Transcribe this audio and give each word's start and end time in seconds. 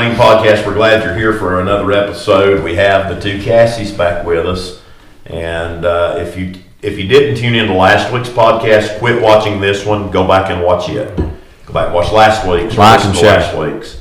Main 0.00 0.16
Podcast. 0.16 0.66
We're 0.66 0.72
glad 0.72 1.04
you're 1.04 1.14
here 1.14 1.34
for 1.34 1.60
another 1.60 1.92
episode. 1.92 2.64
We 2.64 2.74
have 2.76 3.14
the 3.14 3.20
two 3.20 3.38
Cassies 3.42 3.92
back 3.92 4.24
with 4.24 4.46
us, 4.46 4.80
and 5.26 5.84
uh, 5.84 6.14
if 6.16 6.38
you 6.38 6.54
if 6.80 6.98
you 6.98 7.06
didn't 7.06 7.36
tune 7.36 7.54
in 7.54 7.66
to 7.66 7.74
last 7.74 8.10
week's 8.10 8.30
podcast, 8.30 8.98
quit 8.98 9.20
watching 9.20 9.60
this 9.60 9.84
one. 9.84 10.10
Go 10.10 10.26
back 10.26 10.50
and 10.50 10.62
watch 10.64 10.88
it. 10.88 11.14
Go 11.66 11.74
back 11.74 11.88
and 11.88 11.94
watch 11.94 12.10
last 12.12 12.48
week's. 12.48 12.78
Like 12.78 13.04
and 13.04 13.14
share. 13.14 13.40
last 13.40 13.54
week's, 13.54 14.00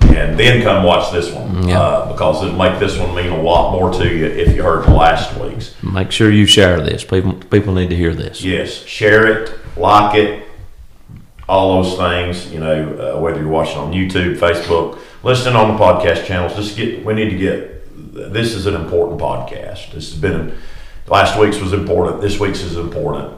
and 0.00 0.40
then 0.40 0.62
come 0.62 0.82
watch 0.82 1.12
this 1.12 1.30
one 1.30 1.68
Yeah. 1.68 1.78
uh, 1.78 2.12
because 2.12 2.42
it'll 2.42 2.56
make 2.56 2.78
this 2.78 2.98
one 2.98 3.14
mean 3.14 3.30
a 3.30 3.42
lot 3.42 3.72
more 3.72 3.92
to 3.92 4.16
you 4.16 4.24
if 4.24 4.56
you 4.56 4.62
heard 4.62 4.86
last 4.88 5.38
week's. 5.38 5.74
Make 5.82 6.10
sure 6.10 6.30
you 6.30 6.46
share 6.46 6.80
this. 6.80 7.04
People 7.04 7.34
people 7.34 7.74
need 7.74 7.90
to 7.90 7.96
hear 7.96 8.14
this. 8.14 8.42
Yes, 8.42 8.72
share 8.86 9.26
it, 9.26 9.52
like 9.76 10.14
it, 10.16 10.48
all 11.46 11.82
those 11.82 11.98
things. 11.98 12.50
You 12.50 12.60
know, 12.60 13.16
uh, 13.16 13.20
whether 13.20 13.40
you're 13.40 13.48
watching 13.50 13.76
on 13.76 13.92
YouTube, 13.92 14.38
Facebook, 14.38 15.00
listening 15.24 15.56
on 15.56 15.74
the 15.74 15.82
podcast 15.82 16.26
channels. 16.26 16.54
Just 16.54 16.76
get. 16.76 17.04
We 17.04 17.14
need 17.14 17.30
to 17.30 17.38
get. 17.38 18.32
This 18.32 18.54
is 18.54 18.66
an 18.66 18.74
important 18.74 19.20
podcast. 19.20 19.92
This 19.92 20.10
has 20.10 20.14
been. 20.14 20.56
Last 21.06 21.38
week's 21.38 21.58
was 21.58 21.72
important. 21.72 22.20
This 22.20 22.38
week's 22.38 22.60
is 22.60 22.76
important. 22.76 23.36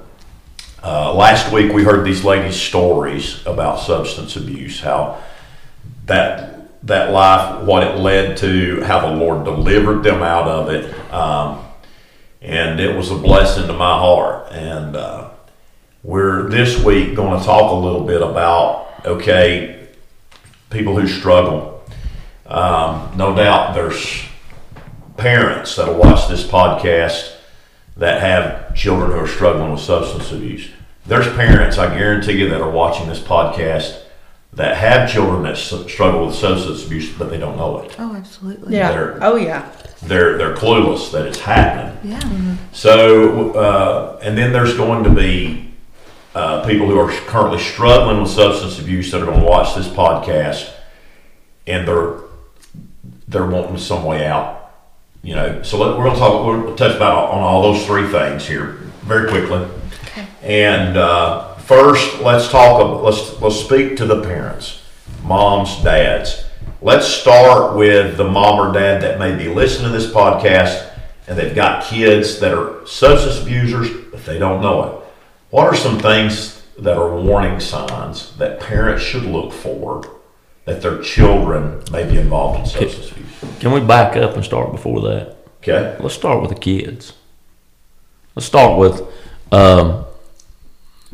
Uh, 0.82 1.14
last 1.14 1.52
week 1.52 1.72
we 1.72 1.82
heard 1.82 2.04
these 2.04 2.24
ladies' 2.24 2.60
stories 2.60 3.44
about 3.46 3.78
substance 3.80 4.36
abuse. 4.36 4.80
How 4.80 5.22
that 6.06 6.84
that 6.86 7.12
life, 7.12 7.64
what 7.64 7.83
it 7.83 7.96
led 7.98 8.36
to, 8.39 8.83
how 8.83 9.00
the 9.00 9.16
Lord 9.16 9.44
delivered 9.44 10.02
them 10.02 10.22
out 10.22 10.46
of 10.46 10.70
it. 10.70 11.12
Um, 11.12 11.64
and 12.41 12.78
it 12.78 12.94
was 12.94 13.11
a 13.11 13.16
blessing 13.16 13.66
to 13.66 13.72
my 13.72 13.98
heart. 13.98 14.52
And 14.52 14.94
uh, 14.94 15.30
we're 16.05 16.48
this 16.48 16.83
week 16.84 17.16
going 17.16 17.39
to 17.39 17.44
talk 17.44 17.72
a 17.72 17.74
little 17.74 18.05
bit 18.05 18.22
about 18.22 18.86
okay, 19.05 19.89
people 20.70 20.98
who 20.98 21.06
struggle. 21.08 21.75
Um, 22.48 23.12
no 23.16 23.34
doubt 23.34 23.75
there's 23.75 24.22
parents 25.16 25.77
that'll 25.77 25.94
watch 25.98 26.28
this 26.28 26.44
podcast 26.47 27.34
that 27.97 28.20
have 28.20 28.75
children 28.75 29.11
who 29.12 29.19
are 29.19 29.27
struggling 29.28 29.72
with 29.72 29.80
substance 29.80 30.30
abuse. 30.33 30.69
There's 31.06 31.27
parents, 31.34 31.78
I 31.78 31.97
guarantee 31.97 32.33
you, 32.41 32.48
that 32.50 32.61
are 32.61 32.70
watching 32.70 33.08
this 33.08 33.20
podcast 33.20 34.02
that 34.52 34.77
have 34.77 35.11
children 35.11 35.42
that 35.44 35.56
struggle 35.56 36.27
with 36.27 36.34
substance 36.34 36.84
abuse, 36.84 37.12
but 37.12 37.30
they 37.30 37.39
don't 37.39 37.56
know 37.56 37.78
it. 37.80 37.94
Oh, 37.98 38.14
absolutely. 38.14 38.74
Yeah. 38.77 38.91
They're- 38.92 39.19
Oh, 39.22 39.36
yeah. 39.36 39.70
They're 40.02 40.36
they're 40.36 40.55
clueless 40.55 41.11
that 41.12 41.27
it's 41.27 41.41
happening. 41.41 41.97
Yeah. 42.12 42.56
So, 42.72 43.52
uh, 43.52 44.19
and 44.22 44.36
then 44.36 44.52
there's 44.52 44.77
going 44.77 45.02
to 45.05 45.11
be 45.11 45.72
uh, 46.34 46.64
people 46.67 46.86
who 46.86 46.98
are 46.98 47.11
currently 47.27 47.58
struggling 47.58 48.20
with 48.20 48.30
substance 48.30 48.78
abuse 48.78 49.11
that 49.11 49.22
are 49.22 49.24
going 49.24 49.41
to 49.41 49.47
watch 49.47 49.74
this 49.74 49.89
podcast, 49.89 50.70
and 51.67 51.89
they're 51.89 52.12
they're 53.28 53.46
wanting 53.46 53.78
some 53.78 54.05
way 54.05 54.27
out. 54.27 54.74
You 55.22 55.34
know, 55.34 55.62
so 55.62 55.78
let, 55.78 55.98
we're 55.98 56.05
going 56.05 56.14
to 56.14 56.20
talk. 56.20 56.46
We'll 56.46 56.77
touch 56.77 56.94
about 56.94 57.30
on 57.30 57.42
all 57.42 57.62
those 57.62 57.84
three 57.84 58.08
things 58.08 58.46
here 58.46 58.78
very 59.02 59.28
quickly. 59.28 59.66
Okay. 60.05 60.27
And 60.42 60.96
uh, 60.96 61.55
first, 61.56 62.20
let's 62.20 62.48
talk. 62.48 63.02
Let's 63.02 63.41
let's 63.41 63.56
speak 63.56 63.96
to 63.96 64.06
the 64.06 64.22
parents, 64.22 64.83
moms, 65.22 65.83
dads. 65.83 66.44
Let's 66.80 67.06
start 67.06 67.77
with 67.77 68.16
the 68.16 68.28
mom 68.28 68.61
or 68.61 68.73
dad 68.73 69.02
that 69.02 69.18
may 69.18 69.36
be 69.36 69.48
listening 69.48 69.90
to 69.90 69.98
this 69.98 70.11
podcast 70.11 70.92
and 71.27 71.36
they've 71.36 71.55
got 71.55 71.84
kids 71.84 72.39
that 72.40 72.55
are 72.55 72.86
substance 72.86 73.40
abusers, 73.40 73.90
but 74.11 74.24
they 74.24 74.39
don't 74.39 74.62
know 74.62 74.84
it. 74.84 75.05
What 75.51 75.67
are 75.67 75.74
some 75.74 75.98
things 75.98 76.62
that 76.78 76.96
are 76.96 77.20
warning 77.20 77.58
signs 77.61 78.36
that 78.36 78.61
parents 78.61 79.02
should 79.02 79.24
look 79.24 79.52
for 79.52 80.15
that 80.66 80.82
their 80.82 81.00
children 81.02 81.82
may 81.90 82.04
be 82.04 82.18
involved 82.18 82.60
in 82.60 82.66
substance 82.66 83.10
abuse? 83.12 83.60
Can 83.60 83.72
we 83.72 83.80
back 83.80 84.16
up 84.16 84.34
and 84.34 84.44
start 84.44 84.70
before 84.72 85.00
that? 85.02 85.36
Okay. 85.62 85.96
Let's 86.00 86.14
start 86.14 86.40
with 86.42 86.50
the 86.50 86.58
kids. 86.60 87.14
Let's 88.34 88.46
start 88.46 88.78
with 88.78 89.02
um, 89.52 90.04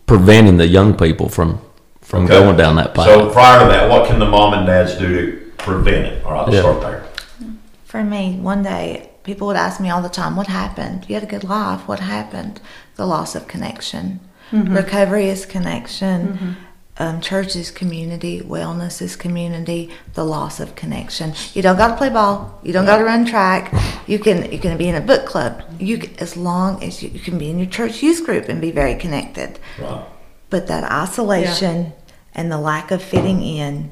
preventing 0.07 0.57
the 0.57 0.67
young 0.67 0.97
people 0.97 1.29
from 1.29 1.61
from 2.01 2.25
Okay. 2.25 2.35
going 2.35 2.57
down 2.57 2.77
that 2.77 2.95
path. 2.95 3.07
So 3.07 3.31
prior 3.31 3.61
to 3.61 3.67
that, 3.73 3.89
what 3.89 4.07
can 4.07 4.19
the 4.19 4.27
mom 4.27 4.53
and 4.55 4.67
dads 4.67 4.97
do 4.97 5.09
to 5.31 5.47
prevent 5.57 6.07
it? 6.07 6.25
All 6.25 6.33
right, 6.33 6.43
let's 6.47 6.55
Yeah. 6.57 6.61
start 6.63 6.81
there. 6.83 7.05
For 7.87 8.03
me, 8.05 8.39
one 8.43 8.63
day, 8.63 9.09
people 9.23 9.47
would 9.47 9.57
ask 9.57 9.81
me 9.81 9.89
all 9.89 10.03
the 10.03 10.09
time, 10.11 10.35
What 10.37 10.49
happened? 10.49 11.07
You 11.09 11.15
had 11.15 11.23
a 11.23 11.27
good 11.27 11.45
life. 11.45 11.87
What 11.87 12.01
happened? 12.01 12.61
The 12.97 13.07
loss 13.07 13.35
of 13.35 13.47
connection. 13.49 14.21
Recovery 14.53 15.29
is 15.31 15.47
connection. 15.47 16.57
Um, 17.03 17.21
church 17.21 17.57
is 17.57 17.73
community. 17.73 18.41
Wellness 18.41 19.03
is 19.03 19.17
community. 19.17 19.91
The 20.15 20.25
loss 20.25 20.61
of 20.61 20.77
connection. 20.77 21.35
You 21.53 21.61
don't 21.61 21.77
got 21.77 21.89
to 21.89 21.97
play 21.97 22.11
ball. 22.11 22.61
You 22.63 22.73
don't 22.73 22.87
got 22.87 22.99
to 22.99 23.05
run 23.05 23.27
track. 23.27 23.75
You 24.07 24.21
can 24.21 24.53
you 24.53 24.61
can 24.61 24.79
be 24.79 24.87
in 24.87 24.95
a 24.95 25.01
book 25.01 25.27
club. 25.27 25.65
You 25.81 25.99
can, 25.99 26.17
as 26.21 26.37
long 26.37 26.81
as 26.85 27.03
you, 27.03 27.09
you 27.09 27.19
can 27.19 27.39
be 27.39 27.51
in 27.51 27.59
your 27.59 27.67
church 27.67 28.05
youth 28.05 28.25
group 28.25 28.49
and 28.49 28.61
be 28.61 28.71
very 28.71 28.95
connected. 28.95 29.59
Right. 29.81 30.07
But 30.49 30.69
that 30.69 30.85
isolation 30.85 31.93
and 32.37 32.53
the 32.53 32.61
lack 32.61 32.93
of 32.93 33.03
fitting 33.03 33.43
in 33.43 33.91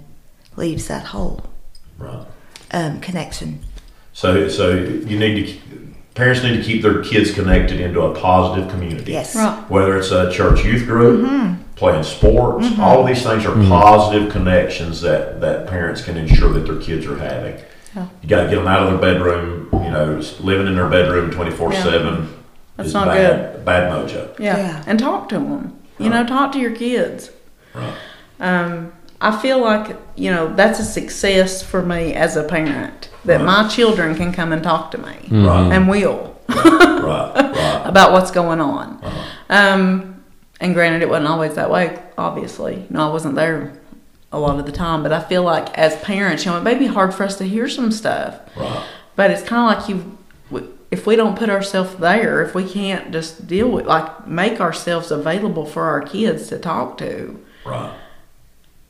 leaves 0.54 0.86
that 0.86 1.06
hole. 1.06 1.50
Right. 1.98 2.24
Um, 2.70 3.00
connection. 3.00 3.58
So, 4.12 4.48
so 4.48 4.70
you 4.70 5.18
need 5.18 5.46
to, 5.46 5.89
parents 6.20 6.42
need 6.42 6.56
to 6.58 6.62
keep 6.62 6.82
their 6.82 7.02
kids 7.02 7.32
connected 7.32 7.80
into 7.80 8.02
a 8.02 8.14
positive 8.14 8.70
community. 8.70 9.12
Yes. 9.12 9.34
Right. 9.34 9.58
Whether 9.70 9.96
it's 9.96 10.10
a 10.10 10.30
church 10.30 10.62
youth 10.62 10.86
group, 10.86 11.24
mm-hmm. 11.24 11.62
playing 11.76 12.04
sports, 12.04 12.66
mm-hmm. 12.66 12.80
all 12.80 13.00
of 13.00 13.06
these 13.06 13.22
things 13.22 13.46
are 13.46 13.54
mm-hmm. 13.54 13.68
positive 13.68 14.30
connections 14.30 15.00
that, 15.00 15.40
that 15.40 15.66
parents 15.66 16.04
can 16.04 16.18
ensure 16.18 16.52
that 16.52 16.66
their 16.66 16.80
kids 16.80 17.06
are 17.06 17.16
having. 17.16 17.58
Yeah. 17.96 18.06
You 18.22 18.28
got 18.28 18.42
to 18.44 18.48
get 18.50 18.56
them 18.56 18.68
out 18.68 18.82
of 18.82 18.90
their 18.90 19.00
bedroom. 19.00 19.68
You 19.72 19.90
know, 19.90 20.22
living 20.40 20.66
in 20.66 20.74
their 20.76 20.88
bedroom 20.88 21.30
twenty 21.30 21.50
four 21.50 21.72
seven 21.72 22.28
That's 22.76 22.88
is 22.88 22.94
not 22.94 23.08
bad. 23.08 23.64
Bad 23.64 23.90
mojo. 23.90 24.38
Yeah. 24.38 24.58
Yeah. 24.58 24.84
And 24.86 24.98
talk 24.98 25.28
to 25.30 25.36
them. 25.36 25.76
You 25.98 26.10
know, 26.10 26.24
talk 26.24 26.52
to 26.52 26.58
your 26.58 26.76
kids. 26.76 27.30
Right. 27.74 27.96
Um, 28.38 28.92
I 29.20 29.36
feel 29.40 29.60
like, 29.60 29.96
you 30.16 30.30
know, 30.30 30.54
that's 30.54 30.78
a 30.78 30.84
success 30.84 31.62
for 31.62 31.82
me 31.82 32.14
as 32.14 32.36
a 32.36 32.44
parent 32.44 33.09
that 33.24 33.36
Right. 33.38 33.44
my 33.64 33.68
children 33.68 34.14
can 34.14 34.32
come 34.32 34.52
and 34.52 34.62
talk 34.62 34.90
to 34.92 34.98
me 34.98 35.14
Right. 35.30 35.72
and 35.72 35.88
will 35.88 36.36
right. 36.48 36.56
Right. 37.02 37.82
about 37.84 38.12
what's 38.12 38.30
going 38.30 38.60
on. 38.60 38.98
Uh-huh. 39.02 39.24
Um, 39.50 40.22
and 40.60 40.74
granted, 40.74 41.02
it 41.02 41.08
wasn't 41.08 41.28
always 41.28 41.54
that 41.54 41.70
way, 41.70 41.98
obviously. 42.18 42.86
No, 42.90 43.08
I 43.08 43.12
wasn't 43.12 43.34
there 43.34 43.72
a 44.32 44.38
lot 44.38 44.58
of 44.60 44.66
the 44.66 44.72
time, 44.72 45.02
but 45.02 45.12
I 45.12 45.20
feel 45.20 45.42
like 45.42 45.76
as 45.78 45.96
parents, 45.96 46.44
you 46.44 46.50
know, 46.52 46.58
it 46.58 46.62
may 46.62 46.74
be 46.76 46.86
hard 46.86 47.14
for 47.14 47.24
us 47.24 47.36
to 47.38 47.44
hear 47.44 47.68
some 47.68 47.90
stuff, 47.90 48.38
Right. 48.56 48.82
but 49.16 49.30
it's 49.30 49.42
kind 49.42 49.72
of 49.72 49.78
like 49.80 49.88
you, 49.88 50.18
if 50.90 51.06
we 51.06 51.16
don't 51.16 51.36
put 51.38 51.48
ourselves 51.50 51.94
there, 51.96 52.42
if 52.42 52.54
we 52.54 52.64
can't 52.68 53.10
just 53.12 53.46
deal 53.46 53.68
with, 53.68 53.86
like, 53.86 54.26
make 54.26 54.60
ourselves 54.60 55.10
available 55.10 55.64
for 55.64 55.84
our 55.84 56.00
kids 56.00 56.48
to 56.48 56.58
talk 56.58 56.98
to, 56.98 57.38
Right. 57.64 57.92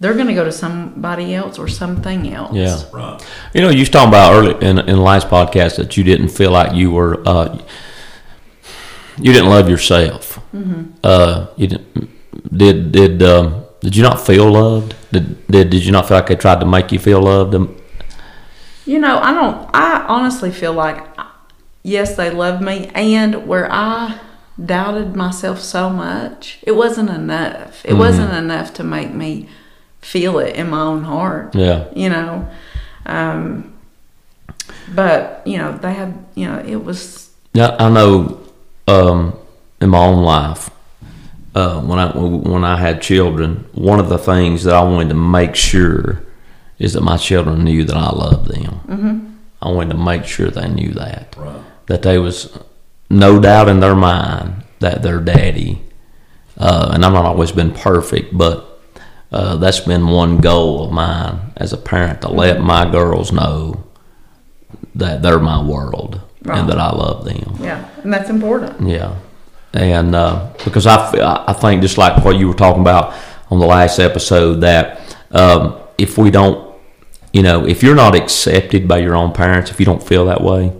They're 0.00 0.14
going 0.14 0.26
to 0.26 0.34
go 0.34 0.44
to 0.44 0.52
somebody 0.52 1.34
else 1.34 1.58
or 1.58 1.68
something 1.68 2.32
else. 2.32 2.54
yeah. 2.54 2.82
Right. 2.92 3.20
You 3.54 3.60
know, 3.60 3.68
you 3.68 3.80
was 3.80 3.90
talking 3.90 4.08
about 4.08 4.32
early 4.32 4.54
in, 4.66 4.78
in 4.78 4.96
the 4.96 5.02
last 5.02 5.28
podcast 5.28 5.76
that 5.76 5.96
you 5.96 6.02
didn't 6.02 6.28
feel 6.30 6.50
like 6.50 6.74
you 6.74 6.90
were, 6.90 7.22
uh, 7.28 7.58
you 9.18 9.32
didn't 9.32 9.50
love 9.50 9.68
yourself. 9.68 10.40
Uh, 11.04 11.46
you 11.56 11.66
didn't, 11.66 12.10
did 12.56 12.92
did 12.92 13.22
um, 13.22 13.64
did 13.80 13.94
you 13.94 14.02
not 14.02 14.24
feel 14.24 14.50
loved? 14.50 14.94
Did, 15.12 15.46
did 15.46 15.70
did 15.70 15.84
you 15.84 15.92
not 15.92 16.08
feel 16.08 16.16
like 16.16 16.28
they 16.28 16.36
tried 16.36 16.60
to 16.60 16.66
make 16.66 16.90
you 16.92 16.98
feel 16.98 17.22
loved? 17.22 17.54
Um, 17.54 17.76
You 18.86 18.98
know, 18.98 19.18
I 19.18 19.34
don't. 19.34 19.70
I 19.74 20.04
honestly 20.08 20.50
feel 20.50 20.72
like, 20.72 21.06
yes, 21.82 22.16
they 22.16 22.30
love 22.30 22.60
me, 22.62 22.90
and 22.94 23.46
where 23.46 23.68
I 23.70 24.18
doubted 24.64 25.14
myself 25.14 25.60
so 25.60 25.90
much, 25.90 26.58
it 26.62 26.72
wasn't 26.72 27.10
enough. 27.10 27.84
It 27.84 27.94
wasn't 27.94 28.32
enough 28.32 28.72
to 28.74 28.84
make 28.84 29.12
me 29.12 29.48
feel 30.00 30.38
it 30.38 30.56
in 30.56 30.70
my 30.70 30.80
own 30.80 31.04
heart. 31.04 31.54
Yeah. 31.54 31.86
You 31.94 32.08
know, 32.08 32.48
um, 33.06 33.72
but 34.94 35.42
you 35.46 35.58
know, 35.58 35.76
they 35.78 35.92
had. 35.92 36.24
You 36.34 36.46
know, 36.48 36.58
it 36.60 36.84
was. 36.84 37.30
Yeah, 37.52 37.76
I 37.78 37.88
know. 37.90 38.40
Um, 38.88 39.36
in 39.80 39.88
my 39.90 39.98
own 39.98 40.22
life, 40.24 40.68
uh, 41.54 41.80
when 41.80 41.98
I 41.98 42.10
when 42.16 42.64
I 42.64 42.76
had 42.76 43.00
children, 43.00 43.64
one 43.72 44.00
of 44.00 44.08
the 44.08 44.18
things 44.18 44.64
that 44.64 44.74
I 44.74 44.82
wanted 44.82 45.08
to 45.10 45.14
make 45.14 45.54
sure 45.54 46.22
is 46.78 46.94
that 46.94 47.02
my 47.02 47.16
children 47.16 47.64
knew 47.64 47.84
that 47.84 47.96
I 47.96 48.10
loved 48.10 48.48
them. 48.48 48.80
Mm-hmm. 48.88 49.26
I 49.62 49.70
wanted 49.70 49.92
to 49.92 49.98
make 50.02 50.24
sure 50.24 50.48
they 50.50 50.68
knew 50.68 50.92
that 50.94 51.36
Right. 51.38 51.60
that 51.86 52.02
there 52.02 52.20
was 52.20 52.58
no 53.10 53.38
doubt 53.38 53.68
in 53.68 53.80
their 53.80 53.94
mind 53.94 54.64
that 54.80 55.02
their 55.02 55.20
daddy, 55.20 55.82
uh, 56.58 56.90
and 56.92 57.04
I've 57.04 57.12
not 57.12 57.26
always 57.26 57.52
been 57.52 57.72
perfect, 57.72 58.36
but 58.36 58.69
uh, 59.32 59.56
that's 59.56 59.80
been 59.80 60.08
one 60.08 60.38
goal 60.38 60.84
of 60.84 60.92
mine 60.92 61.52
as 61.56 61.72
a 61.72 61.76
parent 61.76 62.22
to 62.22 62.28
let 62.28 62.60
my 62.60 62.90
girls 62.90 63.32
know 63.32 63.84
that 64.94 65.22
they're 65.22 65.38
my 65.38 65.62
world 65.62 66.20
Right. 66.42 66.58
and 66.58 66.68
that 66.70 66.78
I 66.78 66.90
love 66.90 67.26
them. 67.26 67.56
Yeah, 67.60 67.86
and 68.02 68.10
that's 68.12 68.30
important. 68.30 68.88
Yeah, 68.88 69.16
and 69.74 70.14
uh, 70.14 70.48
because 70.64 70.86
I 70.86 71.52
think 71.52 71.82
just 71.82 71.98
like 71.98 72.24
what 72.24 72.36
you 72.36 72.48
were 72.48 72.54
talking 72.54 72.80
about 72.80 73.14
on 73.50 73.58
the 73.58 73.66
last 73.66 73.98
episode, 73.98 74.62
that 74.62 75.00
um, 75.32 75.76
if 75.98 76.16
we 76.16 76.30
don't 76.30 76.70
you 77.32 77.42
know, 77.42 77.64
if 77.66 77.82
you're 77.82 77.94
not 77.94 78.16
accepted 78.16 78.88
by 78.88 78.98
your 78.98 79.14
own 79.14 79.32
parents, 79.32 79.70
if 79.70 79.78
you 79.78 79.86
don't 79.86 80.02
feel 80.02 80.24
that 80.24 80.40
way, 80.42 80.72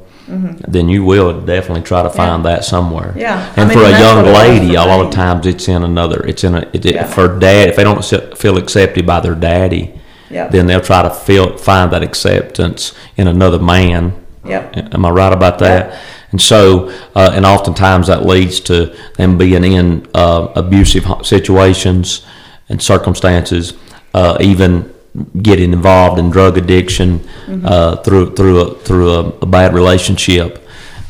then 0.69 0.89
you 0.89 1.05
will 1.05 1.41
definitely 1.41 1.83
try 1.83 2.03
to 2.03 2.11
find 2.11 2.45
that 2.45 2.65
somewhere. 2.65 3.09
Mm-hmm. 3.11 3.19
Yeah. 3.19 3.53
I 3.57 3.61
And 3.61 3.69
mean, 3.69 3.79
for 3.79 3.85
a 3.85 3.91
young 3.91 4.17
what 4.19 4.27
it 4.27 4.31
was 4.33 4.49
lady, 4.49 4.75
a 4.77 4.83
lot 4.85 5.05
of 5.05 5.13
times 5.13 5.47
it's 5.47 5.69
in 5.69 5.83
another. 5.83 6.25
It's 6.27 6.45
in 6.45 6.55
a. 6.55 6.61
It, 6.73 6.85
Yeah. 6.85 7.05
For 7.07 7.39
dad, 7.39 7.69
if 7.71 7.77
they 7.77 7.85
don't 7.85 8.05
feel 8.39 8.57
accepted 8.57 9.07
by 9.07 9.21
their 9.21 9.35
daddy, 9.35 9.95
Yep. 10.31 10.53
then 10.53 10.67
they'll 10.67 10.81
try 10.81 11.03
to 11.03 11.11
feel 11.11 11.57
find 11.57 11.91
that 11.93 12.03
acceptance 12.05 12.93
in 13.17 13.27
another 13.27 13.59
man. 13.59 14.13
Yep. 14.45 14.95
Am 14.95 15.05
I 15.05 15.11
right 15.11 15.33
about 15.33 15.59
that? 15.59 15.99
And 16.31 16.41
so, 16.41 16.89
uh, 17.17 17.33
and 17.35 17.45
oftentimes 17.45 18.07
that 18.07 18.25
leads 18.25 18.61
to 18.61 18.95
them 19.17 19.37
being 19.37 19.65
in 19.65 20.07
uh, 20.15 20.49
abusive 20.55 21.05
situations 21.23 22.25
and 22.69 22.81
circumstances, 22.81 23.75
uh, 24.15 24.37
even 24.41 24.95
getting 25.43 25.73
involved 25.73 26.19
in 26.19 26.31
drug 26.31 26.57
addiction 26.57 27.29
uh, 27.65 27.97
through 27.97 28.35
through 28.35 28.61
a, 28.61 28.75
through 28.81 29.11
a, 29.11 29.29
a 29.41 29.47
bad 29.47 29.75
relationship. 29.75 30.67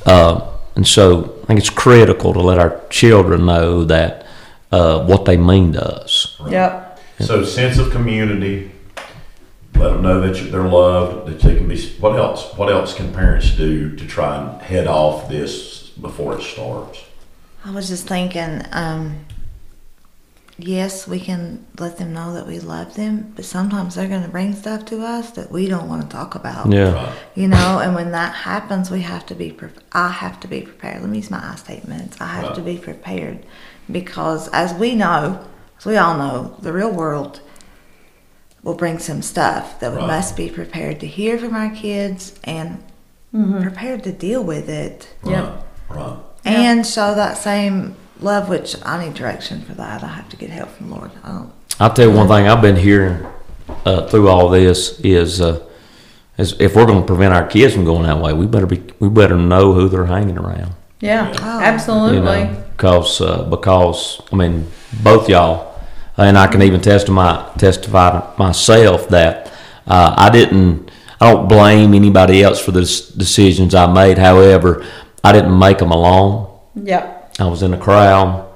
Uh, 0.06 0.46
and 0.76 0.86
so, 0.86 1.38
I 1.42 1.46
think 1.46 1.60
it's 1.60 1.70
critical 1.70 2.32
to 2.32 2.40
let 2.40 2.58
our 2.58 2.80
children 2.88 3.46
know 3.46 3.84
that 3.84 4.26
uh, 4.72 5.04
what 5.04 5.24
they 5.24 5.36
mean 5.36 5.72
to 5.72 5.84
us. 5.84 6.36
Yep. 6.48 7.00
So 7.20 7.44
sense 7.44 7.78
of 7.78 7.90
community. 7.90 8.72
Let 9.74 9.92
them 9.92 10.02
know 10.02 10.20
that 10.20 10.50
they're 10.50 10.62
loved. 10.62 11.28
That 11.28 11.40
they 11.40 11.56
can 11.56 11.68
be. 11.68 11.80
What 12.00 12.16
else? 12.16 12.54
What 12.56 12.70
else 12.70 12.94
can 12.94 13.12
parents 13.12 13.50
do 13.52 13.94
to 13.96 14.06
try 14.06 14.36
and 14.36 14.62
head 14.62 14.86
off 14.86 15.28
this 15.28 15.88
before 15.90 16.38
it 16.38 16.42
starts? 16.42 17.04
I 17.64 17.70
was 17.72 17.88
just 17.88 18.06
thinking, 18.06 18.62
um, 18.72 19.26
yes, 20.64 21.06
we 21.06 21.20
can 21.20 21.66
let 21.78 21.98
them 21.98 22.12
know 22.12 22.34
that 22.34 22.46
we 22.46 22.60
love 22.60 22.94
them, 22.94 23.32
but 23.36 23.44
sometimes 23.44 23.94
they're 23.94 24.08
going 24.08 24.22
to 24.22 24.28
bring 24.28 24.54
stuff 24.54 24.84
to 24.86 25.02
us 25.02 25.30
that 25.32 25.50
we 25.50 25.66
don't 25.66 25.88
want 25.88 26.02
to 26.02 26.08
talk 26.08 26.34
about. 26.34 26.70
Yeah. 26.72 27.14
You 27.34 27.48
know, 27.48 27.80
and 27.82 27.94
when 27.94 28.12
that 28.12 28.34
happens, 28.34 28.90
we 28.90 29.00
have 29.02 29.26
to 29.26 29.34
be. 29.34 29.52
Pre- 29.52 29.70
I 29.92 30.08
have 30.08 30.40
to 30.40 30.48
be 30.48 30.62
prepared. 30.62 31.00
Let 31.00 31.10
me 31.10 31.18
use 31.18 31.30
my 31.30 31.52
I 31.52 31.56
statements. 31.56 32.20
I 32.20 32.26
have 32.26 32.54
to 32.54 32.62
be 32.62 32.78
prepared 32.78 33.44
because, 33.90 34.48
as 34.48 34.74
we 34.74 34.94
know, 34.94 35.44
as 35.78 35.86
we 35.86 35.96
all 35.96 36.16
know, 36.16 36.56
the 36.60 36.72
real 36.72 36.92
world 36.92 37.40
will 38.62 38.74
bring 38.74 38.98
some 38.98 39.22
stuff 39.22 39.80
that 39.80 39.92
we 39.92 39.98
must 39.98 40.36
be 40.36 40.50
prepared 40.50 41.00
to 41.00 41.06
hear 41.06 41.38
from 41.38 41.54
our 41.54 41.70
kids 41.74 42.38
and 42.44 42.82
mm-hmm. 43.34 43.62
prepared 43.62 44.04
to 44.04 44.12
deal 44.12 44.42
with 44.42 44.68
it 44.68 45.08
Yep. 45.24 45.66
Right. 45.88 45.96
Right. 45.96 46.18
Yeah. 46.44 46.52
and 46.52 46.86
show 46.86 47.14
that 47.14 47.38
same 47.38 47.96
love. 48.22 48.48
Which 48.48 48.76
I 48.84 49.04
need 49.04 49.14
direction 49.14 49.62
for 49.62 49.74
that. 49.74 50.02
I 50.02 50.08
have 50.08 50.28
to 50.30 50.36
get 50.36 50.50
help 50.50 50.70
from 50.70 50.90
the 50.90 50.96
Lord. 50.96 51.10
I 51.24 51.28
don't. 51.28 51.52
I'll 51.78 51.92
tell 51.92 52.08
you 52.10 52.14
one 52.14 52.28
thing 52.28 52.46
I've 52.46 52.60
been 52.60 52.76
hearing 52.76 53.26
uh, 53.84 54.06
through 54.08 54.28
all 54.28 54.48
this 54.48 55.00
is, 55.00 55.40
uh, 55.40 55.66
is 56.36 56.54
if 56.60 56.76
we're 56.76 56.86
going 56.86 57.00
to 57.00 57.06
prevent 57.06 57.32
our 57.32 57.46
kids 57.46 57.74
from 57.74 57.84
going 57.84 58.02
that 58.02 58.18
way, 58.18 58.32
we 58.32 58.46
better 58.46 58.66
be 58.66 58.82
we 58.98 59.08
better 59.08 59.36
know 59.36 59.72
who 59.72 59.88
they're 59.88 60.06
hanging 60.06 60.38
around. 60.38 60.74
Yeah. 61.00 61.32
Oh. 61.40 61.60
Absolutely. 61.60 62.18
You 62.18 62.24
know, 62.24 62.64
because 62.76 63.20
uh, 63.20 63.44
because 63.44 64.20
I 64.32 64.36
mean 64.36 64.66
both 65.02 65.28
y'all, 65.28 65.74
and 66.16 66.36
I 66.36 66.46
can 66.46 66.62
even 66.62 66.80
testify 66.80 67.50
testify 67.56 68.10
to 68.10 68.38
myself 68.38 69.08
that 69.08 69.52
uh, 69.86 70.14
I 70.16 70.30
didn't. 70.30 70.90
I 71.22 71.32
don't 71.32 71.48
blame 71.48 71.92
anybody 71.92 72.42
else 72.42 72.58
for 72.58 72.70
the 72.70 72.80
decisions 72.80 73.74
I 73.74 73.92
made. 73.92 74.16
However, 74.16 74.86
I 75.22 75.32
didn't 75.32 75.58
make 75.58 75.78
them 75.78 75.90
alone. 75.90 76.58
Yep. 76.74 77.19
I 77.40 77.46
was 77.46 77.62
in 77.62 77.72
a 77.74 77.78
crowd, 77.78 78.46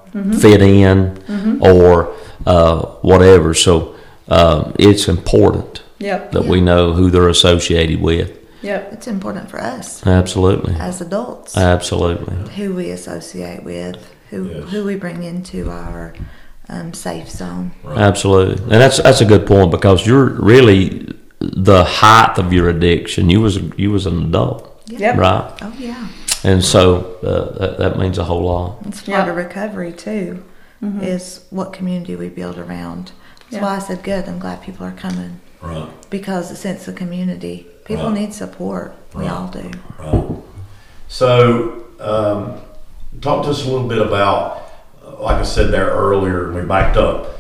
fit 0.40 0.60
in, 0.62 1.58
or 1.60 2.14
uh, 2.46 2.82
whatever. 3.02 3.54
So 3.54 3.96
um, 4.28 4.74
it's 4.78 5.08
important 5.08 5.82
Yep. 5.98 6.32
that 6.32 6.44
we 6.44 6.60
know 6.60 6.92
who 6.92 7.10
they're 7.10 7.28
associated 7.28 8.00
with. 8.00 8.36
Yep. 8.62 8.92
It's 8.94 9.06
important 9.06 9.50
for 9.50 9.60
us 9.60 10.04
Absolutely, 10.06 10.74
as 10.74 11.00
adults 11.00 11.56
absolutely. 11.56 12.34
who 12.54 12.74
we 12.74 12.90
associate 12.90 13.62
with, 13.62 13.96
who 14.30 14.48
Yes. 14.48 14.70
who 14.70 14.84
we 14.84 14.96
bring 14.96 15.22
into 15.22 15.70
our 15.70 16.14
um, 16.68 16.92
safe 16.94 17.30
zone. 17.30 17.72
Absolutely, 17.86 18.62
and 18.64 18.80
that's 18.82 18.98
that's 19.02 19.20
a 19.20 19.24
good 19.24 19.46
point 19.46 19.70
because 19.70 20.06
you're 20.06 20.30
really 20.30 21.06
the 21.40 21.84
height 21.84 22.38
of 22.38 22.52
your 22.52 22.68
addiction. 22.70 23.30
You 23.30 23.40
was 23.42 23.58
you 23.78 23.90
was 23.90 24.06
an 24.06 24.24
adult, 24.24 24.82
Yep. 24.88 25.16
right? 25.18 25.52
Oh 25.62 25.72
yeah, 25.78 26.08
And 26.44 26.62
so 26.64 27.16
uh, 27.22 27.58
that, 27.58 27.78
that 27.78 27.98
means 27.98 28.18
a 28.18 28.24
whole 28.24 28.42
lot. 28.42 28.78
it's 28.86 29.00
part 29.02 29.08
Yeah. 29.26 29.30
of 29.30 29.36
recovery 29.36 29.92
too. 29.92 30.44
Is 31.00 31.46
what 31.48 31.72
community 31.72 32.14
we 32.14 32.28
build 32.28 32.58
around. 32.58 33.12
That's 33.44 33.54
Yeah. 33.54 33.62
why 33.62 33.76
I 33.76 33.78
said 33.78 34.02
good. 34.02 34.28
I'm 34.28 34.38
glad 34.38 34.60
people 34.60 34.84
are 34.86 34.92
coming 34.92 35.40
Right. 35.62 35.88
because 36.10 36.50
the 36.50 36.56
sense 36.56 36.86
of 36.86 36.94
community. 36.94 37.66
People 37.86 38.06
Right. 38.10 38.20
need 38.20 38.34
support. 38.34 38.94
We 39.14 39.26
all 39.26 39.46
do. 39.48 39.70
Right. 39.98 40.24
So, 41.08 41.84
um, 42.00 42.54
talk 43.22 43.44
to 43.44 43.50
us 43.50 43.64
a 43.66 43.70
little 43.70 43.88
bit 43.88 43.98
about, 44.02 44.60
uh, 45.02 45.22
like 45.22 45.36
I 45.36 45.42
said 45.42 45.70
there 45.70 45.88
earlier, 45.88 46.46
and 46.48 46.54
we 46.54 46.62
backed 46.62 46.98
up. 46.98 47.30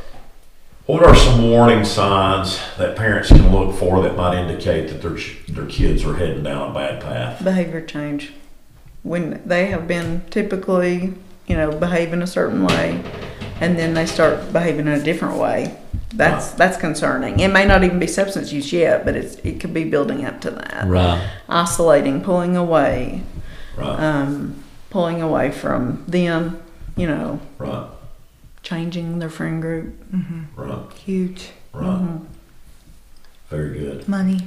What 0.86 1.02
are 1.02 1.14
some 1.14 1.50
warning 1.50 1.84
signs 1.84 2.58
that 2.78 2.96
parents 2.96 3.28
can 3.28 3.52
look 3.54 3.74
for 3.74 4.02
that 4.02 4.16
might 4.16 4.38
indicate 4.38 4.88
that 4.88 5.02
their 5.02 5.18
their 5.48 5.66
kids 5.66 6.04
are 6.04 6.14
heading 6.14 6.42
down 6.42 6.70
a 6.70 6.74
bad 6.74 7.00
path? 7.02 7.42
Behavior 7.44 7.80
change. 7.82 8.32
When 9.04 9.40
they 9.46 9.66
have 9.66 9.86
been 9.86 10.22
typically, 10.30 11.14
you 11.46 11.56
know, 11.56 11.70
behaving 11.78 12.20
a 12.22 12.26
certain 12.26 12.64
way, 12.64 13.00
and 13.60 13.78
then 13.78 13.94
they 13.94 14.06
start 14.06 14.52
behaving 14.52 14.86
in 14.88 14.94
a 14.94 15.02
different 15.02 15.38
way. 15.38 15.76
That's 16.14 16.50
that's 16.52 16.76
concerning. 16.78 17.38
It 17.38 17.48
may 17.48 17.64
not 17.66 17.84
even 17.84 17.98
be 17.98 18.06
substance 18.06 18.50
use 18.52 18.72
yet, 18.72 19.04
but 19.04 19.14
it's 19.14 19.36
it 19.44 19.60
could 19.60 19.72
be 19.74 19.84
building 19.84 20.24
up 20.24 20.40
to 20.40 20.50
that. 20.50 20.86
Right. 20.88 21.22
Isolating, 21.48 22.22
pulling 22.22 22.56
away, 22.56 23.22
Right. 23.76 23.98
um, 24.00 24.56
pulling 24.90 25.20
away 25.22 25.50
from 25.52 26.02
them. 26.08 26.60
You 26.96 27.08
know, 27.08 27.40
Right. 27.58 27.86
changing 28.62 29.18
their 29.18 29.28
friend 29.28 29.60
group. 29.60 29.94
Right. 30.56 30.92
Huge 31.04 31.50
Right. 31.74 32.20
Very 33.50 33.78
good. 33.78 34.08
money. 34.08 34.40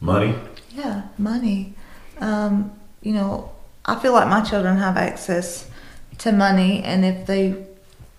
Money. 0.00 0.34
Yeah, 0.74 1.02
money. 1.18 1.74
Um, 2.20 2.70
you 3.04 3.12
know, 3.12 3.52
I 3.84 3.94
feel 4.00 4.12
like 4.12 4.28
my 4.28 4.40
children 4.40 4.78
have 4.78 4.96
access 4.96 5.68
to 6.18 6.32
money, 6.32 6.82
and 6.82 7.04
if 7.04 7.26
they 7.26 7.54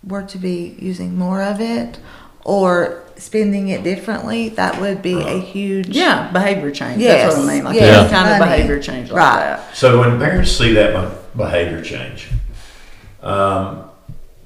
were 0.08 0.24
to 0.24 0.38
be 0.38 0.76
using 0.80 1.18
more 1.18 1.42
of 1.42 1.60
it 1.60 2.00
or 2.44 3.02
spending 3.18 3.70
it 3.70 3.84
differently, 3.84 4.50
that 4.50 4.80
would 4.80 5.02
be 5.02 5.20
a 5.20 5.40
huge 5.40 5.88
Yeah, 5.88 6.30
behavior 6.32 6.70
change. 6.72 7.02
Yes, 7.02 7.34
That's 7.34 7.44
what 7.46 7.50
I 7.50 7.56
mean. 7.56 7.64
Like 7.64 7.76
yes, 7.76 8.00
any 8.02 8.10
kind 8.14 8.30
of 8.44 8.48
behavior 8.48 8.80
change 8.80 9.10
like 9.10 9.18
Right. 9.20 9.40
that. 9.40 9.76
So 9.76 10.00
when 10.00 10.20
parents 10.20 10.52
see 10.52 10.74
that 10.74 10.94
be- 10.94 11.38
behavior 11.44 11.82
change, 11.82 12.30
um, 13.24 13.84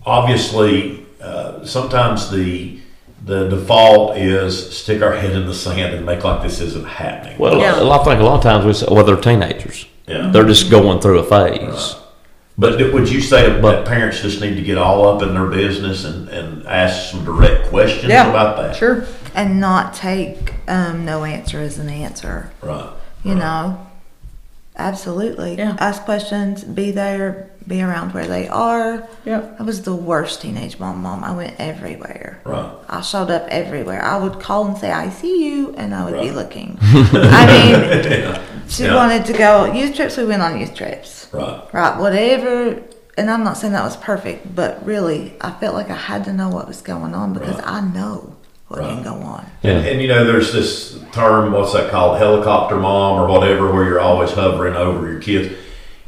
obviously, 0.05 1.05
uh, 1.21 1.65
sometimes 1.65 2.31
the 2.31 2.79
the 3.25 3.49
default 3.49 4.15
is 4.17 4.77
stick 4.77 5.01
our 5.01 5.11
head 5.11 5.33
in 5.33 5.45
the 5.45 5.53
sand 5.53 5.93
and 5.93 6.05
make 6.05 6.23
like 6.23 6.41
this 6.41 6.61
isn't 6.61 6.87
happening. 6.87 7.37
Well, 7.37 7.57
Yeah. 7.59 7.73
I 7.73 8.03
think 8.05 8.21
a 8.21 8.23
lot 8.23 8.37
of 8.37 8.41
times 8.43 8.63
we 8.65 8.71
say, 8.73 8.87
well, 8.89 9.03
they're 9.03 9.17
teenagers. 9.17 9.85
Yeah. 10.09 10.29
They're 10.31 10.45
just 10.47 10.69
going 10.71 10.99
through 11.01 11.19
a 11.19 11.23
phase. 11.23 11.95
But 12.57 12.91
would 12.91 13.09
you 13.09 13.21
say 13.21 13.49
that, 13.49 13.61
But- 13.61 13.85
parents 13.85 14.19
just 14.21 14.41
need 14.41 14.55
to 14.55 14.61
get 14.61 14.77
all 14.77 15.07
up 15.07 15.21
in 15.23 15.33
their 15.33 15.45
business 15.45 16.03
and, 16.03 16.27
and 16.27 16.67
ask 16.67 17.11
some 17.11 17.23
direct 17.23 17.69
questions 17.69 18.09
Yeah, 18.11 18.29
about 18.29 18.57
that? 18.57 18.75
Sure. 18.75 19.05
and 19.33 19.61
not 19.61 19.93
take 19.93 20.55
um, 20.67 21.05
no 21.05 21.23
answer 21.23 21.59
as 21.59 21.77
an 21.79 21.87
answer. 21.89 22.51
Right. 22.61 22.89
You 23.23 23.33
right. 23.33 23.39
know, 23.39 23.87
absolutely. 24.77 25.55
Yeah. 25.57 25.75
Ask 25.79 26.03
questions. 26.03 26.63
Be 26.63 26.91
there. 26.91 27.49
Be 27.67 27.81
around 27.83 28.13
where 28.13 28.25
they 28.25 28.47
are. 28.47 29.07
Yep. 29.25 29.57
I 29.59 29.63
was 29.63 29.83
the 29.83 29.93
worst 29.95 30.41
teenage 30.41 30.79
mom. 30.79 31.01
Mom, 31.03 31.23
I 31.23 31.31
went 31.35 31.55
everywhere. 31.59 32.41
Right. 32.43 32.71
I 32.89 33.01
showed 33.01 33.29
up 33.29 33.45
everywhere. 33.49 34.01
I 34.03 34.17
would 34.17 34.39
call 34.39 34.65
and 34.65 34.77
say, 34.77 34.91
"I 34.91 35.09
see 35.09 35.45
you," 35.45 35.75
and 35.75 35.93
I 35.93 36.09
would 36.09 36.19
be 36.19 36.31
looking. 36.31 36.77
I 36.81 37.45
mean, 37.45 38.11
yeah. 38.11 38.41
She 38.69 38.83
Yeah. 38.85 38.95
wanted 38.95 39.25
to 39.25 39.33
go 39.33 39.65
youth 39.73 39.95
trips. 39.95 40.17
We 40.17 40.25
went 40.25 40.41
on 40.41 40.59
youth 40.59 40.75
trips, 40.75 41.27
Right. 41.31 41.59
right? 41.73 41.97
Whatever. 41.97 42.75
And 43.17 43.29
I'm 43.29 43.43
not 43.43 43.57
saying 43.57 43.73
that 43.73 43.83
was 43.83 43.97
perfect, 43.97 44.55
but 44.55 44.79
really, 44.85 45.33
I 45.41 45.51
felt 45.51 45.75
like 45.75 45.89
I 45.89 45.95
had 45.95 46.23
to 46.25 46.33
know 46.33 46.47
what 46.49 46.67
was 46.67 46.81
going 46.81 47.13
on 47.13 47.33
because 47.33 47.55
Right. 47.55 47.67
I 47.67 47.81
know 47.81 48.33
what 48.69 48.79
Right. 48.79 48.89
can 48.89 49.03
go 49.03 49.13
on. 49.25 49.45
And, 49.63 49.85
and 49.85 50.01
you 50.01 50.07
know, 50.07 50.23
there's 50.23 50.53
this 50.53 50.95
term, 51.11 51.51
what's 51.51 51.73
that 51.73 51.89
called, 51.91 52.17
helicopter 52.17 52.75
mom 52.75 53.19
or 53.19 53.27
whatever, 53.27 53.71
where 53.73 53.83
you're 53.83 53.99
always 53.99 54.31
hovering 54.31 54.75
over 54.75 55.11
your 55.11 55.19
kids, 55.19 55.53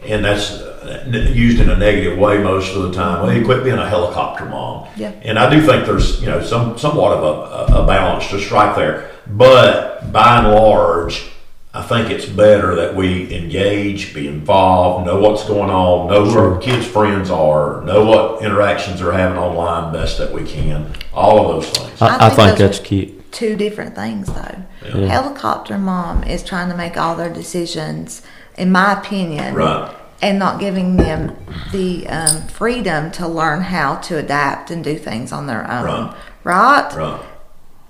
and 0.08 0.24
that's 0.24 0.52
uh, 0.52 1.04
used 1.34 1.60
in 1.60 1.70
a 1.70 1.76
negative 1.78 2.18
way 2.18 2.38
most 2.38 2.76
of 2.76 2.84
the 2.84 2.92
time. 2.94 3.22
Well, 3.24 3.34
you 3.34 3.44
quit 3.44 3.64
being 3.64 3.78
a 3.78 3.88
helicopter 3.90 4.46
mom. 4.46 4.86
Yeah. 4.96 5.12
And 5.24 5.38
I 5.38 5.50
do 5.50 5.62
think 5.62 5.86
there's 5.86 6.22
you 6.22 6.28
know 6.28 6.42
some 6.42 6.78
somewhat 6.78 7.18
of 7.18 7.24
a, 7.24 7.74
a, 7.76 7.84
a 7.84 7.88
balance 7.88 8.28
to 8.30 8.40
strike 8.40 8.76
there, 8.76 9.10
but 9.28 10.12
by 10.12 10.38
and 10.40 10.52
large. 10.54 11.31
I 11.74 11.82
think 11.84 12.10
it's 12.10 12.26
better 12.26 12.76
that 12.76 12.96
we 12.96 13.34
engage, 13.34 14.14
be 14.14 14.28
involved, 14.28 15.06
know 15.06 15.20
what's 15.22 15.46
going 15.46 15.70
on, 15.70 16.08
know 16.12 16.26
who 16.26 16.38
our 16.38 16.60
kids' 16.60 16.86
friends 16.86 17.30
are, 17.30 17.82
know 17.86 18.06
what 18.06 18.44
interactions 18.44 19.00
they're 19.00 19.14
having 19.14 19.38
online 19.38 19.94
best 19.94 20.18
that 20.18 20.34
we 20.34 20.44
can, 20.46 20.94
all 21.14 21.50
of 21.50 21.56
those 21.64 21.70
things. 21.72 22.02
I 22.02 22.08
I, 22.08 22.16
I 22.26 22.30
think 22.30 22.36
think 22.50 22.58
that's 22.58 22.80
key. 22.80 23.16
two 23.32 23.56
different 23.56 23.96
things 23.96 24.28
though. 24.28 24.64
Yeah. 24.84 25.08
Helicopter 25.08 25.78
mom 25.78 26.26
is 26.26 26.44
trying 26.44 26.70
to 26.72 26.76
make 26.76 26.98
all 26.98 27.16
their 27.16 27.32
decisions, 27.32 28.22
in 28.58 28.70
my 28.70 29.00
opinion, 29.00 29.54
Right. 29.56 29.96
and 30.22 30.38
not 30.38 30.60
giving 30.60 30.98
them 30.98 31.38
the 31.72 32.06
um, 32.10 32.48
freedom 32.50 33.12
to 33.12 33.28
learn 33.30 33.62
how 33.62 33.96
to 33.96 34.18
adapt 34.18 34.72
and 34.72 34.84
do 34.84 34.98
things 34.98 35.32
on 35.32 35.48
their 35.48 35.62
own. 35.72 35.86
Right. 35.86 36.16
Right? 36.44 36.92
Right. 36.98 37.22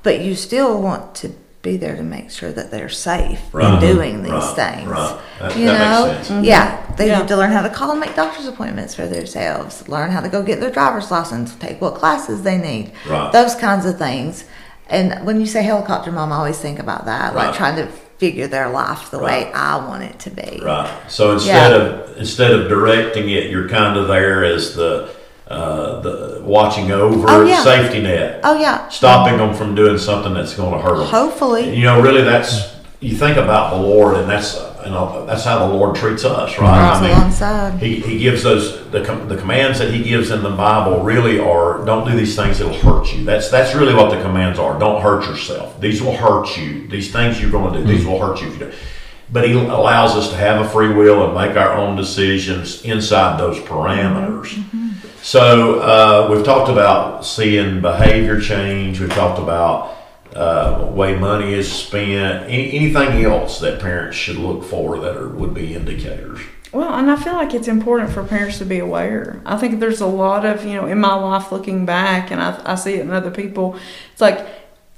But 0.04 0.22
you 0.22 0.36
still 0.36 0.80
want 0.80 1.16
to 1.16 1.32
be 1.62 1.78
there 1.78 1.96
to 1.96 2.02
make 2.04 2.32
sure 2.32 2.52
that 2.52 2.72
they're 2.72 2.90
safe 2.90 3.40
Right. 3.52 3.74
in 3.76 3.80
doing 3.80 4.24
these 4.24 4.32
Right. 4.32 4.56
things. 4.56 4.88
Right. 4.88 5.16
That- 5.40 5.56
you 5.58 5.66
that 5.68 5.80
makes 5.80 5.92
know? 5.92 6.06
sense. 6.14 6.30
Mhm. 6.30 6.46
Yeah. 6.46 6.78
They 6.98 7.08
Yeah. 7.08 7.20
need 7.20 7.28
to 7.28 7.38
learn 7.38 7.52
how 7.52 7.62
to 7.62 7.70
call 7.70 7.92
and 7.92 8.00
make 8.00 8.16
doctor's 8.16 8.48
appointments 8.48 8.96
for 8.96 9.06
themselves, 9.06 9.84
learn 9.88 10.12
how 10.12 10.22
to 10.22 10.30
go 10.30 10.42
get 10.42 10.60
their 10.60 10.72
driver's 10.72 11.12
license, 11.12 11.54
take 11.60 11.80
what 11.82 11.96
classes 11.96 12.42
they 12.42 12.58
need. 12.58 12.92
Right. 13.08 13.32
Those 13.32 13.54
kinds 13.56 13.86
of 13.86 13.98
things. 13.98 14.44
And 14.90 15.20
when 15.24 15.40
you 15.40 15.46
say 15.46 15.62
helicopter 15.62 16.12
mom, 16.12 16.34
I 16.34 16.38
always 16.38 16.58
think 16.58 16.80
about 16.80 17.06
that, 17.06 17.34
Right. 17.36 17.48
like 17.48 17.56
trying 17.56 17.76
to 17.78 17.88
figure 18.18 18.48
their 18.48 18.70
life 18.70 19.10
the 19.10 19.20
way 19.20 19.50
I 19.54 19.78
want 19.78 20.04
it 20.04 20.20
to 20.20 20.30
be. 20.30 20.62
Right. 20.64 20.90
So 21.08 21.32
instead 21.32 21.72
Yeah. 21.72 21.78
of 21.78 21.94
instead 22.18 22.52
of 22.52 22.70
directing 22.70 23.30
it, 23.30 23.50
you're 23.50 23.68
kind 23.70 23.98
of 23.98 24.08
there 24.08 24.44
as 24.44 24.76
the 24.76 25.10
uh, 25.50 26.00
the 26.02 26.31
watching 26.44 26.92
over 26.92 27.26
Oh, 27.30 27.46
yeah. 27.46 27.64
safety 27.64 28.02
net, 28.02 28.42
Oh 28.44 28.60
yeah. 28.60 28.88
stopping 28.90 29.38
them 29.38 29.54
from 29.54 29.76
doing 29.76 29.98
something 29.98 30.34
that's 30.34 30.56
going 30.56 30.74
to 30.74 30.80
hurt 30.80 30.98
them. 30.98 31.08
Hopefully. 31.08 31.76
You 31.76 31.84
know, 31.84 32.02
really, 32.02 32.24
that's 32.24 32.76
you 33.02 33.16
think 33.16 33.38
about 33.38 33.76
the 33.76 33.82
Lord, 33.82 34.16
and 34.16 34.30
that's 34.30 34.56
you 34.86 34.92
know 34.92 35.26
that's 35.26 35.44
how 35.44 35.68
the 35.68 35.74
Lord 35.74 35.96
treats 35.96 36.24
us, 36.24 36.58
right? 36.58 37.00
Right 37.02 37.12
alongside. 37.12 37.80
He, 37.80 38.00
he 38.00 38.20
gives 38.20 38.44
those 38.44 38.90
the, 38.92 39.04
com- 39.04 39.28
the 39.28 39.38
commands 39.38 39.80
that 39.80 39.92
he 39.92 40.04
gives 40.04 40.32
in 40.32 40.44
the 40.44 40.52
Bible 40.52 41.04
really 41.04 41.40
are 41.40 41.84
don't 41.86 42.08
do 42.08 42.16
these 42.16 42.36
things 42.36 42.60
that'll 42.60 42.78
hurt 42.78 43.14
you. 43.14 43.24
That's 43.24 43.50
that's 43.50 43.74
really 43.76 43.94
what 43.94 44.12
the 44.12 44.22
commands 44.22 44.60
are. 44.60 44.78
Don't 44.80 45.02
hurt 45.02 45.26
yourself. 45.26 45.80
These 45.82 46.02
will 46.02 46.16
hurt 46.16 46.58
you. 46.58 46.88
These 46.88 47.12
things 47.12 47.42
you're 47.42 47.52
going 47.52 47.74
to 47.74 47.80
do. 47.80 47.86
These 47.86 48.04
mm. 48.04 48.12
will 48.12 48.20
hurt 48.20 48.42
you 48.42 48.48
if 48.48 48.54
you 48.54 48.60
do. 48.68 48.74
But 49.32 49.48
he 49.48 49.54
allows 49.54 50.16
us 50.16 50.30
to 50.30 50.36
have 50.36 50.64
a 50.64 50.70
free 50.70 50.94
will 50.94 51.26
and 51.26 51.34
make 51.34 51.56
our 51.56 51.74
own 51.74 51.96
decisions 51.96 52.84
inside 52.84 53.40
those 53.40 53.58
parameters. 53.60 54.48
Mm-hmm. 54.48 54.81
So 55.22 55.80
uh, 55.80 56.30
we've 56.32 56.44
talked 56.44 56.70
about 56.70 57.26
seeing 57.26 57.80
behavior 57.80 58.42
change. 58.42 59.00
We've 59.00 59.14
talked 59.14 59.40
about 59.40 59.96
uh, 60.36 60.90
way 60.92 61.16
money 61.16 61.54
is 61.54 61.72
spent. 61.72 62.46
Any, 62.46 62.74
anything 62.74 63.24
else 63.24 63.60
that 63.60 63.80
parents 63.80 64.18
should 64.18 64.38
look 64.38 64.64
for 64.64 65.00
that 65.00 65.16
are, 65.16 65.30
would 65.30 65.54
be 65.54 65.76
indicators. 65.76 66.40
Well, 66.72 66.94
and 66.94 67.12
I 67.12 67.18
feel 67.18 67.34
like 67.34 67.54
it's 67.54 67.68
important 67.68 68.12
for 68.12 68.24
parents 68.24 68.58
to 68.60 68.66
be 68.66 68.80
aware. 68.80 69.42
I 69.46 69.58
think 69.58 69.80
there's 69.80 70.02
a 70.02 70.08
lot 70.08 70.46
of, 70.46 70.66
you 70.66 70.74
know, 70.74 70.88
in 70.88 71.00
my 71.00 71.14
life 71.14 71.52
looking 71.52 71.86
back, 71.86 72.32
and 72.32 72.42
I, 72.42 72.60
I 72.66 72.76
see 72.76 72.94
it 72.94 73.02
in 73.02 73.12
other 73.12 73.32
people, 73.32 73.78
it's 74.14 74.22
like 74.22 74.48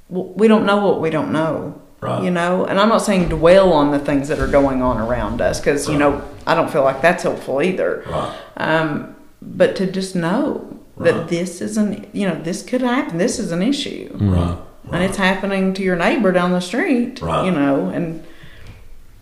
we 0.08 0.48
don't 0.48 0.64
know 0.64 0.86
what 0.86 1.00
we 1.00 1.10
don't 1.10 1.32
know. 1.32 1.80
Right. 2.00 2.22
You 2.22 2.30
know, 2.30 2.66
and 2.66 2.78
I'm 2.78 2.90
not 2.90 2.98
saying 2.98 3.30
dwell 3.30 3.72
on 3.72 3.90
the 3.90 3.98
things 3.98 4.28
that 4.28 4.38
are 4.38 4.46
going 4.46 4.82
on 4.82 4.98
around 4.98 5.40
us 5.40 5.58
because, 5.58 5.88
you 5.88 5.96
know, 5.96 6.22
I 6.46 6.54
don't 6.54 6.70
feel 6.70 6.82
like 6.82 7.00
that's 7.00 7.22
helpful 7.22 7.62
either. 7.62 8.04
Right. 8.06 8.38
Um, 8.58 9.13
but 9.44 9.76
to 9.76 9.86
just 9.90 10.14
know 10.16 10.78
that 10.98 11.28
this 11.28 11.60
is 11.60 11.76
an, 11.76 12.06
you 12.12 12.26
know, 12.28 12.34
this 12.42 12.62
could 12.62 12.80
happen. 12.80 13.18
This 13.18 13.38
is 13.38 13.52
an 13.52 13.62
issue. 13.62 14.10
Right. 14.20 14.56
And 14.92 15.02
it's 15.02 15.16
happening 15.16 15.74
to 15.74 15.82
your 15.82 15.96
neighbor 15.96 16.30
down 16.32 16.52
the 16.52 16.60
street, 16.60 17.20
Right. 17.22 17.46
you 17.46 17.50
know, 17.50 17.88
and 17.88 18.22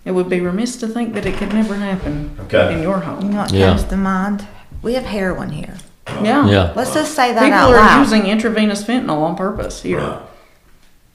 it 0.04 0.10
would 0.12 0.28
be 0.28 0.40
remiss 0.40 0.76
to 0.78 0.88
think 0.88 1.14
that 1.14 1.24
it 1.26 1.36
could 1.36 1.52
never 1.54 1.74
happen 1.76 2.36
Okay. 2.46 2.74
in 2.74 2.82
your 2.82 2.96
You 2.96 3.02
home. 3.02 3.30
know 3.32 3.38
what 3.42 3.52
Yeah. 3.52 3.68
comes 3.68 3.84
to 3.84 3.96
mind? 3.96 4.46
We 4.82 4.94
have 4.94 5.04
heroin 5.04 5.50
here. 5.50 5.74
Yeah. 6.22 6.46
Yeah. 6.48 6.72
Let's 6.74 6.92
just 6.92 7.14
say 7.14 7.32
that 7.32 7.40
People 7.42 7.58
out 7.58 7.70
are 7.72 7.76
loud. 7.76 8.00
using 8.00 8.26
intravenous 8.26 8.82
fentanyl 8.84 9.22
on 9.22 9.36
purpose 9.36 9.82
here. 9.82 9.98
Right. 9.98 10.18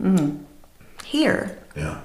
Mm-hmm. 0.01 0.29
here. 1.03 1.57
Yeah. 1.75 1.97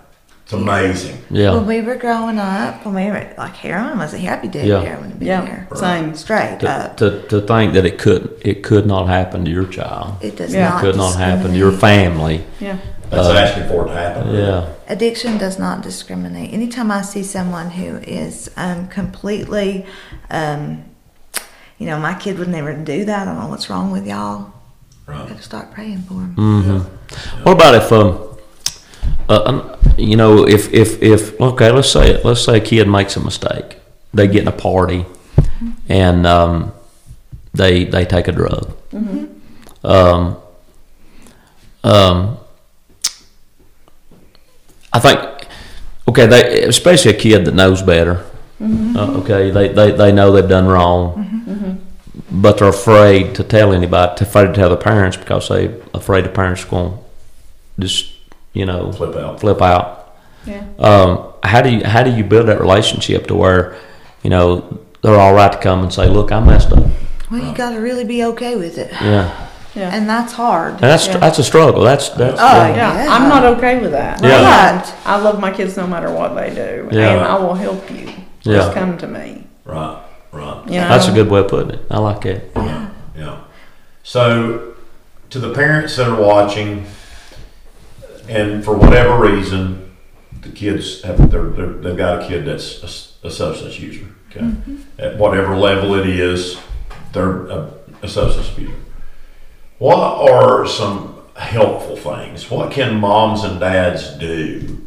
It's 0.53 0.63
amazing. 0.63 1.19
Yeah. 1.31 1.55
When 1.55 1.67
we 1.67 1.81
were 1.81 1.95
growing 1.95 2.39
up, 2.39 2.85
when 2.85 2.95
we 2.95 3.07
were 3.07 3.35
like 3.39 3.55
heroin 3.57 3.99
was 3.99 4.13
a 4.13 4.19
happy 4.19 4.33
I'd 4.49 4.53
be 4.53 4.59
dead 4.59 4.67
Yeah. 4.67 4.81
heroin 4.83 5.11
had 5.11 5.19
been 5.19 5.29
Yeah. 5.29 5.47
here. 5.47 5.69
Same. 5.75 6.15
Straight 6.15 6.61
To, 6.61 6.71
up. 6.71 6.97
to, 6.99 7.23
to 7.29 7.41
think 7.41 7.73
that 7.73 7.87
it 7.87 7.99
could 7.99 8.35
it 8.43 8.63
could 8.63 8.87
not 8.87 9.09
happen 9.09 9.45
to 9.47 9.51
your 9.51 9.65
child. 9.65 10.17
It 10.21 10.37
does 10.37 10.53
Yeah. 10.53 10.71
not. 10.71 10.81
could 10.83 10.97
not 10.97 11.17
happen 11.17 11.53
to 11.53 11.57
your 11.57 11.73
family. 11.73 12.45
Yeah. 12.61 12.77
That's 13.09 13.29
Uh, 13.29 13.33
asking 13.33 13.69
for 13.69 13.85
it 13.85 13.89
to 13.89 13.95
happen. 13.95 14.35
Yeah. 14.35 14.65
Addiction 14.89 15.39
does 15.39 15.59
not 15.59 15.83
discriminate. 15.83 16.53
Anytime 16.53 16.91
I 16.91 17.01
see 17.03 17.23
someone 17.23 17.71
who 17.71 17.97
is 18.07 18.51
um, 18.57 18.89
completely, 18.89 19.87
um, 20.31 20.85
you 21.79 21.87
know, 21.87 21.99
my 21.99 22.15
kid 22.15 22.39
would 22.39 22.49
never 22.49 22.73
do 22.75 23.05
that. 23.07 23.23
I 23.23 23.25
don't 23.25 23.41
know 23.41 23.49
what's 23.49 23.69
wrong 23.71 23.91
with 23.91 24.07
y'all. 24.07 24.53
Right. 25.07 25.29
Gotta 25.29 25.43
start 25.43 25.73
praying 25.73 26.03
for 26.09 26.15
them. 26.15 26.35
hmm 26.37 26.79
What 27.43 27.53
about 27.53 27.75
if 27.75 27.91
um, 27.93 28.19
uh, 29.29 29.43
um, 29.45 29.77
you 29.97 30.17
know, 30.17 30.47
if 30.47 30.73
if 30.73 31.03
if 31.03 31.41
okay, 31.41 31.71
let's 31.71 31.91
say. 31.91 32.21
Let's 32.23 32.45
say 32.45 32.59
a 32.59 32.61
kid 32.61 32.89
makes 32.89 33.17
a 33.17 33.21
mistake. 33.21 33.77
They 34.15 34.27
get 34.27 34.43
in 34.43 34.49
a 34.49 34.53
party, 34.53 35.07
and 35.89 36.27
um, 36.27 36.73
they 37.55 37.85
they 37.85 38.05
take 38.05 38.29
a 38.29 38.33
drug. 38.33 38.77
Um, 39.85 40.37
um, 41.85 42.39
I 44.93 44.99
think 44.99 45.49
okay, 46.09 46.27
they 46.27 46.63
especially 46.65 47.13
a 47.13 47.19
kid 47.19 47.45
that 47.47 47.55
knows 47.55 47.83
better. 47.83 48.25
Uh, 48.61 49.19
okay, 49.21 49.51
they, 49.51 49.69
they 49.69 49.91
they 49.91 50.13
know 50.13 50.31
they've 50.31 50.49
done 50.49 50.67
wrong, 50.67 51.83
but 52.31 52.59
they're 52.59 52.69
afraid 52.69 53.35
to 53.35 53.43
tell 53.45 53.73
anybody. 53.73 54.17
To 54.19 54.25
afraid 54.25 54.47
to 54.49 54.53
tell 54.53 54.71
the 54.71 54.77
parents 54.77 55.17
because 55.17 55.49
they 55.49 55.81
afraid 55.93 56.25
the 56.25 56.29
parents 56.29 56.65
going 56.65 56.93
to 56.93 56.99
just 57.81 58.12
you 58.53 58.67
know 58.67 58.93
Flip 58.93 59.17
out. 59.17 59.41
flip 59.41 59.63
out. 59.63 60.17
Yeah. 60.47 60.65
Um, 60.79 61.33
how 61.43 61.63
do 61.63 61.71
you 61.71 61.85
how 61.85 62.03
do 62.03 62.11
you 62.11 62.25
build 62.25 62.49
that 62.49 62.61
relationship 62.61 63.27
to 63.29 63.35
where 63.35 63.77
you 64.23 64.31
know 64.31 64.79
they're 65.03 65.19
all 65.19 65.35
right 65.35 65.51
to 65.53 65.59
come 65.59 65.83
and 65.83 65.93
say, 65.93 66.09
look, 66.09 66.31
I 66.33 66.41
messed 66.41 66.73
up. 66.73 66.85
Well, 67.31 67.43
you 67.45 67.55
gotta 67.55 67.81
really 67.81 68.05
be 68.05 68.25
okay 68.25 68.57
with 68.57 68.77
it, 68.79 68.93
Yeah, 68.93 69.49
Yeah. 69.75 69.91
and 69.95 70.09
that's 70.09 70.33
hard. 70.35 70.73
and 70.75 70.81
that's 70.83 71.07
Yeah. 71.07 71.17
that's 71.19 71.39
a 71.39 71.45
struggle. 71.45 71.83
That's 71.83 72.11
that's 72.11 72.39
Oh, 72.41 72.45
yeah. 72.45 72.77
yeah. 72.77 73.05
Yeah. 73.05 73.15
I'm 73.15 73.29
not 73.29 73.45
okay 73.57 73.81
with 73.81 73.93
that. 73.93 74.23
Yeah. 74.23 74.43
Right. 74.77 74.95
I 75.07 75.17
love 75.21 75.41
my 75.41 75.51
kids 75.51 75.77
no 75.77 75.87
matter 75.87 76.11
what 76.11 76.35
they 76.37 76.51
do, 76.55 76.89
Yeah. 76.93 77.11
and 77.15 77.21
I 77.21 77.37
will 77.39 77.55
help 77.55 77.91
you. 77.91 78.09
Yeah. 78.43 78.57
Just 78.59 78.75
come 78.75 78.99
to 78.99 79.07
me. 79.07 79.45
Right. 79.65 79.99
Right. 80.33 80.63
You 80.67 80.81
know? 80.81 80.89
that's 80.89 81.09
a 81.09 81.13
good 81.13 81.29
way 81.31 81.41
of 81.41 81.49
putting 81.49 81.71
it. 81.71 81.81
I 81.91 81.99
like 81.99 82.27
it. 82.27 82.51
Yeah. 82.57 82.89
Yeah. 83.17 83.37
So, 84.03 84.75
to 85.31 85.39
the 85.39 85.53
parents 85.55 85.97
that 85.97 86.09
are 86.09 86.21
watching, 86.21 86.87
and 88.29 88.65
for 88.65 88.77
whatever 88.77 89.19
reason, 89.19 89.95
the 90.43 90.51
kids 90.51 91.03
have 91.03 91.31
they're, 91.31 91.51
they're, 91.51 91.73
they've 91.73 91.97
got 91.97 92.23
a 92.23 92.29
kid 92.29 92.45
that's 92.45 92.83
a 93.23 93.31
substance 93.31 93.79
user. 93.79 94.07
Okay, 94.31 94.51
at 94.99 95.19
whatever 95.19 95.57
level 95.57 95.95
it 95.95 96.07
is, 96.07 96.59
they're 97.13 97.47
a, 97.47 97.73
a 98.03 98.09
substance 98.09 98.51
abuser. 98.51 98.75
What 99.79 100.31
are 100.31 100.67
some 100.67 101.23
helpful 101.37 101.97
things? 101.97 102.51
What 102.51 102.73
can 102.73 103.01
moms 103.01 103.45
and 103.45 103.59
dads 103.61 104.17
do 104.19 104.87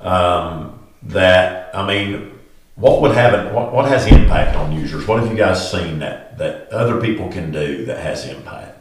um, 0.00 0.78
that 1.04 1.74
I 1.74 1.86
mean? 1.86 2.32
What 2.76 3.00
would 3.00 3.14
have? 3.14 3.54
What, 3.54 3.72
what 3.72 3.88
has 3.88 4.06
impact 4.06 4.54
on 4.56 4.72
users? 4.72 5.06
What 5.06 5.20
have 5.20 5.30
you 5.30 5.36
guys 5.36 5.70
seen 5.70 5.98
that 6.00 6.36
that 6.38 6.68
other 6.70 7.00
people 7.00 7.30
can 7.30 7.50
do 7.50 7.86
that 7.86 7.98
has 8.00 8.26
impact? 8.26 8.75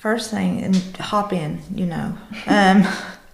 First 0.00 0.30
thing, 0.30 0.62
and 0.62 0.74
hop 0.96 1.30
in, 1.30 1.60
you 1.74 1.84
know. 1.84 2.16
Um, 2.46 2.86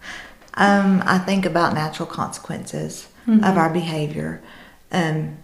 um, 0.54 1.00
I 1.06 1.18
think 1.25 1.46
about 1.46 1.75
natural 1.75 2.08
consequences 2.08 3.06
of 3.28 3.56
our 3.56 3.70
behavior. 3.70 4.42
Um, 4.90 5.37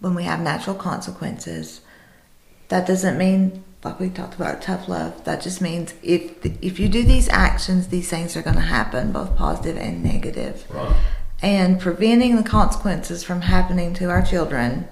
when 0.00 0.14
we 0.14 0.24
have 0.24 0.40
natural 0.40 0.74
consequences, 0.74 1.82
that 2.68 2.86
doesn't 2.86 3.18
mean, 3.18 3.62
like 3.84 4.00
we 4.00 4.08
talked 4.08 4.34
about, 4.34 4.62
tough 4.62 4.88
love. 4.88 5.24
That 5.24 5.42
just 5.42 5.60
means 5.60 5.92
if 6.02 6.42
if 6.62 6.80
you 6.80 6.88
do 6.88 7.02
these 7.02 7.28
actions, 7.28 7.88
these 7.88 8.08
things 8.08 8.34
are 8.34 8.42
going 8.42 8.56
to 8.56 8.62
happen, 8.62 9.12
both 9.12 9.36
positive 9.36 9.76
and 9.76 10.02
negative. 10.02 10.64
Right. 10.70 10.96
And 11.42 11.78
preventing 11.78 12.36
the 12.36 12.42
consequences 12.44 13.22
from 13.22 13.42
happening 13.42 13.92
to 13.94 14.08
our 14.08 14.22
children, 14.22 14.88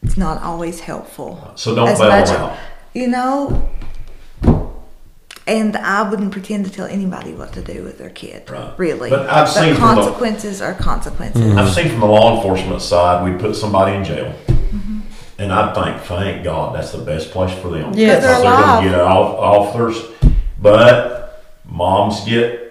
it's 0.00 0.16
not 0.16 0.40
always 0.44 0.78
helpful. 0.80 1.52
So 1.56 1.74
don't 1.74 1.88
As 1.88 1.98
bail 1.98 2.08
much- 2.08 2.28
them 2.28 2.40
out. 2.42 2.58
You 2.94 3.08
know, 3.08 3.68
and 5.46 5.76
I 5.76 6.08
wouldn't 6.08 6.32
pretend 6.32 6.64
to 6.66 6.70
tell 6.72 6.86
anybody 6.86 7.32
what 7.34 7.52
to 7.54 7.62
do 7.62 7.82
with 7.82 7.98
their 7.98 8.10
kid. 8.10 8.48
Right. 8.50 8.72
Really. 8.78 9.10
But 9.10 9.28
I've 9.28 9.48
seen 9.48 9.74
from 9.74 9.96
the- 9.96 10.02
consequences 10.02 10.62
are 10.62 10.74
consequences. 10.74 11.42
Mm-hmm. 11.42 11.58
I've 11.58 11.72
seen 11.74 11.88
from 11.90 12.00
the 12.00 12.06
law 12.06 12.36
enforcement 12.36 12.80
side, 12.82 13.24
we 13.24 13.38
put 13.38 13.54
somebody 13.56 13.96
in 13.96 14.04
jail, 14.04 14.34
Mm-hmm. 14.46 15.00
and 15.38 15.52
I 15.52 15.72
think, 15.74 16.02
thank 16.02 16.42
God, 16.44 16.74
that's 16.74 16.92
the 16.92 16.98
best 16.98 17.30
place 17.30 17.56
for 17.60 17.68
them. 17.68 17.92
Yes. 17.94 18.16
Because 18.16 18.22
they're 18.22 18.32
they're 18.42 18.42
going 18.42 18.62
alive. 18.62 18.82
to 18.84 18.88
get 18.90 19.00
off 19.00 19.34
off 19.38 19.72
their. 19.74 20.32
But 20.60 21.44
moms 21.64 22.24
get 22.24 22.63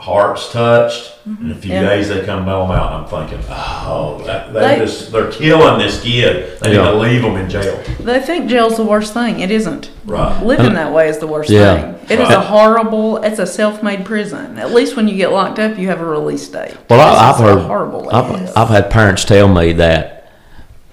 hearts 0.00 0.50
touched. 0.50 1.12
In 1.26 1.50
a 1.50 1.54
few 1.54 1.74
Yeah. 1.74 1.82
days, 1.90 2.08
they 2.08 2.24
come 2.24 2.46
bail 2.46 2.66
them 2.66 2.74
out. 2.74 2.92
And 2.92 3.04
I'm 3.04 3.28
thinking, 3.28 3.44
oh, 3.50 4.22
that, 4.24 4.52
they, 4.54 4.60
They- 4.60 4.76
just 4.78 5.12
they're 5.12 5.30
killing 5.30 5.78
this 5.78 6.00
kid. 6.00 6.58
They 6.60 6.72
Yeah. 6.74 6.84
need 6.84 6.90
to 6.90 6.96
leave 6.96 7.22
them 7.22 7.36
in 7.36 7.50
jail. 7.50 7.78
They 8.00 8.18
think 8.18 8.48
jail's 8.48 8.78
the 8.78 8.82
worst 8.82 9.12
thing. 9.12 9.40
It 9.40 9.50
isn't. 9.50 9.90
Right. 10.06 10.42
Living 10.42 10.72
that 10.72 10.90
way 10.94 11.08
is 11.10 11.18
the 11.18 11.26
worst 11.26 11.50
Yeah. 11.50 11.76
thing. 11.76 11.94
It 12.08 12.18
is 12.18 12.28
Right. 12.30 12.38
a 12.38 12.40
horrible. 12.40 13.18
It's 13.18 13.38
a 13.38 13.46
self-made 13.46 14.06
prison. 14.06 14.58
At 14.58 14.72
least 14.72 14.96
when 14.96 15.06
you 15.06 15.16
get 15.16 15.32
locked 15.32 15.58
up, 15.58 15.78
you 15.78 15.88
have 15.88 16.00
a 16.00 16.04
release 16.06 16.48
date. 16.48 16.72
Well, 16.88 16.98
I, 16.98 17.28
I've 17.28 17.34
is 17.34 17.40
heard, 17.42 17.58
horrible. 17.66 18.08
I've, 18.10 18.56
I've 18.56 18.68
had 18.70 18.88
parents 18.88 19.26
tell 19.26 19.48
me 19.48 19.74
that 19.74 20.30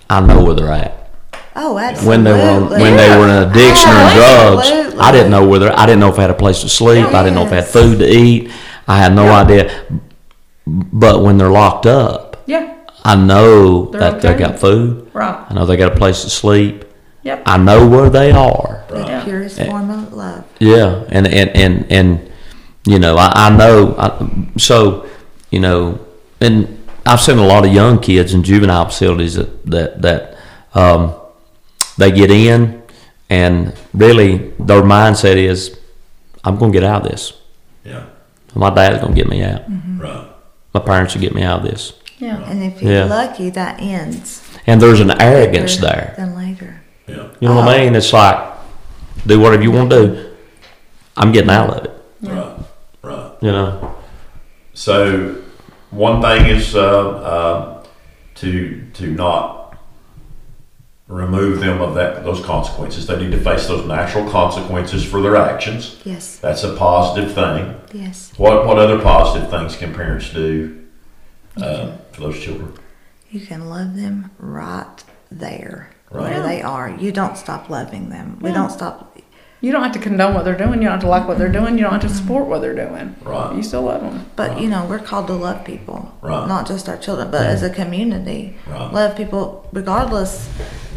I 0.09 0.19
know 0.19 0.43
where 0.43 0.53
they're 0.53 0.71
at. 0.71 0.93
Oh, 1.55 1.77
absolutely. 1.79 2.09
when 2.09 2.23
they 2.25 2.31
were 2.33 2.59
when 2.77 2.97
they 2.97 3.17
were 3.17 3.23
in 3.23 3.49
addiction 3.49 3.89
or 3.89 3.95
oh, 3.95 4.13
drugs. 4.53 4.69
Absolutely. 4.69 4.99
I 4.99 5.11
didn't 5.13 5.31
know 5.31 5.47
whether 5.47 5.71
I 5.75 5.85
didn't 5.87 6.01
know 6.01 6.09
if 6.09 6.19
I 6.19 6.23
had 6.23 6.29
a 6.29 6.35
place 6.35 6.61
to 6.61 6.69
sleep. 6.69 7.05
I 7.07 7.23
didn't 7.23 7.35
know 7.35 7.45
if 7.45 7.51
I 7.53 7.55
had 7.55 7.67
food 7.67 7.97
to 7.99 8.07
eat. 8.07 8.51
I 8.87 8.97
had 8.97 9.13
no 9.13 9.31
idea. 9.31 9.85
But 10.65 11.21
when 11.23 11.37
they're 11.37 11.49
locked 11.51 11.85
up, 11.85 12.43
yeah. 12.45 12.73
I 13.03 13.15
know 13.15 13.85
They're 13.85 14.01
that 14.01 14.21
they 14.21 14.29
okay. 14.29 14.39
got 14.39 14.59
food. 14.59 15.09
Right. 15.13 15.45
I 15.49 15.53
know 15.53 15.65
they 15.65 15.77
got 15.77 15.93
a 15.93 15.95
place 15.95 16.23
to 16.23 16.29
sleep. 16.29 16.83
Yep. 17.23 17.43
I 17.45 17.57
know 17.57 17.87
where 17.87 18.09
they 18.09 18.31
are. 18.31 18.83
the 18.89 18.99
Yeah. 18.99 19.23
purest 19.23 19.61
form 19.61 19.89
of 19.89 20.13
love. 20.13 20.43
Yeah, 20.59 21.03
and 21.09 21.27
and 21.27 21.49
and 21.55 21.91
and 21.91 22.31
you 22.85 22.99
know, 22.99 23.15
I, 23.17 23.31
I 23.47 23.49
know. 23.57 23.95
I, 23.97 24.57
so 24.57 25.07
you 25.51 25.59
know, 25.59 25.99
and 26.41 26.77
I've 27.05 27.21
seen 27.21 27.37
a 27.37 27.45
lot 27.45 27.65
of 27.65 27.71
young 27.73 27.99
kids 27.99 28.33
in 28.33 28.43
juvenile 28.43 28.85
facilities 28.85 29.35
that 29.35 29.65
that 29.65 30.01
that 30.01 30.37
um, 30.73 31.15
they 31.97 32.11
get 32.11 32.29
in, 32.31 32.81
and 33.29 33.73
really 33.93 34.53
their 34.59 34.81
mindset 34.81 35.35
is, 35.37 35.77
I'm 36.43 36.57
going 36.57 36.71
to 36.71 36.79
get 36.79 36.83
out 36.87 37.05
of 37.05 37.11
this. 37.11 37.33
Yeah. 38.49 38.59
My 38.59 38.69
dad's 38.69 38.99
going 39.01 39.13
to 39.13 39.19
get 39.19 39.29
me 39.29 39.43
out. 39.43 39.61
Right. 39.99 40.27
My 40.73 40.79
parents 40.81 41.13
will 41.13 41.21
get 41.21 41.33
me 41.35 41.43
out 41.43 41.59
of 41.61 41.65
this. 41.71 41.93
Yeah. 42.17 42.37
And 42.49 42.63
if 42.63 42.81
you're 42.81 42.91
Yeah. 42.91 43.05
lucky, 43.05 43.49
that 43.51 43.79
ends. 43.79 44.43
And 44.65 44.81
there's 44.81 44.99
an 44.99 45.11
arrogance 45.21 45.77
quicker 45.77 45.93
there. 45.95 46.13
Than 46.17 46.35
later. 46.35 46.81
Yeah. 47.07 47.27
You 47.39 47.47
know 47.49 47.55
what 47.55 47.67
I 47.69 47.77
mean? 47.85 47.95
It's 47.95 48.11
like, 48.11 48.53
do 49.25 49.39
whatever 49.39 49.63
you 49.63 49.71
want 49.71 49.89
to 49.91 50.07
do. 50.07 50.35
I'm 51.15 51.31
getting 51.31 51.49
out 51.49 51.69
of 51.69 51.85
it. 51.85 51.91
Right. 52.21 52.57
Right. 53.01 53.31
You 53.41 53.51
know. 53.51 53.95
So 54.73 55.35
one 55.89 56.21
thing 56.21 56.45
is 56.47 56.75
uh, 56.75 57.09
uh, 57.09 57.83
to 58.35 58.83
to 58.93 59.07
not 59.07 59.56
remove 61.07 61.59
them 61.61 61.81
of 61.81 61.95
that 61.95 62.23
those 62.23 62.43
consequences. 62.45 63.07
They 63.07 63.17
need 63.17 63.31
to 63.31 63.39
face 63.39 63.67
those 63.67 63.85
natural 63.87 64.29
consequences 64.29 65.05
for 65.05 65.21
their 65.21 65.35
actions. 65.37 65.97
Yes. 66.03 66.37
That's 66.37 66.63
a 66.63 66.75
positive 66.75 67.33
thing. 67.33 67.75
Yes. 67.93 68.31
What 68.37 68.65
what 68.67 68.77
other 68.77 68.99
positive 68.99 69.49
things 69.49 69.75
can 69.75 69.93
parents 69.93 70.31
do 70.31 70.85
uh, 71.61 71.93
for 72.11 72.21
those 72.21 72.39
children? 72.39 72.73
You 73.29 73.41
can 73.41 73.69
love 73.69 73.95
them 73.95 74.31
right 74.37 75.03
there 75.31 75.91
Right. 76.09 76.31
where 76.31 76.41
they 76.43 76.61
are. 76.61 76.89
You 76.89 77.11
don't 77.11 77.37
stop 77.37 77.69
loving 77.69 78.09
them. 78.09 78.37
We 78.41 78.51
don't 78.53 78.69
stop. 78.71 79.17
You 79.59 79.71
don't 79.73 79.83
have 79.83 79.91
to 79.93 79.99
condone 79.99 80.33
what 80.35 80.45
they're 80.45 80.55
doing. 80.57 80.75
You 80.75 80.83
don't 80.87 80.91
have 80.91 81.01
to 81.01 81.07
like 81.09 81.27
what 81.27 81.37
they're 81.37 81.51
doing. 81.51 81.77
You 81.77 81.83
don't 81.83 81.91
have 81.93 82.01
to 82.03 82.09
support 82.09 82.47
what 82.47 82.61
they're 82.61 82.75
doing. 82.75 83.15
Right. 83.23 83.55
You 83.55 83.63
still 83.63 83.81
love 83.81 84.01
them. 84.01 84.25
But 84.37 84.61
you 84.61 84.69
know, 84.69 84.85
we're 84.85 84.99
called 84.99 85.27
to 85.27 85.33
love 85.33 85.65
people, 85.65 86.13
Right. 86.21 86.47
not 86.47 86.67
just 86.67 86.87
our 86.87 86.95
children, 86.97 87.29
but 87.31 87.41
as 87.45 87.63
a 87.63 87.69
community, 87.69 88.55
Right. 88.67 88.93
love 88.93 89.17
people 89.17 89.67
regardless 89.73 90.47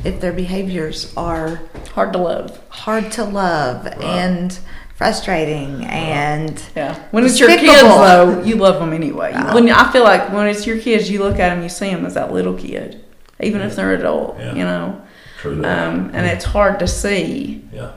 if 0.05 0.21
their 0.21 0.33
behaviors 0.33 1.13
are 1.17 1.63
Hard 1.95 2.13
to 2.13 2.19
love. 2.19 2.61
hard 2.69 3.13
to 3.13 3.25
love 3.25 3.87
and 3.87 4.59
frustrating 4.95 5.85
and 5.87 6.63
Yeah. 6.77 6.99
When 7.11 7.25
it's 7.25 7.41
your 7.41 7.49
kids, 7.49 7.83
though, 7.83 8.43
you 8.43 8.57
love 8.57 8.79
them 8.81 8.93
anyway. 8.93 9.33
When 9.53 9.71
I 9.71 9.91
feel 9.93 10.05
like 10.05 10.31
when 10.33 10.47
it's 10.47 10.67
your 10.67 10.79
kids, 10.79 11.11
you 11.11 11.21
look 11.21 11.39
at 11.39 11.55
them, 11.55 11.63
you 11.63 11.69
see 11.69 11.91
them 11.91 12.05
as 12.05 12.15
that 12.15 12.33
little 12.33 12.55
kid, 12.55 13.03
even 13.41 13.63
if 13.63 13.77
they're 13.77 13.95
adult. 13.95 14.39
Yeah. 14.39 14.55
You 14.55 14.65
know. 14.65 15.03
True. 15.41 15.65
Um, 15.65 16.11
and 16.13 16.27
it's 16.27 16.45
hard 16.45 16.79
to 16.81 16.87
see, 16.87 17.65
yeah. 17.73 17.93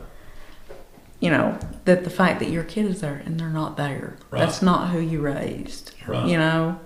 you 1.20 1.30
know, 1.30 1.60
that 1.84 2.06
the 2.06 2.10
fact 2.10 2.40
that 2.40 2.50
your 2.50 2.64
kid 2.64 2.86
is 2.86 3.02
there 3.02 3.22
and 3.26 3.38
they're 3.38 3.50
not 3.50 3.76
there. 3.76 4.16
Right. 4.32 4.40
That's 4.40 4.62
not 4.62 4.92
who 4.92 5.00
you 5.00 5.20
raised. 5.20 5.94
Right. 6.08 6.26
You 6.26 6.38
know? 6.38 6.80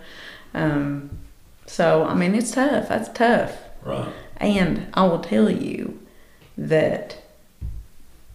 Um, 0.55 1.11
so, 1.67 2.05
I 2.05 2.15
mean, 2.15 2.33
it's 2.33 2.49
tough. 2.49 2.89
That's 2.89 3.09
tough. 3.09 3.55
Right. 3.83 4.11
And 4.39 4.87
I 4.93 5.03
will 5.05 5.19
tell 5.19 5.49
you 5.49 5.99
that, 6.57 7.17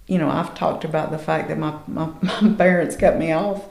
you 0.06 0.18
know, 0.18 0.28
I've 0.30 0.54
talked 0.54 0.84
about 0.84 1.10
the 1.10 1.18
fact 1.18 1.48
that 1.48 1.58
my, 1.58 1.74
my, 1.86 2.10
my 2.42 2.54
parents 2.54 2.96
cut 2.96 3.18
me 3.18 3.32
off, 3.32 3.64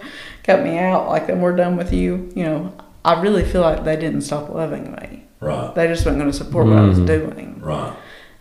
cut 0.43 0.63
me 0.63 0.77
out, 0.77 1.07
like, 1.09 1.27
that 1.27 1.37
we're 1.37 1.55
done 1.55 1.77
with 1.77 1.93
you. 1.93 2.31
You 2.35 2.43
know, 2.43 2.73
I 3.03 3.21
really 3.21 3.43
feel 3.43 3.61
like 3.61 3.83
they 3.83 3.95
didn't 3.95 4.21
stop 4.21 4.49
loving 4.49 4.91
me. 4.93 5.23
Right. 5.39 5.73
They 5.75 5.87
just 5.87 6.05
weren't 6.05 6.19
going 6.19 6.31
to 6.31 6.37
support 6.37 6.67
what 6.67 6.77
I 6.77 6.81
was 6.85 6.99
Mhm. 6.99 7.07
doing. 7.07 7.59
Right. 7.61 7.93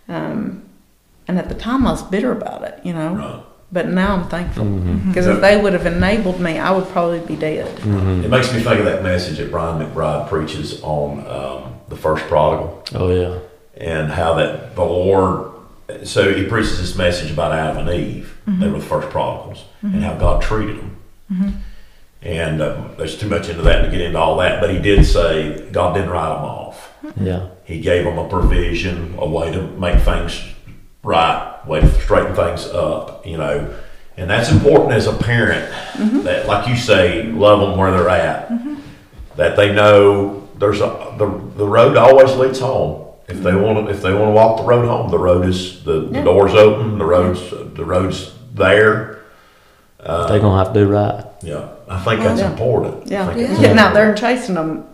Um, 0.08 0.64
and 1.26 1.38
at 1.38 1.48
the 1.48 1.54
time, 1.54 1.86
I 1.86 1.92
was 1.92 2.02
bitter 2.02 2.30
about 2.32 2.62
it, 2.64 2.78
you 2.84 2.92
know. 2.92 3.14
Right. 3.14 3.42
But 3.72 3.88
now 3.88 4.16
I'm 4.16 4.28
thankful 4.28 4.64
Mm-hmm. 4.64 5.08
because 5.08 5.28
if 5.28 5.40
they 5.40 5.60
would 5.60 5.72
have 5.74 5.86
enabled 5.86 6.40
me, 6.40 6.58
I 6.58 6.72
would 6.72 6.88
probably 6.88 7.20
be 7.20 7.36
dead. 7.36 7.76
Mm-hmm. 7.78 8.24
It 8.24 8.28
makes 8.28 8.52
me 8.52 8.60
think 8.60 8.80
of 8.80 8.84
that 8.84 9.04
message 9.04 9.38
that 9.38 9.50
Brian 9.52 9.80
McBride 9.80 10.28
preaches 10.28 10.82
on 10.82 11.20
um, 11.28 11.74
the 11.88 11.94
first 11.96 12.24
prodigal. 12.24 12.82
Oh 12.96 13.10
yeah. 13.12 13.38
And 13.80 14.10
how 14.12 14.34
that 14.34 14.76
the 14.76 14.84
Lord. 14.84 15.50
So 16.04 16.32
he 16.32 16.46
preaches 16.46 16.78
this 16.78 16.94
message 16.94 17.32
about 17.32 17.52
Adam 17.52 17.88
and 17.88 18.00
Eve. 18.00 18.36
They 18.46 18.68
were 18.68 18.78
the 18.78 18.84
first 18.84 19.08
prodigals, 19.10 19.64
and 19.82 20.02
how 20.04 20.14
God 20.14 20.42
treated 20.42 20.78
them. 20.78 20.96
And 22.22 22.60
uh, 22.60 22.88
there's 22.98 23.18
too 23.18 23.28
much 23.28 23.48
into 23.48 23.62
that 23.62 23.82
to 23.82 23.90
get 23.90 24.00
into 24.02 24.18
all 24.18 24.36
that, 24.38 24.60
but 24.60 24.70
he 24.70 24.78
did 24.78 25.04
say 25.06 25.68
God 25.72 25.94
didn't 25.94 26.10
write 26.10 26.34
them 26.34 26.44
off. 26.44 26.92
Yeah. 27.18 27.48
He 27.64 27.80
gave 27.80 28.04
them 28.04 28.18
a 28.18 28.28
provision, 28.28 29.14
a 29.18 29.26
way 29.26 29.50
to 29.52 29.62
make 29.62 30.00
things 30.02 30.40
right, 31.02 31.60
way 31.66 31.80
to 31.80 32.00
straighten 32.02 32.34
things 32.34 32.66
up. 32.66 33.26
You 33.26 33.38
know, 33.38 33.74
and 34.16 34.28
that's 34.28 34.50
important 34.50 34.92
as 34.92 35.06
a 35.06 35.14
parent. 35.14 35.72
That, 36.24 36.46
like 36.46 36.68
you 36.68 36.76
say, 36.76 37.24
love 37.24 37.60
them 37.60 37.78
where 37.78 37.90
they're 37.90 38.08
at. 38.10 38.50
That 39.36 39.56
they 39.56 39.72
know 39.72 40.48
there's 40.58 40.80
a 40.80 41.14
the 41.18 41.26
the 41.56 41.66
road 41.66 41.96
always 41.96 42.36
leads 42.36 42.60
home. 42.60 43.06
If 43.30 43.42
they 43.42 43.54
want 43.54 43.86
to, 43.86 43.92
if 43.92 44.02
they 44.02 44.12
want 44.12 44.26
to 44.26 44.32
walk 44.32 44.56
the 44.58 44.64
road 44.64 44.86
home, 44.88 45.10
the 45.10 45.18
road 45.18 45.46
is 45.46 45.84
the, 45.84 46.00
the 46.00 46.18
Yeah. 46.18 46.24
doors 46.24 46.54
open. 46.54 46.98
The 46.98 47.04
roads 47.04 47.40
the 47.74 47.84
roads 47.84 48.32
there. 48.54 49.18
Uh, 50.04 50.26
they're 50.28 50.40
gonna 50.40 50.64
have 50.64 50.72
to 50.74 50.80
do 50.80 50.88
right. 50.88 51.24
Yeah, 51.42 51.68
I 51.88 51.98
think 52.00 52.22
that's 52.22 52.40
Yeah. 52.40 52.50
important. 52.50 53.04
I 53.06 53.10
Yeah, 53.14 53.26
think 53.34 53.50
it's 53.50 53.60
getting 53.60 53.78
out 53.78 53.94
there 53.94 54.08
and 54.08 54.18
chasing 54.18 54.54
them, 54.54 54.84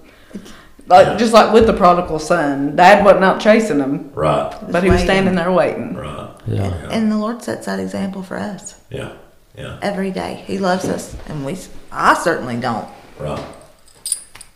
like 0.88 1.07
Yeah. 1.07 1.16
just 1.16 1.33
like 1.33 1.53
with 1.53 1.66
the 1.66 1.72
prodigal 1.72 2.18
son. 2.18 2.77
Dad 2.77 3.05
wasn't 3.05 3.25
out 3.25 3.40
chasing 3.40 3.79
them, 3.79 4.11
Right, 4.14 4.53
but 4.70 4.83
he 4.83 4.90
was 4.90 4.96
waiting. 5.01 5.07
standing 5.07 5.35
there 5.37 5.51
waiting. 5.53 5.94
right. 5.96 6.29
Yeah. 6.46 6.70
and 6.90 7.11
the 7.11 7.16
Lord 7.16 7.42
sets 7.42 7.66
that 7.66 7.81
example 7.81 8.22
for 8.22 8.37
us 8.38 8.75
Yeah, 8.90 9.09
yeah. 9.57 9.77
every 9.83 10.11
day. 10.11 10.42
He 10.46 10.59
loves 10.59 10.88
us, 10.88 11.16
and 11.29 11.44
we. 11.46 11.57
I 11.90 12.14
certainly 12.14 12.57
don't. 12.57 12.87
Right. 13.18 13.40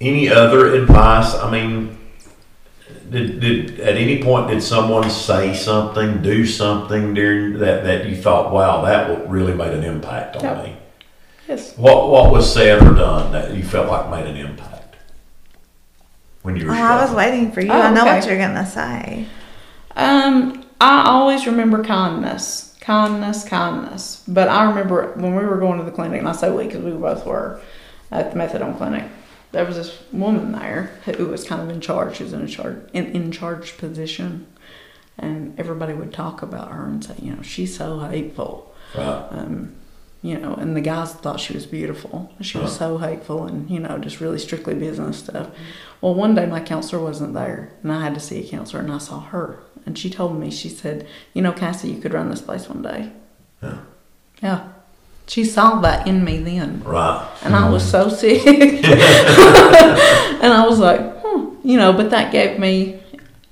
Any 0.01 0.29
other 0.29 0.75
advice? 0.75 1.35
I 1.35 1.51
mean, 1.51 1.97
did, 3.11 3.41
did 3.41 3.81
at 3.81 3.97
any 3.97 4.23
point 4.23 4.49
did 4.51 4.63
someone 4.63 5.11
say 5.11 5.55
something, 5.55 6.23
do 6.23 6.47
something 6.47 7.15
during 7.15 7.59
that 7.59 7.85
that 7.85 8.07
you 8.09 8.17
thought, 8.17 8.53
wow, 8.53 8.83
that 8.83 9.29
really 9.29 9.55
made 9.55 9.73
an 9.73 9.85
impact 9.85 10.37
on 10.37 10.43
Yep. 10.45 10.65
me? 10.65 10.77
Yes. 11.49 11.77
What 11.77 12.09
what 12.11 12.31
was 12.33 12.53
said 12.53 12.83
or 12.83 12.95
done 12.95 13.33
that 13.33 13.55
you 13.55 13.63
felt 13.63 13.89
like 13.89 14.09
made 14.11 14.27
an 14.31 14.37
impact 14.37 14.97
when 16.43 16.57
you 16.57 16.65
Oh, 16.65 16.69
were 16.69 16.75
I 16.75 17.03
was 17.05 17.13
waiting 17.15 17.51
for 17.53 17.61
you. 17.61 17.71
Oh, 17.71 17.81
I 17.81 17.93
know 17.93 18.03
okay. 18.03 18.17
what 18.19 18.27
you're 18.29 18.39
gonna 18.39 18.67
say. 18.67 19.27
Um, 19.97 20.65
I 20.81 21.05
always 21.09 21.47
remember 21.47 21.83
kindness, 21.85 22.77
kindness, 22.81 23.45
kindness. 23.45 24.23
But 24.29 24.49
I 24.49 24.65
remember 24.69 25.13
when 25.17 25.35
we 25.35 25.45
were 25.45 25.59
going 25.59 25.79
to 25.79 25.85
the 25.85 25.91
clinic, 25.91 26.21
and 26.21 26.29
I 26.29 26.33
say 26.33 26.51
we 26.51 26.65
because 26.67 26.83
we 26.83 26.93
both 26.93 27.27
were 27.27 27.61
at 28.11 28.33
the 28.33 28.39
methadone 28.39 28.77
clinic. 28.77 29.05
There 29.53 29.65
was 29.65 29.77
this 29.77 29.99
woman 30.13 30.53
there 30.53 30.99
who 31.05 31.27
was 31.27 31.45
kind 31.45 31.61
of 31.61 31.69
in 31.71 31.81
charge. 31.81 32.17
She 32.17 32.23
was 32.25 32.33
in 32.33 32.43
a 32.43 32.49
charge 32.49 32.79
in, 32.93 33.07
in 33.07 33.33
charge 33.33 33.77
position, 33.79 34.47
and 35.19 35.59
everybody 35.59 35.93
would 35.93 36.13
talk 36.13 36.41
about 36.43 36.71
her 36.71 36.85
and 36.87 37.05
say, 37.05 37.15
you 37.21 37.35
know, 37.35 37.43
she's 37.43 37.77
so 37.77 37.99
hateful. 38.01 38.73
Right, 38.97 39.27
um, 39.31 39.75
you 40.23 40.37
know, 40.39 40.55
and 40.55 40.77
the 40.77 40.81
guys 40.81 41.15
thought 41.15 41.41
she 41.41 41.55
was 41.55 41.65
beautiful. 41.67 42.31
She 42.43 42.59
was 42.59 42.71
Right. 42.73 42.79
so 42.79 42.99
hateful 42.99 43.47
and, 43.47 43.71
you 43.71 43.81
know, 43.81 43.97
just 43.99 44.21
really 44.21 44.39
strictly 44.39 44.75
business 44.75 45.19
stuff. 45.21 45.49
Well, 46.03 46.15
one 46.15 46.35
day 46.35 46.45
my 46.45 46.61
counselor 46.61 47.03
wasn't 47.03 47.33
there 47.33 47.73
and 47.83 47.91
I 47.91 48.03
had 48.03 48.13
to 48.15 48.21
see 48.21 48.45
a 48.45 48.49
counselor 48.51 48.83
and 48.83 48.93
I 48.93 48.99
saw 48.99 49.21
her. 49.21 49.61
And 49.87 49.99
she 49.99 50.11
told 50.11 50.39
me, 50.39 50.51
she 50.51 50.69
said, 50.69 51.07
you 51.33 51.41
know, 51.41 51.53
Cassie, 51.53 51.91
you 51.91 52.03
could 52.03 52.13
run 52.13 52.29
this 52.29 52.43
place 52.43 52.69
one 52.69 52.83
day. 52.83 53.13
Yeah. 53.63 53.79
Yeah. 54.43 54.69
She 55.31 55.45
saw 55.45 55.81
that 55.83 56.09
in 56.09 56.25
me 56.25 56.39
then. 56.39 56.83
right, 56.83 57.25
And 57.45 57.55
I 57.55 57.71
was 57.71 57.89
so 57.89 58.09
sick. 58.09 58.45
and 58.49 58.85
I 60.53 60.67
was 60.67 60.81
like, 60.81 61.01
hmm, 61.23 61.55
you 61.63 61.77
know, 61.77 61.93
but 61.93 62.11
that 62.11 62.33
gave 62.33 62.59
me, 62.59 63.01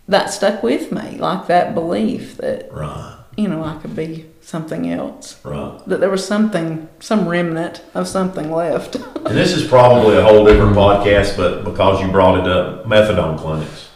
that 0.08 0.32
stuck 0.32 0.64
with 0.64 0.90
me, 0.90 1.18
like 1.18 1.46
that 1.46 1.74
belief 1.74 2.36
that, 2.38 2.72
right. 2.72 3.16
you 3.36 3.46
know, 3.46 3.62
I 3.62 3.76
could 3.76 3.94
be 3.94 4.26
something 4.40 4.90
else. 4.90 5.38
Right. 5.44 5.80
That 5.86 6.00
there 6.00 6.10
was 6.10 6.26
something, 6.26 6.88
some 6.98 7.28
remnant 7.28 7.84
of 7.94 8.08
something 8.08 8.50
left. 8.50 8.96
And 8.96 9.36
this 9.36 9.52
is 9.52 9.64
probably 9.68 10.16
a 10.16 10.22
whole 10.24 10.44
different 10.44 10.74
podcast, 10.74 11.36
but 11.36 11.62
because 11.62 12.00
you 12.02 12.10
brought 12.10 12.40
it 12.40 12.50
up, 12.50 12.86
methadone 12.86 13.38
clinics. 13.38 13.87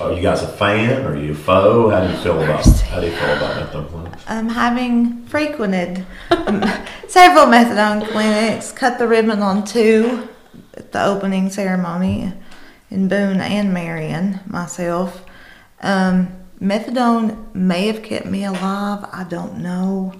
Are 0.00 0.12
you 0.12 0.22
guys 0.22 0.42
a 0.42 0.48
fan? 0.48 1.04
Are 1.04 1.16
you 1.16 1.32
a 1.32 1.34
foe? 1.34 1.90
How 1.90 2.04
do 2.06 2.12
you 2.12 2.18
feel 2.18 2.42
about 2.42 2.64
how 2.64 3.00
do 3.00 3.06
you 3.06 3.12
feel 3.12 3.36
about 3.36 3.56
methadone 3.56 3.88
clinics? 3.88 4.24
Um, 4.26 4.48
having 4.48 5.26
frequented 5.26 6.04
um, 6.30 6.64
several 7.08 7.46
methadone 7.46 8.08
clinics, 8.08 8.72
cut 8.72 8.98
the 8.98 9.06
ribbon 9.06 9.42
on 9.42 9.64
two 9.64 10.28
at 10.74 10.92
the 10.92 11.04
opening 11.04 11.50
ceremony 11.50 12.32
in 12.90 13.08
Boone 13.08 13.40
and 13.40 13.74
Marion 13.74 14.40
myself. 14.46 15.24
Um, 15.80 16.28
methadone 16.60 17.54
may 17.54 17.86
have 17.88 18.02
kept 18.02 18.26
me 18.26 18.44
alive. 18.44 19.04
I 19.12 19.26
don't 19.28 19.58
know. 19.58 20.14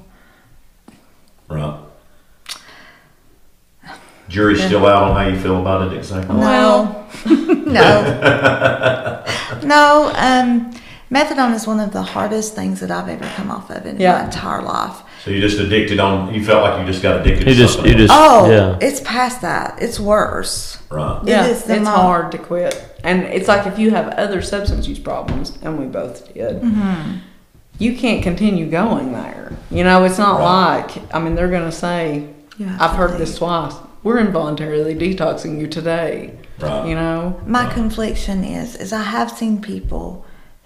Right. 1.49 1.81
Jury's 4.33 4.65
still 4.65 4.87
out 4.87 5.03
on 5.05 5.15
how 5.17 5.29
you 5.29 5.39
feel 5.39 5.61
about 5.61 5.93
it 5.93 5.97
exactly. 5.99 6.35
No, 6.37 7.07
no, 7.27 9.25
no. 9.63 10.13
Um, 10.17 10.73
methadone 11.11 11.55
is 11.55 11.67
one 11.67 11.81
of 11.81 11.93
the 11.93 12.03
hardest 12.03 12.55
things 12.55 12.81
that 12.81 12.91
I've 12.91 13.09
ever 13.09 13.25
come 13.37 13.51
off 13.51 13.71
of 13.71 13.85
in 13.87 14.01
Yeah. 14.01 14.15
my 14.19 14.25
entire 14.25 14.63
life. 14.63 14.97
So 15.23 15.31
you 15.31 15.41
just 15.41 15.59
addicted 15.61 16.01
on. 16.01 16.33
You 16.35 16.45
felt 16.45 16.63
like 16.63 16.81
you 16.81 16.87
just 16.91 17.03
got 17.03 17.21
addicted. 17.21 17.47
You 17.47 17.53
to 17.55 17.61
just, 17.61 17.75
something 17.75 17.93
you 17.93 17.99
just, 17.99 18.13
Oh, 18.13 18.51
yeah. 18.51 18.79
it's 18.81 19.01
past 19.01 19.43
that. 19.43 19.81
It's 19.81 20.01
worse. 20.01 20.79
right. 20.91 21.21
Yeah, 21.25 21.47
is 21.47 21.65
the 21.65 21.77
it's 21.77 21.85
mo- 21.85 21.91
hard 21.91 22.33
to 22.33 22.39
quit. 22.39 22.75
And 23.05 23.25
it's 23.25 23.49
like 23.49 23.67
if 23.67 23.79
you 23.79 23.91
have 23.91 24.09
other 24.15 24.41
substance 24.43 24.89
use 24.89 24.99
problems, 24.99 25.59
and 25.63 25.79
we 25.79 25.85
both 25.87 26.33
did, 26.35 26.63
Mm-hmm. 26.63 27.19
you 27.79 27.97
can't 27.97 28.23
continue 28.23 28.69
going 28.71 29.13
there. 29.13 29.53
You 29.71 29.85
know, 29.85 30.03
it's 30.05 30.19
not 30.19 30.41
Right. 30.41 30.85
like, 30.97 31.15
I 31.15 31.19
mean, 31.21 31.35
they're 31.35 31.51
going 31.51 31.71
to 31.71 31.77
say, 31.77 32.29
You 32.59 32.67
have 32.67 32.81
I've 32.83 32.97
heard 32.97 33.19
this 33.19 33.37
twice. 33.39 33.75
We're 34.03 34.19
involuntarily 34.19 34.95
detoxing 34.95 35.61
you 35.61 35.67
today. 35.69 36.37
Right. 36.59 36.89
You 36.89 36.95
know? 36.95 37.41
My 37.47 37.73
confliction 37.73 38.45
is 38.45 38.77
is 38.77 38.93
I 38.93 39.03
have 39.03 39.31
seen 39.31 39.61
people 39.61 40.25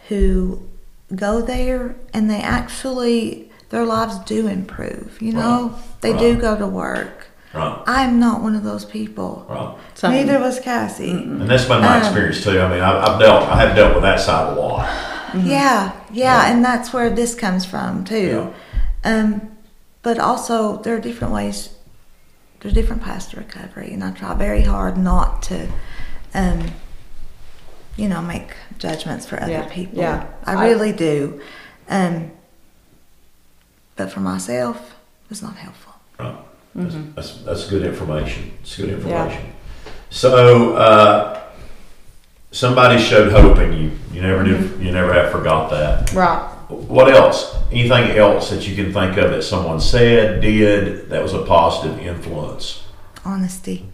who 0.08 0.66
go 1.14 1.40
there 1.42 1.96
and 2.12 2.30
they 2.30 2.40
actually 2.40 3.50
their 3.70 3.84
lives 3.84 4.18
do 4.20 4.46
improve. 4.46 5.20
You 5.20 5.32
know, 5.32 5.74
they 6.00 6.16
do 6.16 6.36
go 6.36 6.56
to 6.56 6.66
work. 6.66 7.26
Right. 7.52 7.82
I'm 7.86 8.20
not 8.20 8.42
one 8.42 8.54
of 8.54 8.64
those 8.64 8.84
people. 8.84 9.46
Right. 9.48 9.76
Same. 9.94 10.12
Neither 10.12 10.38
was 10.38 10.60
Cassie. 10.60 11.10
And 11.10 11.42
that's 11.42 11.64
been 11.64 11.80
my 11.80 11.96
Um, 11.96 12.02
experience 12.02 12.44
too. 12.44 12.60
I 12.60 12.68
mean, 12.70 12.80
I've, 12.80 13.02
I've 13.02 13.18
dealt. 13.20 13.48
I 13.48 13.60
have 13.60 13.74
dealt 13.74 13.94
with 13.94 14.02
that 14.02 14.20
side 14.20 14.56
a 14.56 14.60
lot. 14.60 14.86
Yeah, 15.34 15.42
yeah, 15.44 15.92
Yeah. 16.12 16.52
and 16.52 16.64
that's 16.64 16.92
where 16.92 17.10
this 17.10 17.34
comes 17.34 17.64
from 17.64 18.04
too. 18.04 18.52
Um, 19.04 19.48
but 20.02 20.18
also 20.18 20.76
there 20.82 20.94
are 20.96 21.00
different 21.00 21.32
ways. 21.34 21.70
There's 22.66 22.74
different 22.74 23.02
paths 23.04 23.26
to 23.26 23.36
recovery, 23.36 23.92
and 23.92 24.02
I 24.02 24.10
try 24.10 24.34
very 24.34 24.62
hard 24.62 24.98
not 24.98 25.40
to, 25.44 25.68
um, 26.34 26.64
you 27.96 28.08
know, 28.08 28.20
make 28.20 28.56
judgments 28.76 29.24
for 29.24 29.40
other 29.40 29.52
Yeah, 29.52 29.68
people. 29.68 30.00
yeah. 30.00 30.26
I 30.44 30.54
I- 30.56 30.66
really 30.66 30.90
do. 30.90 31.40
Um, 31.88 32.32
but 33.94 34.10
for 34.10 34.18
myself, 34.18 34.96
it's 35.30 35.42
not 35.42 35.54
helpful. 35.54 35.92
Right. 36.18 36.34
That's, 36.74 36.96
that's, 37.14 37.42
that's 37.44 37.70
good 37.70 37.84
information. 37.86 38.50
It's 38.62 38.76
good 38.76 38.88
Mm-hmm. 38.98 39.08
Yeah. 39.10 39.24
information. 39.26 39.52
So, 40.10 40.74
uh, 40.74 41.40
somebody 42.50 43.00
showed 43.00 43.30
hope 43.30 43.58
in 43.58 43.74
you. 43.74 43.92
You 44.12 44.22
never 44.22 44.42
Mm-hmm. 44.44 44.82
You 44.82 44.90
never 44.90 45.12
have 45.14 45.30
forgot 45.30 45.70
that. 45.70 46.12
Right. 46.12 46.52
What 46.68 47.12
else? 47.12 47.56
Anything 47.70 48.16
else 48.16 48.50
that 48.50 48.66
you 48.66 48.74
can 48.74 48.92
think 48.92 49.16
of 49.16 49.30
that 49.30 49.42
someone 49.42 49.80
said, 49.80 50.40
did, 50.40 51.08
that 51.10 51.22
was 51.22 51.32
a 51.32 51.44
positive 51.44 51.98
influence? 51.98 52.84
Honesty. 53.24 53.86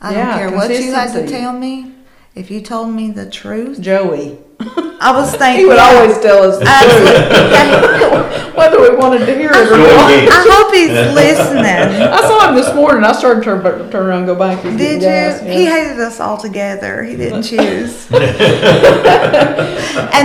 I 0.00 0.12
Yeah, 0.12 0.26
don't 0.26 0.38
care 0.38 0.56
what 0.56 0.70
you 0.70 0.92
had 0.92 1.12
to 1.12 1.26
tell 1.26 1.52
me. 1.52 1.91
If 2.34 2.50
you 2.50 2.62
told 2.62 2.88
me 2.90 3.10
the 3.10 3.28
truth, 3.28 3.78
Joey. 3.80 4.38
I 4.60 5.12
was 5.14 5.34
thinking. 5.36 5.60
He 5.60 5.66
would 5.66 5.76
yeah, 5.76 5.98
always 5.98 6.18
tell 6.20 6.44
us 6.50 6.58
the 6.58 6.64
absolutely. 6.66 7.98
truth, 7.98 8.54
whether 8.56 8.80
we 8.80 8.96
wanted 8.96 9.26
to 9.26 9.34
hear 9.34 9.50
it 9.52 9.68
or 9.68 9.76
not. 9.76 10.10
I 10.10 10.46
hope 10.48 10.72
he's 10.72 10.88
listening. 11.14 11.66
I 11.66 12.20
saw 12.22 12.48
him 12.48 12.54
this 12.54 12.72
morning. 12.74 13.04
I 13.04 13.12
started 13.12 13.40
to 13.40 13.44
turn, 13.44 13.62
turn 13.90 14.06
around 14.06 14.18
and 14.20 14.26
go 14.28 14.34
back 14.34 14.64
and 14.64 14.78
Did 14.78 15.00
get 15.00 15.42
you? 15.42 15.46
gas. 15.48 15.56
He 15.58 15.64
hated 15.66 16.00
us 16.00 16.20
all 16.20 16.38
together. 16.38 17.02
He 17.02 17.16
didn't 17.16 17.42
choose. 17.52 18.10
and 18.12 18.22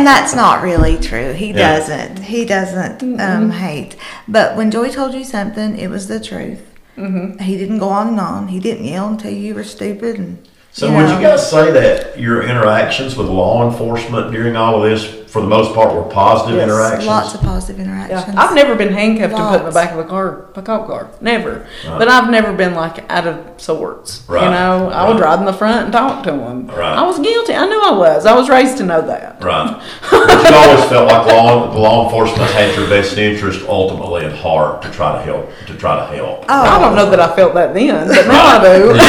that's 0.08 0.34
not 0.36 0.62
really 0.64 0.98
true. 1.00 1.34
He 1.34 1.48
Yeah. 1.52 1.80
doesn't. 1.80 2.20
He 2.20 2.46
doesn't 2.46 3.20
um, 3.20 3.50
hate. 3.50 3.98
But 4.28 4.56
when 4.56 4.72
Joey 4.72 4.92
told 4.92 5.14
you 5.14 5.24
something, 5.26 5.78
it 5.78 5.90
was 5.90 6.08
the 6.08 6.20
truth. 6.20 6.62
Mm-hmm. 6.96 7.40
He 7.44 7.58
didn't 7.58 7.80
go 7.80 7.90
on 7.90 8.08
and 8.10 8.20
on. 8.20 8.48
He 8.48 8.60
didn't 8.60 8.86
yell 8.86 9.08
and 9.10 9.20
tell 9.20 9.32
you 9.32 9.38
you 9.40 9.56
were 9.56 9.64
stupid. 9.64 10.18
And 10.18 10.48
So, 10.78 10.92
you 10.92 10.96
would 10.96 11.10
you 11.10 11.20
guys 11.20 11.50
say 11.50 11.72
that 11.72 12.20
your 12.20 12.44
interactions 12.44 13.16
with 13.16 13.26
law 13.30 13.68
enforcement 13.68 14.32
during 14.32 14.56
all 14.56 14.84
of 14.84 14.88
this, 14.88 15.27
for 15.38 15.42
the 15.42 15.48
most 15.48 15.76
part, 15.76 15.94
were 15.94 16.02
positive 16.02 16.56
Yes, 16.56 16.64
interactions? 16.68 17.06
Lots 17.06 17.36
of 17.36 17.42
positive 17.44 17.78
Yeah. 17.78 17.94
interactions. 17.94 18.36
I've 18.36 18.56
never 18.56 18.74
been 18.74 18.92
handcuffed 18.92 19.36
and 19.36 19.44
put 19.50 19.54
in 19.54 19.60
the 19.60 19.64
Lots. 19.66 19.76
back 19.76 19.92
of 19.92 20.00
a 20.00 20.04
car, 20.04 20.46
a 20.56 20.62
cop 20.64 20.88
car. 20.88 21.08
Never. 21.22 21.68
Right. 21.88 22.00
But 22.00 22.08
I've 22.10 22.32
never 22.32 22.54
been 22.54 22.74
like 22.74 23.04
out 23.12 23.28
of 23.28 23.36
sorts. 23.58 24.22
Right. 24.28 24.46
You 24.46 24.50
know, 24.50 24.90
I 24.92 25.08
would 25.08 25.20
Right. 25.20 25.30
ride 25.30 25.40
in 25.40 25.46
the 25.46 25.54
front 25.54 25.84
and 25.86 25.94
talk 25.94 26.24
to 26.24 26.32
them. 26.32 26.72
Right. 26.76 26.98
I 26.98 27.04
was 27.04 27.20
guilty. 27.20 27.54
I 27.56 27.66
knew 27.68 27.80
I 27.80 27.92
was. 27.92 28.26
I 28.26 28.34
was 28.34 28.50
raised 28.50 28.78
to 28.78 28.84
know 28.84 29.02
that. 29.02 29.38
Right. 29.42 29.76
But 30.10 30.50
you 30.50 30.56
always 30.58 30.84
felt 30.86 31.08
like 31.12 31.28
law, 31.28 31.72
law 31.74 32.06
enforcement 32.06 32.50
had 32.52 32.74
your 32.76 32.88
best 32.90 33.16
interest 33.18 33.62
ultimately 33.70 34.26
at 34.26 34.34
heart 34.34 34.82
to 34.82 34.90
try 34.90 35.12
to 35.18 35.22
help. 35.22 35.50
To 35.68 35.74
try 35.76 35.96
to 35.98 36.16
help. 36.16 36.46
Oh. 36.50 36.62
I 36.64 36.80
don't 36.80 36.96
know 36.96 37.10
that 37.12 37.20
I 37.20 37.28
felt 37.36 37.54
that 37.54 37.74
then, 37.76 38.08
but 38.08 38.28
now 38.28 38.58
I 38.58 38.64
do. 38.64 38.98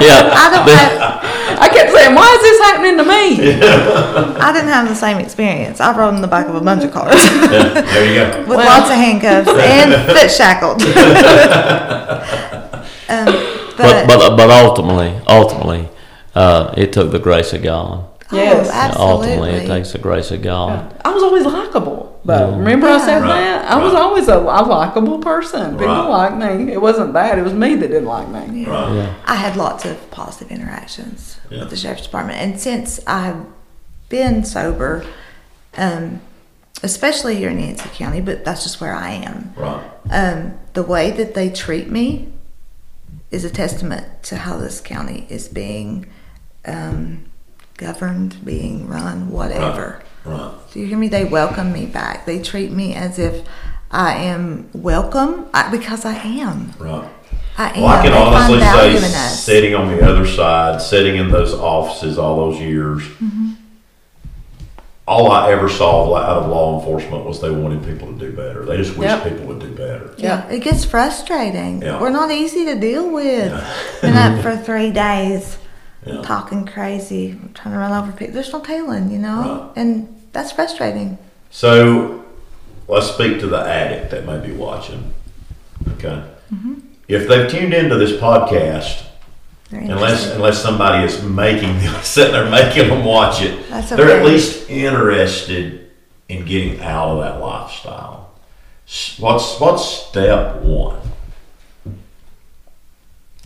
Yeah. 0.00 0.28
I 0.36 0.50
don't 0.52 0.68
have, 0.76 1.58
I 1.60 1.68
kept 1.68 1.90
saying, 1.92 2.14
"Why 2.14 2.28
is 2.36 2.42
this 2.42 2.60
happening 2.60 2.96
to 2.98 3.04
me?" 3.04 3.62
I 4.40 4.52
didn't 4.52 4.65
have 4.68 4.88
the 4.88 4.94
same 4.94 5.18
experience. 5.18 5.80
I 5.80 5.96
rode 5.96 6.14
in 6.14 6.20
the 6.22 6.28
back 6.28 6.46
of 6.48 6.54
a 6.54 6.60
bunch 6.60 6.84
of 6.84 6.92
cars 6.92 7.14
Yeah, 7.14 7.80
there 7.80 8.06
you 8.06 8.14
go. 8.20 8.38
with 8.48 8.48
Well- 8.58 8.66
lots 8.66 8.90
of 8.90 8.96
handcuffs 8.96 9.48
and 9.50 9.92
foot 10.10 10.30
shackled. 10.30 10.82
um, 13.08 13.52
But, 13.76 14.06
but, 14.08 14.36
but 14.36 14.50
ultimately, 14.50 15.14
ultimately, 15.28 15.88
uh, 16.34 16.72
it 16.78 16.92
took 16.94 17.12
the 17.12 17.18
grace 17.18 17.52
of 17.52 17.62
God. 17.62 18.06
Yes. 18.32 18.68
Oh, 18.68 18.72
Yeah, 18.72 18.92
ultimately, 18.96 19.50
it 19.50 19.66
takes 19.66 19.92
the 19.92 19.98
grace 19.98 20.30
of 20.30 20.40
God. 20.42 20.98
I 21.04 21.12
was 21.12 21.22
always 21.22 21.44
likable, 21.44 22.18
But 22.24 22.48
Yeah. 22.48 22.56
Remember 22.56 22.88
I 22.88 22.98
said 22.98 23.20
Right, 23.20 23.28
that? 23.28 23.70
I 23.70 23.76
was 23.82 23.92
always 23.94 24.28
a, 24.28 24.38
a 24.38 24.64
likable 24.64 25.18
person. 25.18 25.72
People 25.78 25.94
Right. 25.94 26.08
liked 26.30 26.36
me. 26.36 26.72
It 26.72 26.80
wasn't 26.80 27.12
that. 27.12 27.38
It 27.38 27.42
was 27.42 27.52
me 27.52 27.76
that 27.76 27.88
didn't 27.88 28.06
like 28.06 28.28
me. 28.30 28.62
Yeah. 28.64 28.70
Right. 28.70 28.94
Yeah. 28.96 29.14
I 29.26 29.34
had 29.36 29.56
lots 29.56 29.84
of 29.84 30.10
positive 30.10 30.50
interactions 30.50 31.36
Yeah. 31.50 31.60
with 31.60 31.70
the 31.70 31.76
sheriff's 31.76 32.02
department, 32.02 32.38
and 32.40 32.58
since 32.58 32.98
I've 33.06 33.36
been 34.08 34.44
sober, 34.44 35.04
um, 35.76 36.20
especially 36.82 37.36
here 37.36 37.50
in 37.50 37.58
Yancey 37.58 37.88
County, 37.90 38.20
but 38.20 38.44
that's 38.44 38.62
just 38.62 38.80
where 38.80 38.94
I 38.94 39.10
am. 39.10 39.54
Right. 39.56 39.90
Um, 40.10 40.58
the 40.74 40.82
way 40.82 41.10
that 41.10 41.34
they 41.34 41.50
treat 41.50 41.90
me 41.90 42.32
is 43.30 43.44
a 43.44 43.50
testament 43.50 44.22
to 44.24 44.36
how 44.36 44.56
this 44.58 44.80
county 44.80 45.26
is 45.28 45.48
being 45.48 46.06
um, 46.64 47.24
governed, 47.76 48.44
being 48.44 48.86
run, 48.86 49.30
whatever. 49.30 50.02
Right. 50.24 50.54
Do 50.72 50.80
you 50.80 50.86
hear 50.86 50.98
me? 50.98 51.08
They 51.08 51.24
welcome 51.24 51.72
me 51.72 51.86
back. 51.86 52.26
They 52.26 52.42
treat 52.42 52.70
me 52.70 52.94
as 52.94 53.18
if 53.18 53.46
I 53.90 54.14
am 54.14 54.68
welcome 54.72 55.46
I, 55.54 55.70
because 55.70 56.04
I 56.04 56.14
am. 56.14 56.72
Right. 56.78 57.08
I 57.58 57.70
am. 57.70 57.82
Well, 57.82 57.86
I 57.86 58.02
can 58.02 58.12
honestly 58.12 58.60
say, 59.00 59.28
sitting 59.28 59.74
on 59.74 59.88
the 59.88 60.06
other 60.06 60.26
side, 60.26 60.82
sitting 60.82 61.16
in 61.16 61.30
those 61.30 61.54
offices 61.54 62.18
all 62.18 62.50
those 62.50 62.60
years, 62.60 63.02
Mm-hmm. 63.02 63.52
All 65.06 65.30
I 65.30 65.52
ever 65.52 65.68
saw 65.68 66.14
out 66.16 66.42
of 66.42 66.48
law 66.48 66.78
enforcement 66.78 67.24
was 67.24 67.40
they 67.40 67.50
wanted 67.50 67.84
people 67.84 68.12
to 68.12 68.18
do 68.18 68.32
better. 68.32 68.64
They 68.64 68.76
just 68.76 68.96
wish 68.96 69.08
Yep. 69.08 69.22
people 69.24 69.46
would 69.46 69.60
do 69.60 69.70
better. 69.70 70.10
Yeah, 70.16 70.48
it 70.48 70.60
gets 70.64 70.84
frustrating. 70.84 71.80
Yeah. 71.82 72.00
We're 72.00 72.10
not 72.10 72.30
easy 72.32 72.64
to 72.64 72.74
deal 72.78 73.08
with. 73.10 73.52
Been 74.02 74.14
up 74.16 74.42
for 74.42 74.56
three 74.56 74.90
days, 74.90 75.58
Yeah. 76.04 76.22
talking 76.22 76.66
crazy, 76.66 77.38
trying 77.54 77.74
to 77.74 77.78
run 77.80 77.92
over 77.92 78.10
people. 78.12 78.34
There's 78.34 78.52
no 78.52 78.60
tailing, 78.60 79.10
you 79.12 79.18
know, 79.18 79.70
Right. 79.74 79.80
and 79.82 80.08
that's 80.32 80.50
frustrating. 80.50 81.18
So 81.50 82.24
let's 82.88 83.06
speak 83.06 83.38
to 83.40 83.46
the 83.46 83.60
addict 83.60 84.10
that 84.10 84.26
may 84.26 84.38
be 84.44 84.52
watching. 84.52 85.12
Okay. 85.94 86.20
Mm-hmm. 86.52 86.74
If 87.06 87.28
they've 87.28 87.48
tuned 87.48 87.72
into 87.74 87.94
this 87.96 88.12
podcast, 88.20 89.02
They're 89.70 89.80
unless 89.80 90.10
interested. 90.10 90.36
unless 90.36 90.62
somebody 90.62 91.04
is 91.04 91.22
making 91.22 91.78
them 91.80 92.00
sitting 92.02 92.32
there 92.32 92.48
making 92.50 92.88
them 92.88 93.04
watch 93.04 93.42
it, 93.42 93.68
That's 93.68 93.90
they're 93.90 94.18
at 94.18 94.24
least 94.24 94.70
interested 94.70 95.90
in 96.28 96.44
getting 96.44 96.80
out 96.80 97.08
of 97.08 97.20
that 97.20 97.40
lifestyle. 97.40 98.30
What's 99.18 99.58
what's 99.60 99.84
step 99.84 100.62
one? 100.62 101.00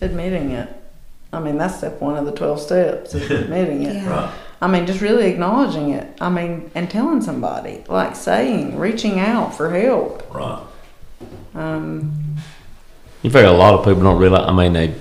Admitting 0.02 0.50
it. 0.52 0.68
I 1.32 1.40
mean, 1.40 1.58
that's 1.58 1.78
step 1.78 2.00
one 2.00 2.16
of 2.16 2.24
the 2.26 2.32
12 2.32 2.60
steps, 2.60 3.14
is 3.14 3.30
admitting 3.42 3.84
it. 3.84 3.94
Yeah. 3.96 4.08
Right. 4.08 4.34
I 4.62 4.66
mean, 4.66 4.86
just 4.86 5.00
really 5.00 5.26
acknowledging 5.30 5.90
it. 5.90 6.18
I 6.20 6.28
mean, 6.28 6.70
and 6.74 6.90
telling 6.90 7.22
somebody, 7.22 7.84
like 7.88 8.16
saying, 8.16 8.78
reaching 8.78 9.18
out 9.18 9.54
for 9.54 9.70
help. 9.70 10.34
Right. 10.34 10.62
Um, 11.54 12.36
You 13.22 13.30
figure 13.30 13.48
a 13.48 13.52
lot 13.52 13.74
of 13.74 13.84
people 13.84 14.02
don't 14.02 14.18
realize. 14.18 14.48
I 14.48 14.52
mean, 14.52 14.72
they 14.72 14.94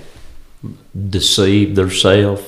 deceive 1.10 1.76
themselves, 1.76 2.42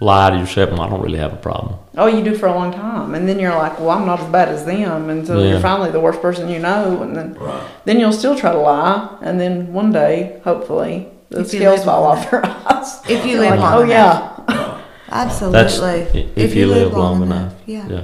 lie 0.00 0.30
to 0.30 0.36
yourself. 0.38 0.70
Well, 0.70 0.80
I 0.80 0.88
don't 0.88 1.02
really 1.02 1.18
have 1.18 1.32
a 1.32 1.36
problem. 1.36 1.76
oh, 1.98 2.06
you 2.06 2.22
do 2.24 2.34
for 2.34 2.46
a 2.46 2.54
long 2.54 2.72
time, 2.72 3.14
and 3.14 3.28
then 3.28 3.38
you're 3.38 3.54
like, 3.54 3.78
well, 3.78 3.90
I'm 3.90 4.06
not 4.06 4.20
as 4.20 4.28
bad 4.30 4.48
as 4.48 4.64
them, 4.64 5.10
and 5.10 5.26
so 5.26 5.38
Yeah. 5.38 5.50
you're 5.50 5.60
finally 5.60 5.90
the 5.90 6.00
worst 6.00 6.22
person 6.22 6.48
you 6.48 6.58
know, 6.58 7.02
and 7.02 7.14
then 7.16 7.34
Right. 7.38 7.62
then 7.84 8.00
you'll 8.00 8.12
still 8.22 8.34
try 8.36 8.52
to 8.52 8.58
lie, 8.58 9.08
and 9.20 9.38
then 9.40 9.72
one 9.72 9.92
day, 9.92 10.40
hopefully, 10.44 11.08
the 11.30 11.40
If 11.40 11.48
scales 11.48 11.84
fall 11.84 12.04
off 12.04 12.30
your 12.32 12.42
eyes. 12.46 13.00
If 13.08 13.26
you 13.26 13.38
live 13.38 13.50
like, 13.50 13.60
long 13.60 13.74
oh 13.74 13.82
enough. 13.82 14.40
yeah, 14.48 14.78
Absolutely. 15.10 16.30
if 16.36 16.54
you 16.54 16.66
live 16.66 16.92
long 16.92 17.22
enough. 17.22 17.52
Yeah. 17.66 17.86
Yeah. 17.88 18.00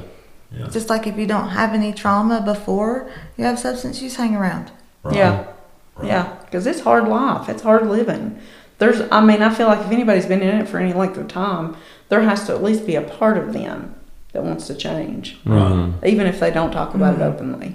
Yeah. 0.57 0.69
Just 0.69 0.89
like 0.91 1.07
if 1.07 1.17
you 1.19 1.27
don't 1.27 1.49
have 1.49 1.75
any 1.75 1.93
trauma 1.93 2.41
before 2.41 3.09
you 3.37 3.45
have 3.45 3.59
substance 3.59 4.01
use 4.01 4.17
hang 4.17 4.35
around. 4.37 4.71
Right. 5.03 5.17
yeah, 5.17 5.45
Right. 5.97 6.07
yeah, 6.09 6.29
because 6.45 6.67
it's 6.67 6.81
hard 6.81 7.09
life. 7.09 7.49
It's 7.49 7.63
hard 7.63 7.89
living. 7.89 8.39
There's, 8.79 9.01
I 9.11 9.21
mean, 9.25 9.43
I 9.43 9.53
feel 9.55 9.69
like 9.69 9.81
if 9.81 9.91
anybody's 9.91 10.27
been 10.27 10.43
in 10.43 10.61
it 10.61 10.69
for 10.69 10.79
any 10.79 10.93
length 10.93 11.17
of 11.17 11.29
time, 11.29 11.77
there 12.09 12.21
has 12.23 12.47
to 12.47 12.53
at 12.53 12.63
least 12.63 12.87
be 12.87 12.95
a 12.97 13.03
part 13.03 13.39
of 13.39 13.53
them 13.53 13.95
that 14.33 14.43
wants 14.45 14.67
to 14.67 14.75
change, 14.75 15.39
Mhm. 15.47 15.95
even 16.05 16.27
if 16.27 16.39
they 16.41 16.51
don't 16.51 16.71
talk 16.73 16.95
about 16.95 17.15
Mm-hmm. 17.15 17.23
it 17.23 17.27
openly. 17.27 17.75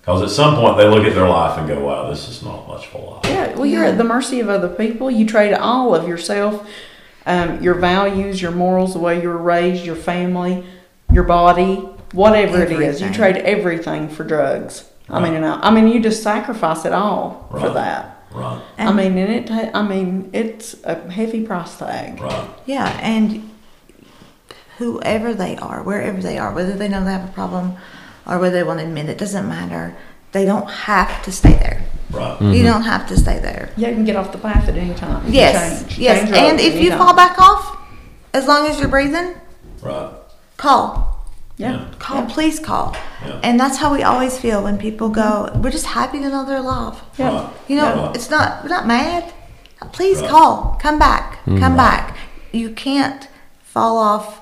Because 0.00 0.22
at 0.22 0.28
some 0.30 0.56
point 0.56 0.76
they 0.76 0.86
look 0.86 1.04
at 1.06 1.14
their 1.14 1.28
life 1.28 1.56
and 1.58 1.66
go, 1.66 1.80
"Wow, 1.86 2.10
this 2.10 2.28
is 2.28 2.42
not 2.44 2.68
much 2.68 2.88
of 2.88 2.94
a 2.94 2.98
life." 2.98 3.20
Yeah, 3.24 3.54
well, 3.56 3.64
you're 3.64 3.84
at 3.84 3.96
the 3.96 4.04
mercy 4.04 4.40
of 4.40 4.50
other 4.50 4.68
people. 4.68 5.10
You 5.10 5.24
trade 5.26 5.54
all 5.54 5.94
of 5.94 6.06
yourself, 6.06 6.66
um, 7.26 7.62
your 7.62 7.72
values, 7.74 8.42
your 8.42 8.50
morals, 8.50 8.92
the 8.92 8.98
way 8.98 9.22
you 9.22 9.28
were 9.30 9.38
raised, 9.38 9.86
your 9.86 9.96
family, 9.96 10.64
your 11.10 11.24
body, 11.24 11.88
whatever 12.12 12.62
it 12.62 12.70
is. 12.72 13.00
You 13.00 13.08
trade 13.10 13.36
everything 13.38 14.08
for 14.08 14.24
drugs. 14.24 14.84
I 15.08 15.20
mean, 15.20 15.32
and 15.34 15.46
I, 15.46 15.58
I 15.62 15.70
mean, 15.70 15.88
you 15.88 16.00
just 16.00 16.22
sacrifice 16.22 16.84
it 16.84 16.92
all 16.92 17.46
for 17.58 17.70
that. 17.70 18.13
Right. 18.34 18.60
I 18.78 18.92
mean, 18.92 19.16
and 19.16 19.32
it. 19.32 19.46
ta- 19.46 19.70
I 19.72 19.86
mean, 19.86 20.28
it's 20.32 20.74
a 20.84 21.08
heavy 21.10 21.46
price 21.46 21.78
tag. 21.78 22.20
Right. 22.20 22.50
Yeah, 22.66 22.88
and 23.00 23.48
whoever 24.78 25.32
they 25.34 25.56
are, 25.56 25.82
wherever 25.82 26.20
they 26.20 26.36
are, 26.36 26.52
whether 26.52 26.72
they 26.72 26.88
know 26.88 27.04
they 27.04 27.12
have 27.12 27.28
a 27.28 27.32
problem 27.32 27.74
or 28.26 28.38
whether 28.38 28.56
they 28.56 28.64
want 28.64 28.80
to 28.80 28.86
admit 28.86 29.08
it, 29.08 29.18
doesn't 29.18 29.48
matter. 29.48 29.96
They 30.32 30.44
don't 30.44 30.68
have 30.68 31.22
to 31.24 31.30
stay 31.32 31.52
there. 31.52 31.84
Right. 32.10 32.34
Mm-hmm. 32.34 32.52
You 32.52 32.62
don't 32.64 32.82
have 32.82 33.06
to 33.08 33.16
stay 33.16 33.38
there. 33.38 33.70
Yeah, 33.76 33.88
you 33.90 33.94
can 33.94 34.04
get 34.04 34.16
off 34.16 34.32
the 34.32 34.38
path 34.38 34.68
at 34.68 34.76
any 34.76 34.94
time. 34.94 35.24
Yes, 35.28 35.82
change. 35.82 35.98
yes. 35.98 36.22
Change 36.28 36.36
and 36.36 36.60
if 36.60 36.74
you 36.74 36.80
anytime. 36.90 36.98
fall 36.98 37.14
back 37.14 37.38
off, 37.38 37.78
as 38.32 38.46
long 38.48 38.66
as 38.66 38.80
you're 38.80 38.88
breathing, 38.88 39.34
Right. 39.80 40.10
call. 40.56 41.13
Yeah, 41.56 41.86
Call, 41.98 42.22
yeah. 42.22 42.34
please 42.34 42.58
call. 42.58 42.96
Yeah. 43.24 43.40
And 43.42 43.58
that's 43.60 43.78
how 43.78 43.92
we 43.92 44.02
always 44.02 44.38
feel 44.38 44.62
when 44.62 44.76
people 44.78 45.08
go, 45.08 45.50
we're 45.62 45.70
just 45.70 45.86
happy 45.86 46.18
to 46.20 46.28
know 46.28 46.44
they're 46.44 46.56
alive. 46.58 47.00
Yeah. 47.18 47.28
Right. 47.44 47.50
You 47.68 47.76
know, 47.76 48.06
Right. 48.06 48.16
it's 48.16 48.28
not, 48.30 48.62
we're 48.62 48.70
not 48.70 48.86
mad. 48.86 49.32
Please 49.92 50.20
Right. 50.20 50.30
call. 50.30 50.78
Come 50.80 50.98
back. 50.98 51.38
Mm-hmm. 51.46 51.58
Come 51.58 51.76
back. 51.76 52.16
You 52.52 52.70
can't 52.70 53.28
fall 53.62 53.98
off 53.98 54.40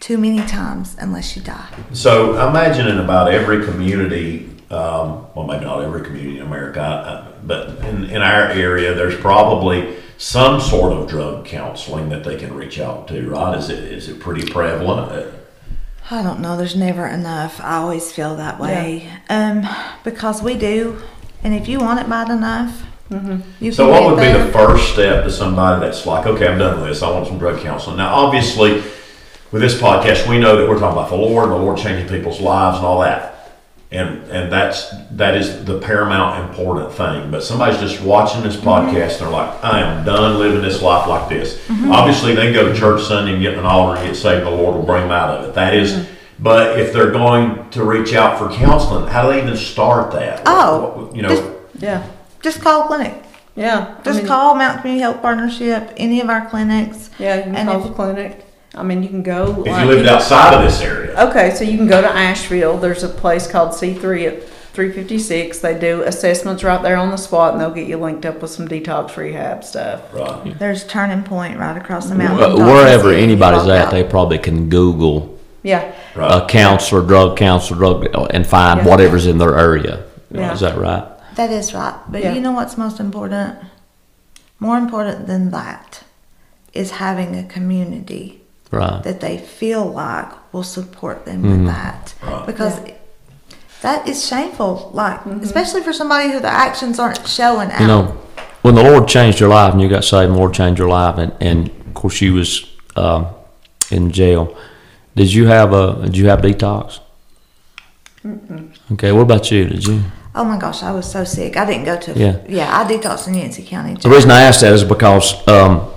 too 0.00 0.18
many 0.18 0.40
times 0.46 0.96
unless 1.00 1.36
you 1.36 1.42
die. 1.42 1.66
So 1.92 2.36
I 2.36 2.48
imagine 2.50 2.86
in 2.88 2.98
about 2.98 3.30
every 3.32 3.64
community, 3.64 4.48
um, 4.70 5.26
well, 5.34 5.46
maybe 5.46 5.64
not 5.64 5.82
every 5.82 6.02
community 6.02 6.38
in 6.40 6.46
America, 6.46 6.80
uh, 6.82 7.24
but 7.44 7.78
in, 7.84 8.04
in 8.04 8.22
our 8.22 8.44
area, 8.48 8.94
there's 8.94 9.16
probably 9.16 9.96
some 10.18 10.60
sort 10.60 10.92
of 10.92 11.08
drug 11.08 11.44
counseling 11.44 12.08
that 12.10 12.22
they 12.24 12.36
can 12.36 12.54
reach 12.54 12.78
out 12.80 13.08
to. 13.08 13.28
Right? 13.28 13.56
Is 13.58 13.70
it 13.70 13.78
is 13.78 14.08
it 14.08 14.18
pretty 14.20 14.44
prevalent? 14.50 15.34
I 16.10 16.22
don't 16.22 16.40
know. 16.40 16.56
There's 16.56 16.76
never 16.76 17.06
enough. 17.06 17.60
I 17.60 17.76
always 17.76 18.10
feel 18.10 18.36
that 18.36 18.58
way. 18.58 19.10
Yeah. 19.28 19.64
Um, 19.64 20.00
because 20.04 20.42
we 20.42 20.56
do. 20.56 21.00
And 21.42 21.54
if 21.54 21.68
you 21.68 21.78
want 21.78 22.00
it 22.00 22.08
bad 22.08 22.30
enough, 22.30 22.82
you 23.60 23.72
So 23.72 23.84
can 23.84 23.92
what 23.92 24.00
get 24.20 24.34
would 24.34 24.40
be 24.40 24.46
the 24.46 24.52
first 24.52 24.92
step 24.92 25.24
to 25.24 25.30
somebody 25.30 25.80
that's 25.80 26.04
like, 26.04 26.26
okay, 26.26 26.46
I'm 26.46 26.58
done 26.58 26.80
with 26.80 26.88
this. 26.88 27.02
I 27.02 27.10
want 27.10 27.26
some 27.26 27.38
drug 27.38 27.60
counseling. 27.60 27.96
Now, 27.96 28.14
obviously, 28.14 28.82
with 29.50 29.62
this 29.62 29.80
podcast, 29.80 30.28
we 30.28 30.38
know 30.38 30.56
that 30.56 30.68
we're 30.68 30.78
talking 30.78 30.98
about 30.98 31.10
the 31.10 31.16
Lord, 31.16 31.48
the 31.50 31.56
Lord 31.56 31.78
changing 31.78 32.08
people's 32.08 32.40
lives 32.40 32.78
and 32.78 32.86
all 32.86 33.00
that. 33.00 33.37
And 33.90 34.22
and 34.30 34.52
that's 34.52 34.90
that 35.12 35.34
is 35.34 35.64
the 35.64 35.78
paramount 35.78 36.50
important 36.50 36.92
thing. 36.92 37.30
But 37.30 37.42
somebody's 37.42 37.80
just 37.80 38.02
watching 38.02 38.42
this 38.42 38.56
mm-hmm. 38.56 38.68
podcast 38.68 39.12
and 39.12 39.20
they're 39.20 39.30
like, 39.30 39.64
I 39.64 39.80
am 39.80 40.04
done 40.04 40.38
living 40.38 40.60
this 40.60 40.82
life 40.82 41.08
like 41.08 41.30
this. 41.30 41.56
Mm-hmm. 41.68 41.92
Obviously, 41.92 42.34
they 42.34 42.52
go 42.52 42.70
to 42.70 42.78
church 42.78 43.02
Sunday 43.02 43.32
and 43.32 43.40
get 43.42 43.54
an 43.56 43.64
altar 43.64 43.98
and 43.98 44.08
get 44.08 44.14
saved. 44.14 44.44
The 44.44 44.50
Lord 44.50 44.76
will 44.76 44.82
bring 44.82 45.02
them 45.04 45.10
out 45.12 45.30
of 45.30 45.48
it. 45.48 45.54
That 45.54 45.74
is- 45.74 45.92
mm-hmm. 45.92 46.14
But 46.40 46.78
if 46.78 46.92
they're 46.92 47.10
going 47.10 47.68
to 47.70 47.82
reach 47.82 48.14
out 48.14 48.38
for 48.38 48.48
counseling, 48.54 49.08
how 49.08 49.22
do 49.26 49.32
they 49.32 49.42
even 49.42 49.56
start 49.56 50.12
that? 50.12 50.42
Oh, 50.46 51.06
What- 51.06 51.16
you 51.16 51.22
know, 51.22 51.30
just- 51.30 51.44
yeah, 51.80 52.06
Just 52.42 52.60
call 52.60 52.84
a 52.84 52.86
clinic. 52.86 53.24
yeah. 53.56 53.96
I 53.98 54.02
Just 54.02 54.18
mean, 54.18 54.28
call 54.28 54.54
Mountain 54.54 54.82
Community 54.82 55.02
Health 55.02 55.20
Partnership, 55.20 55.92
any 55.96 56.20
of 56.20 56.28
our 56.30 56.46
clinics. 56.48 57.10
Yeah, 57.18 57.36
you 57.38 57.42
can 57.44 57.56
And 57.56 57.68
call 57.68 57.80
if- 57.80 57.88
the 57.88 57.94
clinic. 57.94 58.44
I 58.74 58.82
mean, 58.82 59.02
you 59.02 59.08
can 59.08 59.22
go. 59.22 59.62
if 59.62 59.66
like, 59.66 59.84
you 59.84 59.90
lived 59.90 60.06
outside 60.08 60.54
of 60.54 60.62
this 60.62 60.80
area. 60.80 61.18
Okay, 61.28 61.54
so 61.54 61.64
you 61.64 61.76
can 61.76 61.88
go 61.88 62.00
to 62.00 62.08
Asheville. 62.08 62.76
There's 62.78 63.02
a 63.02 63.08
place 63.08 63.46
called 63.50 63.70
C3 63.70 64.26
at 64.28 64.48
356. 64.74 65.58
They 65.60 65.78
do 65.78 66.02
assessments 66.02 66.62
right 66.62 66.80
there 66.82 66.96
on 66.96 67.10
the 67.10 67.16
spot, 67.16 67.52
and 67.52 67.60
they'll 67.60 67.72
get 67.72 67.88
you 67.88 67.96
linked 67.96 68.24
up 68.26 68.40
with 68.42 68.50
some 68.50 68.68
detox 68.68 69.16
rehab 69.16 69.64
stuff. 69.64 70.02
Right. 70.14 70.56
There's 70.58 70.86
Turning 70.86 71.24
Point 71.24 71.58
right 71.58 71.76
across 71.76 72.08
the 72.08 72.14
mountain. 72.14 72.38
Wh- 72.38 72.56
Don't 72.56 72.66
Wherever 72.66 73.10
anybody's 73.12 73.66
at, 73.68 73.86
out. 73.86 73.90
they 73.90 74.04
probably 74.04 74.38
can 74.38 74.68
Google 74.68 75.36
Yeah, 75.64 75.92
Right. 76.14 76.30
a 76.42 76.46
counselor, 76.46 77.02
drug 77.04 77.36
counselor, 77.36 77.78
drug, 77.78 78.06
and 78.30 78.46
find 78.46 78.80
Yeah. 78.80 78.86
whatever's 78.86 79.26
in 79.26 79.38
their 79.38 79.58
area. 79.58 80.04
Yeah. 80.30 80.52
Is 80.52 80.60
that 80.60 80.78
right? 80.78 81.04
That 81.34 81.50
is 81.50 81.74
right. 81.74 81.94
But 82.08 82.22
Yeah. 82.22 82.34
you 82.34 82.40
know 82.40 82.52
what's 82.52 82.76
most 82.78 83.00
important? 83.00 83.56
More 84.60 84.76
important 84.78 85.26
than 85.26 85.50
that 85.50 86.02
is 86.72 86.92
having 86.92 87.34
a 87.36 87.42
community 87.42 88.42
Right. 88.70 89.02
that 89.02 89.20
they 89.20 89.38
feel 89.38 89.84
like 89.86 90.28
will 90.52 90.62
support 90.62 91.24
them 91.24 91.42
Mm-hmm. 91.42 91.50
with 91.50 91.66
that. 91.66 92.14
Right. 92.22 92.46
Because 92.46 92.78
that 93.82 94.06
is 94.08 94.26
shameful, 94.26 94.90
like 94.92 95.24
especially 95.26 95.82
for 95.82 95.92
somebody 95.92 96.30
who 96.32 96.40
their 96.40 96.50
actions 96.50 96.98
aren't 96.98 97.26
showing 97.26 97.70
out. 97.70 97.80
You 97.80 97.86
know, 97.86 98.04
when 98.62 98.74
the 98.74 98.82
Lord 98.82 99.08
changed 99.08 99.40
your 99.40 99.48
life 99.48 99.72
and 99.72 99.80
you 99.80 99.88
got 99.88 100.04
saved, 100.04 100.24
and 100.26 100.34
the 100.34 100.38
Lord 100.38 100.52
changed 100.52 100.78
your 100.78 100.88
life, 100.88 101.16
and, 101.18 101.32
and 101.40 101.68
of 101.68 101.94
course 101.94 102.20
you 102.20 102.34
was 102.34 102.68
um, 102.96 103.26
in 103.90 104.10
jail. 104.10 104.56
Did 105.16 105.32
you 105.32 105.46
have 105.46 105.72
a? 105.72 106.02
Did 106.04 106.16
you 106.16 106.28
have 106.28 106.40
detox? 106.40 107.00
Okay. 108.92 109.12
What 109.12 109.22
about 109.22 109.50
you? 109.50 109.66
Did 109.66 109.86
you? 109.86 110.02
oh 110.34 110.44
my 110.44 110.58
gosh, 110.58 110.82
I 110.82 110.92
was 110.92 111.10
so 111.10 111.24
sick. 111.24 111.56
I 111.56 111.64
didn't 111.64 111.84
go 111.84 111.98
to 111.98 112.12
Yeah. 112.18 112.38
yeah, 112.48 112.78
I 112.78 112.84
detoxed 112.84 113.26
in 113.28 113.34
Yancey 113.34 113.64
County. 113.64 113.94
The 113.94 114.08
reason 114.10 114.30
I 114.30 114.42
asked 114.42 114.60
that 114.60 114.72
is 114.72 114.84
because 114.84 115.32
um, 115.48 115.88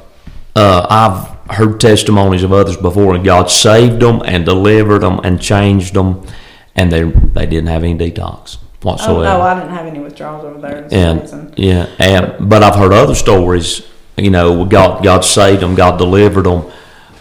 uh, 0.56 0.88
I've 0.90 1.41
heard 1.54 1.80
testimonies 1.80 2.44
of 2.44 2.52
others 2.54 2.78
before, 2.78 3.16
and 3.16 3.24
God 3.24 3.50
saved 3.50 4.02
them 4.02 4.22
and 4.26 4.46
delivered 4.46 5.00
them 5.00 5.20
and 5.24 5.42
changed 5.42 5.94
them, 5.94 6.26
and 6.76 6.92
they 6.92 7.04
they 7.04 7.46
didn't 7.46 7.68
have 7.68 7.84
any 7.84 7.96
detox 7.96 8.58
whatsoever. 8.82 9.20
Oh 9.20 9.38
no, 9.38 9.42
I 9.42 9.60
didn't 9.60 9.76
have 9.76 9.86
any 9.86 10.00
withdrawals 10.00 10.44
over 10.46 10.60
there. 10.60 10.88
And 10.92 11.54
yeah, 11.58 11.88
and 12.00 12.50
but 12.50 12.64
I've 12.64 12.76
heard 12.76 12.94
other 12.94 13.16
stories. 13.16 13.88
You 14.18 14.30
know, 14.32 14.66
God 14.66 15.04
God 15.04 15.22
saved 15.26 15.62
them, 15.62 15.76
God 15.76 15.98
delivered 15.98 16.44
them, 16.46 16.64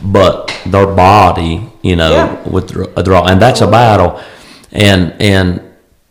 but 0.03 0.55
their 0.67 0.87
body, 0.87 1.69
you 1.83 1.97
know, 1.97 2.11
Yeah. 2.11 2.49
withdraw, 2.49 3.27
and 3.27 3.41
that's 3.41 3.61
a 3.61 3.67
battle. 3.67 4.21
And 4.73 5.15
and 5.21 5.61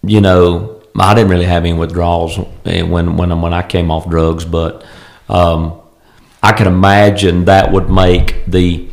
you 0.03 0.21
know, 0.21 0.81
I 0.97 1.13
didn't 1.13 1.29
really 1.29 1.45
have 1.45 1.63
any 1.63 1.73
withdrawals 1.73 2.39
eh, 2.65 2.81
when 2.81 3.17
when 3.17 3.41
when 3.41 3.53
I 3.53 3.61
came 3.61 3.91
off 3.91 4.09
drugs, 4.09 4.45
but 4.45 4.83
um, 5.27 5.79
I 6.41 6.53
can 6.53 6.67
imagine 6.67 7.45
that 7.45 7.71
would 7.71 7.89
make 7.89 8.45
the. 8.45 8.87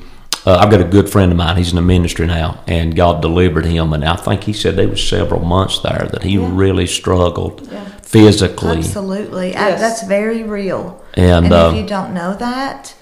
Uh, 0.45 0.59
I've 0.61 0.71
got 0.71 0.81
a 0.81 0.85
good 0.85 1.09
friend 1.11 1.33
of 1.33 1.39
mine. 1.39 1.57
He's 1.57 1.71
in 1.71 1.77
the 1.77 1.83
ministry 1.83 2.27
now, 2.27 2.63
and 2.69 2.95
God 2.95 3.21
delivered 3.21 3.65
him. 3.65 3.93
And 3.93 4.05
I 4.05 4.15
think 4.17 4.45
he 4.45 4.53
said 4.53 4.77
there 4.77 4.89
was 4.89 5.07
several 5.07 5.45
months 5.45 5.81
there 5.81 6.09
that 6.13 6.23
he 6.23 6.39
really 6.39 6.87
struggled 6.87 7.69
Yeah. 7.71 7.85
physically. 8.03 8.79
Absolutely. 8.79 9.57
Uh, 9.57 9.69
Yes. 9.69 9.81
That's 9.81 10.03
very 10.05 10.45
real. 10.45 11.03
And, 11.15 11.47
if 11.47 11.53
um, 11.53 11.75
you 11.75 11.85
don't 11.85 12.15
know 12.15 12.35
that, 12.35 12.95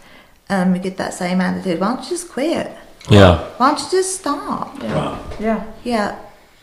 um, 0.48 0.74
you 0.74 0.80
get 0.80 0.96
that 0.96 1.12
same 1.12 1.42
attitude. 1.42 1.80
Why 1.80 1.88
don't 1.88 2.02
you 2.04 2.11
just 2.11 2.30
quit? 2.30 2.70
Yeah, 3.11 3.40
Why 3.59 3.68
don't 3.68 3.80
you 3.80 3.90
just 3.90 4.20
stop? 4.20 4.83
Right. 4.83 5.18
Yeah, 5.38 5.64
Yeah. 5.85 6.14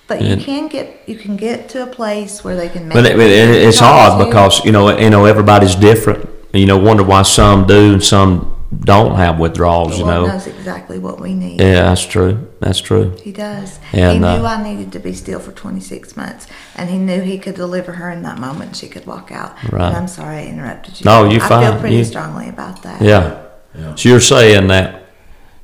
But 0.07 0.21
you 0.23 0.33
And- 0.33 0.41
can 0.43 0.67
get 0.67 1.03
you 1.05 1.15
can 1.15 1.37
get 1.37 1.69
to 1.69 1.83
a 1.83 1.87
place 1.87 2.43
where 2.43 2.55
they 2.57 2.67
can 2.67 2.87
make 2.89 2.95
but 2.95 3.05
it, 3.05 3.17
it, 3.17 3.49
it's 3.67 3.77
talk 3.79 4.13
odd 4.13 4.25
because 4.25 4.65
you 4.65 4.71
know 4.73 4.97
you 4.97 5.09
know 5.09 5.23
everybody's 5.25 5.73
different. 5.75 6.27
You 6.53 6.65
know, 6.65 6.77
wonder 6.77 7.03
why 7.03 7.21
some 7.23 7.65
do 7.65 7.93
and 7.93 8.03
some 8.03 8.55
don't 8.83 9.15
have 9.15 9.39
withdrawals. 9.39 9.91
the 9.93 9.97
You 9.99 10.05
know, 10.05 10.25
knows 10.27 10.47
exactly 10.47 10.97
what 10.99 11.19
we 11.19 11.33
need. 11.33 11.59
yeah, 11.61 11.83
that's 11.83 12.05
true. 12.05 12.47
That's 12.59 12.79
true. 12.79 13.15
He 13.23 13.31
does. 13.31 13.79
And, 13.93 14.13
he 14.13 14.19
knew 14.19 14.45
uh, 14.45 14.57
I 14.57 14.63
needed 14.63 14.91
to 14.93 14.99
be 14.99 15.13
still 15.13 15.39
for 15.39 15.51
26 15.51 16.15
months, 16.17 16.47
and 16.75 16.89
he 16.89 16.97
knew 16.97 17.21
he 17.21 17.37
could 17.37 17.55
deliver 17.55 17.93
her 17.93 18.09
in 18.09 18.23
that 18.23 18.37
moment. 18.39 18.63
and 18.69 18.75
She 18.75 18.87
could 18.87 19.05
walk 19.05 19.31
out. 19.31 19.55
Right. 19.71 19.87
And 19.87 19.95
I'm 19.97 20.07
sorry 20.07 20.37
I 20.37 20.45
interrupted 20.45 20.99
you. 20.99 21.05
No, 21.05 21.29
you're 21.29 21.41
I 21.43 21.47
fine. 21.49 21.71
feel 21.71 21.79
pretty 21.79 21.95
You- 21.97 22.03
strongly 22.05 22.49
about 22.49 22.83
that. 22.83 23.01
Yeah. 23.01 23.41
Yeah. 23.77 23.95
So 23.95 24.09
you're 24.09 24.19
saying 24.19 24.67
that 24.67 25.03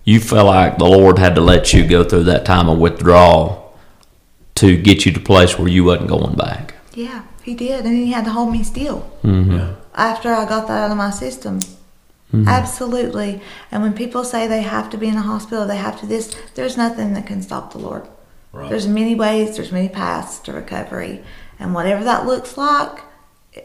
you 0.06 0.20
felt 0.22 0.48
like 0.48 0.78
the 0.78 0.86
Lord 0.86 1.20
had 1.20 1.36
to 1.36 1.42
let 1.42 1.74
you 1.74 1.86
go 1.86 2.04
through 2.06 2.24
that 2.24 2.46
time 2.46 2.70
of 2.70 2.78
withdrawal 2.78 3.74
to 4.56 4.78
get 4.78 5.06
you 5.06 5.12
to 5.12 5.20
a 5.20 5.24
place 5.24 5.60
where 5.60 5.68
you 5.68 5.84
wasn't 5.84 6.08
going 6.08 6.36
back. 6.36 6.74
Yeah, 6.94 7.24
he 7.44 7.54
did, 7.54 7.86
and 7.86 7.96
he 7.96 8.12
had 8.12 8.24
to 8.26 8.32
hold 8.32 8.52
me 8.52 8.64
still 8.64 9.06
Yeah. 9.24 9.74
After 9.98 10.32
I 10.32 10.46
got 10.46 10.68
that 10.68 10.84
out 10.86 10.92
of 10.92 10.98
my 10.98 11.10
system. 11.10 11.60
Mm-hmm. 12.32 12.48
Absolutely. 12.48 13.42
And 13.72 13.82
when 13.82 13.94
people 13.94 14.24
say 14.24 14.48
they 14.48 14.62
have 14.62 14.90
to 14.92 14.98
be 14.98 15.08
in 15.08 15.16
a 15.16 15.22
hospital, 15.22 15.66
they 15.66 15.78
have 15.78 16.00
to 16.02 16.06
this, 16.06 16.36
there's 16.56 16.78
nothing 16.78 17.14
that 17.14 17.26
can 17.26 17.42
stop 17.42 17.72
the 17.72 17.80
Lord. 17.80 18.08
Right. 18.52 18.70
There's 18.70 18.88
many 18.88 19.16
ways, 19.16 19.56
there's 19.56 19.72
many 19.72 19.90
paths 19.90 20.40
to 20.40 20.54
recovery. 20.54 21.24
And 21.60 21.74
whatever 21.74 22.04
that 22.04 22.26
looks 22.26 22.58
like, 22.58 23.02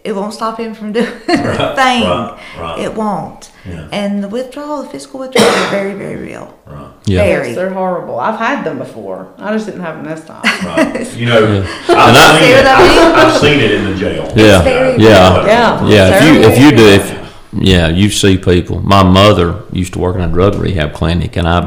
it 0.05 0.14
won't 0.14 0.35
stop 0.35 0.59
him 0.59 0.75
from 0.75 0.92
doing 0.92 1.07
a 1.29 1.77
thing. 1.77 2.03
right, 2.05 2.40
right. 2.59 2.79
It 2.81 2.95
won't. 2.95 3.51
Yeah. 3.64 3.88
And 3.92 4.22
the 4.25 4.29
withdrawal, 4.29 4.83
the 4.83 4.88
physical 4.88 5.20
withdrawal 5.20 5.46
are 5.48 5.70
very, 5.70 5.94
very 5.94 6.16
real. 6.16 6.59
Right. 6.66 6.90
Yeah. 7.07 7.22
Very. 7.25 7.46
Yes, 7.48 7.57
they're 7.57 7.70
horrible. 7.72 8.18
I've 8.18 8.38
had 8.38 8.64
them 8.64 8.79
before. 8.79 9.33
I 9.38 9.53
just 9.53 9.66
didn't 9.66 9.83
have 9.83 9.96
them 9.96 10.05
this 10.07 10.25
time. 10.25 10.42
Right. 10.64 11.09
You 11.16 11.27
know, 11.27 11.44
And 11.44 11.64
I've, 11.88 12.40
seen 12.40 12.51
it, 12.51 12.66
I 12.66 12.88
mean? 12.88 13.14
I've 13.14 13.40
seen 13.40 13.61
it 13.61 13.70
in 13.72 13.85
the 13.85 13.94
jail. 13.94 14.33
Yeah. 14.35 14.62
very 14.62 14.96
Yeah. 15.03 15.46
Yeah. 15.46 15.87
Yeah, 15.87 16.16
if 16.18 16.25
you 16.25 16.51
if 16.51 16.59
you 16.59 16.77
do 16.77 16.85
if 16.87 17.22
yeah, 17.55 17.88
you 17.88 18.09
see 18.11 18.38
people. 18.38 18.81
My 18.81 19.03
mother 19.03 19.62
used 19.72 19.92
to 19.92 19.98
work 19.98 20.16
in 20.16 20.22
a 20.22 20.29
drug 20.29 20.55
rehab 20.55 20.94
clinic, 20.94 21.37
and 21.37 21.46
I, 21.46 21.59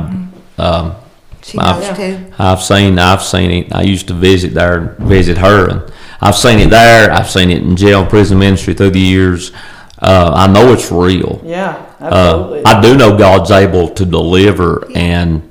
um, 0.57 0.95
She 1.43 1.59
I've- 1.59 1.79
knows 1.79 1.95
too. 1.97 2.33
I've 2.39 2.61
seen 2.63 2.97
I've 2.99 3.21
seen 3.23 3.51
it. 3.51 3.71
I 3.73 3.83
used 3.83 4.07
to 4.07 4.13
visit 4.15 4.53
there, 4.55 4.95
visit 4.99 5.37
her, 5.37 5.69
and 5.69 5.93
I've 6.21 6.35
seen 6.35 6.57
it 6.59 6.71
there. 6.71 7.11
I've 7.11 7.29
seen 7.29 7.51
it 7.51 7.61
in 7.61 7.75
jail, 7.75 8.03
prison 8.05 8.39
ministry 8.39 8.73
through 8.73 8.91
the 8.91 8.99
years. 8.99 9.51
Uh, 9.99 10.31
I 10.35 10.47
know 10.47 10.73
it's 10.73 10.91
real. 10.91 11.41
Yeah, 11.43 11.77
Uh, 12.01 12.05
absolutely. 12.05 12.65
I 12.65 12.81
do 12.81 12.97
know 12.97 13.17
God's 13.17 13.51
able 13.51 13.87
to 13.89 14.05
deliver 14.05 14.87
and 14.93 15.41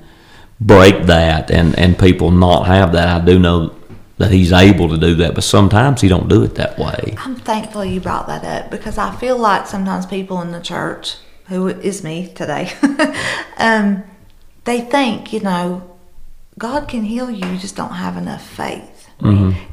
break 0.60 1.04
that, 1.06 1.50
and 1.50 1.78
and 1.78 1.98
people 1.98 2.30
not 2.30 2.66
have 2.66 2.92
that. 2.92 3.08
I 3.08 3.24
do 3.24 3.38
know 3.38 3.72
that 4.18 4.30
He's 4.30 4.52
able 4.52 4.88
to 4.90 4.98
do 4.98 5.14
that, 5.16 5.34
but 5.34 5.44
sometimes 5.44 6.00
He 6.02 6.08
don't 6.08 6.28
do 6.28 6.42
it 6.42 6.54
that 6.56 6.78
way. 6.78 7.14
I'm 7.18 7.36
thankful 7.36 7.84
you 7.84 8.00
brought 8.00 8.26
that 8.26 8.44
up 8.44 8.70
because 8.70 8.98
I 8.98 9.14
feel 9.16 9.38
like 9.38 9.66
sometimes 9.66 10.06
people 10.06 10.40
in 10.42 10.52
the 10.52 10.60
church, 10.60 11.16
who 11.48 11.68
is 11.68 12.04
me 12.04 12.28
today, 12.34 12.70
um, 13.58 14.02
they 14.64 14.80
think, 14.82 15.32
you 15.32 15.40
know, 15.40 15.82
God 16.58 16.86
can 16.86 17.04
heal 17.04 17.30
you, 17.30 17.46
you 17.50 17.58
just 17.58 17.76
don't 17.76 17.94
have 17.94 18.16
enough 18.16 18.46
faith. 18.46 18.90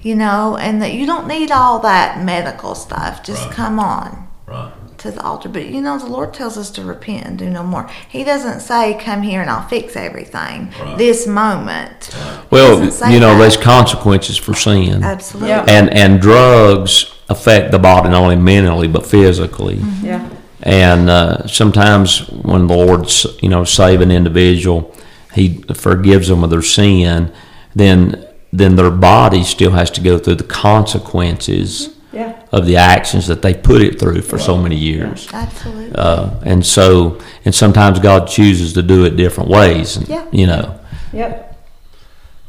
You 0.01 0.15
know, 0.15 0.55
and 0.55 0.81
that 0.81 0.93
you 0.93 1.05
don't 1.05 1.27
need 1.27 1.51
all 1.51 1.79
that 1.79 2.23
medical 2.23 2.73
stuff. 2.73 3.21
Just 3.21 3.47
Right. 3.47 3.55
come 3.55 3.79
on 3.81 4.27
Right. 4.51 4.71
to 4.99 5.09
the 5.11 5.21
altar. 5.23 5.49
But 5.49 5.65
you 5.67 5.81
know, 5.81 5.97
the 5.97 6.05
Lord 6.05 6.33
tells 6.33 6.57
us 6.57 6.69
to 6.71 6.83
repent 6.83 7.25
and 7.25 7.37
do 7.39 7.49
no 7.49 7.63
more. 7.63 7.89
He 8.09 8.23
doesn't 8.23 8.59
say, 8.59 8.93
"Come 9.03 9.21
here 9.23 9.41
and 9.41 9.49
I'll 9.49 9.67
fix 9.67 9.95
everything." 9.95 10.71
Right. 10.79 10.97
This 10.97 11.25
moment, 11.25 12.09
Well, 12.51 12.79
you 13.11 13.19
know, 13.19 13.33
that. 13.33 13.39
there's 13.39 13.57
consequences 13.57 14.37
for 14.37 14.53
sin. 14.53 15.03
absolutely. 15.03 15.49
Yeah. 15.49 15.65
and 15.67 15.89
and 15.89 16.21
drugs 16.21 17.13
affect 17.29 17.71
the 17.71 17.79
body 17.79 18.09
not 18.09 18.21
only 18.21 18.35
mentally 18.35 18.87
but 18.87 19.05
physically. 19.05 19.79
yeah. 20.03 20.27
And 20.63 21.09
uh, 21.09 21.47
sometimes 21.47 22.27
when 22.29 22.67
the 22.67 22.75
Lord's 22.75 23.25
you 23.41 23.49
know 23.49 23.63
save 23.63 24.01
an 24.01 24.11
individual, 24.11 24.95
He 25.33 25.63
forgives 25.73 26.27
them 26.27 26.43
of 26.43 26.49
their 26.51 26.61
sin. 26.61 27.31
Then 27.73 28.25
then 28.53 28.75
their 28.75 28.91
body 28.91 29.43
still 29.43 29.71
has 29.71 29.89
to 29.91 30.01
go 30.01 30.17
through 30.19 30.35
the 30.35 30.43
consequences 30.43 31.89
Yeah. 32.13 32.41
of 32.51 32.65
the 32.65 32.75
actions 32.75 33.27
that 33.27 33.41
they 33.41 33.53
put 33.53 33.81
it 33.81 33.97
through 33.99 34.21
for 34.23 34.37
so 34.37 34.57
many 34.57 34.75
years. 34.75 35.29
Absolutely. 35.31 35.95
Uh, 35.95 36.31
and 36.43 36.65
so 36.65 37.19
and 37.45 37.55
sometimes 37.55 37.99
God 37.99 38.27
chooses 38.27 38.73
to 38.73 38.81
do 38.81 39.05
it 39.05 39.15
different 39.15 39.49
ways. 39.49 39.95
And, 39.95 40.07
Yeah. 40.09 40.25
You 40.31 40.47
know. 40.47 40.79
Yep. 41.13 41.47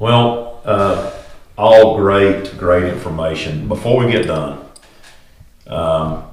Well, 0.01 0.61
uh, 0.65 1.13
all 1.57 1.97
great, 1.97 2.59
great 2.59 2.85
information. 2.93 3.69
Before 3.69 4.05
we 4.05 4.11
get 4.11 4.27
done, 4.27 4.59
um, 5.69 6.25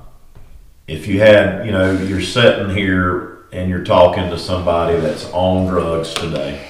if 0.88 1.06
you 1.08 1.20
had, 1.20 1.66
you 1.68 1.72
know, 1.72 1.92
you're 1.92 2.22
sitting 2.22 2.76
here 2.76 3.46
and 3.52 3.70
you're 3.70 3.84
talking 3.84 4.30
to 4.32 4.40
somebody 4.40 5.00
that's 5.00 5.30
on 5.32 5.68
drugs 5.68 6.14
today, 6.16 6.68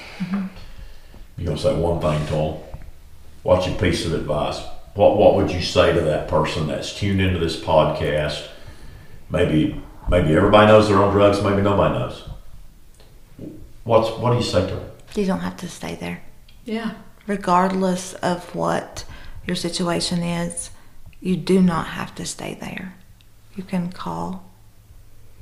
you're 1.38 1.46
gonna 1.46 1.58
say 1.58 1.74
one 1.74 2.00
thing 2.00 2.26
to 2.26 2.32
them. 2.34 2.54
What's 3.42 3.66
your 3.66 3.76
piece 3.76 4.04
of 4.04 4.12
advice? 4.12 4.60
What 4.94 5.16
What 5.16 5.36
would 5.36 5.50
you 5.50 5.62
say 5.62 5.92
to 5.92 6.00
that 6.00 6.28
person 6.28 6.66
that's 6.66 6.94
tuned 6.98 7.20
into 7.20 7.38
this 7.38 7.56
podcast? 7.60 8.46
Maybe 9.30 9.80
Maybe 10.08 10.34
everybody 10.34 10.66
knows 10.66 10.88
they're 10.88 11.02
on 11.02 11.12
drugs. 11.14 11.40
Maybe 11.42 11.62
nobody 11.62 11.94
knows. 11.96 12.28
What's 13.84 14.10
What 14.18 14.30
do 14.30 14.36
you 14.36 14.42
say 14.42 14.66
to 14.68 14.74
them? 14.74 14.86
you 15.14 15.26
don't 15.26 15.40
have 15.40 15.56
to 15.58 15.68
stay 15.68 15.94
there. 15.96 16.22
Yeah. 16.64 16.92
regardless 17.26 18.14
of 18.14 18.54
what 18.54 19.04
your 19.46 19.56
situation 19.56 20.22
is, 20.22 20.70
you 21.20 21.36
do 21.36 21.60
not 21.60 21.86
have 21.88 22.14
to 22.16 22.24
stay 22.24 22.54
there. 22.54 22.94
You 23.56 23.62
can 23.64 23.90
call. 23.92 24.44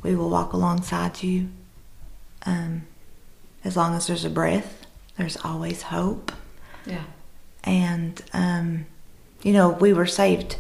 We 0.03 0.15
will 0.15 0.31
walk 0.31 0.53
alongside 0.53 1.23
you. 1.23 1.49
Um, 2.47 2.87
as 3.65 3.77
long 3.77 3.95
as 3.95 4.07
there's 4.07 4.25
a 4.25 4.31
breath, 4.31 4.87
there's 5.17 5.37
always 5.45 5.83
hope. 5.83 6.33
Yeah. 6.87 7.05
And, 7.65 8.23
um, 8.33 8.87
you 9.42 9.53
know, 9.53 9.70
we 9.70 9.92
were 9.92 10.07
saved 10.07 10.57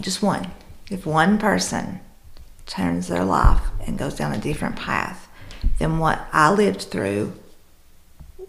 just 0.00 0.22
one. 0.22 0.50
If 0.90 1.06
one 1.06 1.38
person 1.38 2.00
turns 2.66 3.08
their 3.08 3.24
life 3.24 3.62
and 3.86 3.98
goes 3.98 4.14
down 4.14 4.32
a 4.32 4.38
different 4.38 4.76
path, 4.76 5.28
then 5.78 5.98
what 5.98 6.26
I 6.32 6.52
lived 6.52 6.82
through 6.82 7.32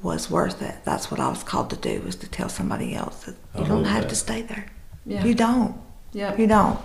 was 0.01 0.29
worth 0.29 0.61
it. 0.61 0.75
That's 0.83 1.09
what 1.09 1.19
I 1.19 1.29
was 1.29 1.43
called 1.43 1.69
to 1.71 1.75
do, 1.75 2.01
was 2.01 2.15
to 2.17 2.29
tell 2.29 2.49
somebody 2.49 2.93
else 2.93 3.25
that 3.25 3.35
you 3.55 3.63
I 3.63 3.67
don't 3.67 3.85
have 3.85 4.03
that. 4.03 4.09
to 4.09 4.15
stay 4.15 4.41
there. 4.43 4.67
Yeah. 5.05 5.23
You 5.23 5.33
don't. 5.33 5.75
Yep. 6.13 6.39
You 6.39 6.47
don't. 6.47 6.79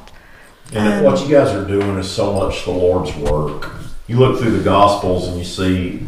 And 0.72 1.04
what 1.04 1.20
you 1.20 1.30
guys 1.30 1.48
are 1.54 1.66
doing 1.66 1.98
is 1.98 2.10
so 2.10 2.32
much 2.32 2.64
the 2.64 2.70
Lord's 2.70 3.14
work. 3.16 3.70
You 4.06 4.18
look 4.18 4.40
through 4.40 4.56
the 4.56 4.64
Gospels 4.64 5.28
and 5.28 5.38
you 5.38 5.44
see 5.44 6.06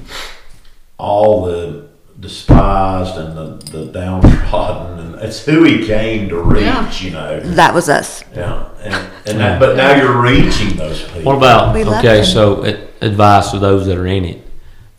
all 0.96 1.44
the 1.44 1.88
despised 2.20 3.16
and 3.16 3.36
the, 3.36 3.70
the 3.70 3.92
downtrodden, 3.92 4.98
and 4.98 5.14
it's 5.16 5.44
who 5.44 5.64
He 5.64 5.86
came 5.86 6.28
to 6.28 6.40
reach. 6.40 6.62
Yeah. 6.62 6.92
You 7.00 7.10
know, 7.10 7.40
That 7.40 7.74
was 7.74 7.88
us. 7.88 8.24
yeah. 8.34 8.68
And, 8.80 8.94
and 9.26 9.40
that, 9.40 9.60
but 9.60 9.76
now 9.76 9.94
you're 9.96 10.20
reaching 10.20 10.76
those 10.76 11.02
people. 11.04 11.22
What 11.22 11.36
about 11.36 11.74
We 11.74 11.84
okay? 11.84 12.22
So 12.22 12.62
advice 13.00 13.50
to 13.52 13.58
those 13.58 13.86
that 13.86 13.96
are 13.98 14.06
in 14.06 14.24
it. 14.24 14.46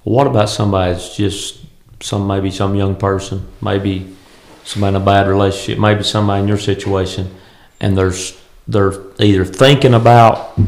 What 0.03 0.27
about 0.27 0.49
somebody 0.49 0.93
that's 0.93 1.15
just 1.15 1.59
some 2.01 2.27
maybe 2.27 2.51
some 2.51 2.75
young 2.75 2.95
person, 2.95 3.47
maybe 3.61 4.15
somebody 4.63 4.95
in 4.95 5.01
a 5.01 5.05
bad 5.05 5.27
relationship, 5.27 5.79
maybe 5.79 6.03
somebody 6.03 6.41
in 6.43 6.47
your 6.47 6.57
situation, 6.57 7.33
and 7.79 7.97
there's 7.97 8.39
they're 8.67 8.93
either 9.19 9.45
thinking 9.45 9.93
about 9.93 10.59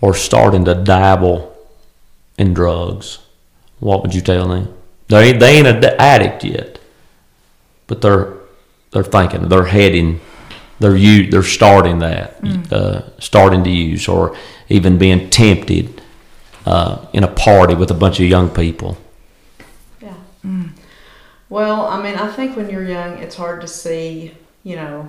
or 0.00 0.14
starting 0.14 0.64
to 0.64 0.74
dabble 0.74 1.52
in 2.38 2.54
drugs. 2.54 3.18
What 3.80 4.02
would 4.02 4.14
you 4.14 4.20
tell 4.20 4.48
them? 4.48 4.72
They 5.08 5.30
ain't, 5.30 5.40
they 5.40 5.56
ain't 5.58 5.66
an 5.66 5.84
addict 5.98 6.44
yet, 6.44 6.78
but 7.86 8.00
they're 8.02 8.34
they're 8.90 9.04
thinking 9.04 9.48
they're 9.48 9.66
heading 9.66 10.20
they're 10.78 10.96
u- 10.96 11.30
they're 11.30 11.42
starting 11.42 12.00
that 12.00 12.38
uh, 12.72 13.02
starting 13.18 13.62
to 13.64 13.70
use 13.70 14.08
or 14.08 14.36
even 14.68 14.98
being 14.98 15.30
tempted 15.30 16.02
uh, 16.66 17.06
in 17.12 17.22
a 17.24 17.28
party 17.28 17.74
with 17.74 17.90
a 17.90 17.94
bunch 17.94 18.18
of 18.20 18.26
young 18.26 18.50
people. 18.50 18.98
Yeah. 20.00 20.14
Well, 21.48 21.86
I 21.86 22.02
mean, 22.02 22.16
I 22.16 22.30
think 22.32 22.56
when 22.56 22.68
you're 22.68 22.84
young, 22.84 23.18
it's 23.18 23.36
hard 23.36 23.60
to 23.60 23.68
see, 23.68 24.34
you 24.64 24.76
know, 24.76 25.08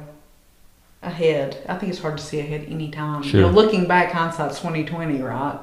ahead. 1.01 1.57
I 1.67 1.75
think 1.77 1.91
it's 1.91 2.01
hard 2.01 2.17
to 2.17 2.23
see 2.23 2.39
ahead 2.39 2.65
anytime. 2.69 3.23
You 3.23 3.31
know, 3.41 3.47
Sure. 3.47 3.51
looking 3.51 3.87
back, 3.87 4.11
hindsight's 4.11 4.59
twenty 4.61 4.85
twenty, 4.85 5.21
right? 5.21 5.59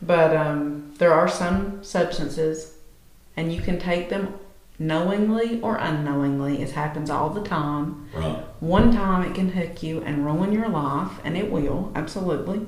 But 0.00 0.34
um, 0.36 0.94
there 0.98 1.12
are 1.12 1.28
some 1.28 1.82
substances, 1.84 2.72
and 3.40 3.50
you 3.50 3.62
can 3.62 3.78
take 3.78 4.10
them 4.10 4.34
knowingly 4.78 5.60
or 5.62 5.76
unknowingly. 5.76 6.60
It 6.60 6.72
happens 6.72 7.08
all 7.08 7.30
the 7.30 7.42
time. 7.42 8.08
Right. 8.14 8.44
One 8.60 8.92
time 8.92 9.22
it 9.24 9.34
can 9.34 9.52
hook 9.52 9.82
you 9.82 10.02
and 10.02 10.26
ruin 10.26 10.52
your 10.52 10.68
life, 10.68 11.12
and 11.24 11.38
it 11.38 11.50
will 11.50 11.90
absolutely. 11.94 12.66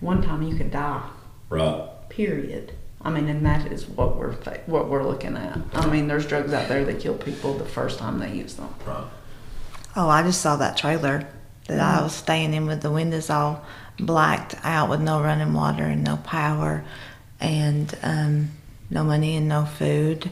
One 0.00 0.22
time 0.22 0.42
you 0.42 0.54
could 0.54 0.70
die. 0.70 1.08
Right. 1.48 1.88
Period. 2.10 2.72
I 3.02 3.08
mean, 3.08 3.26
and 3.28 3.44
that 3.46 3.72
is 3.72 3.88
what 3.88 4.16
we're 4.16 4.34
fa- 4.34 4.60
what 4.66 4.90
we're 4.90 5.02
looking 5.02 5.34
at. 5.34 5.58
I 5.72 5.86
mean, 5.86 6.08
there's 6.08 6.26
drugs 6.26 6.52
out 6.52 6.68
there 6.68 6.84
that 6.84 7.00
kill 7.00 7.14
people 7.14 7.54
the 7.54 7.64
first 7.64 7.98
time 7.98 8.18
they 8.18 8.34
use 8.34 8.56
them. 8.56 8.74
Right. 8.86 9.06
Oh, 9.96 10.10
I 10.10 10.22
just 10.22 10.42
saw 10.42 10.56
that 10.56 10.76
trailer 10.76 11.26
that 11.68 11.80
I 11.80 12.02
was 12.02 12.14
staying 12.14 12.52
in 12.52 12.66
with 12.66 12.82
the 12.82 12.90
windows 12.90 13.30
all 13.30 13.64
blacked 13.98 14.54
out 14.62 14.90
with 14.90 15.00
no 15.00 15.22
running 15.22 15.54
water 15.54 15.84
and 15.84 16.04
no 16.04 16.18
power 16.18 16.84
and 17.40 17.98
um, 18.02 18.50
no 18.90 19.04
money 19.04 19.36
and 19.36 19.48
no 19.48 19.64
food 19.64 20.30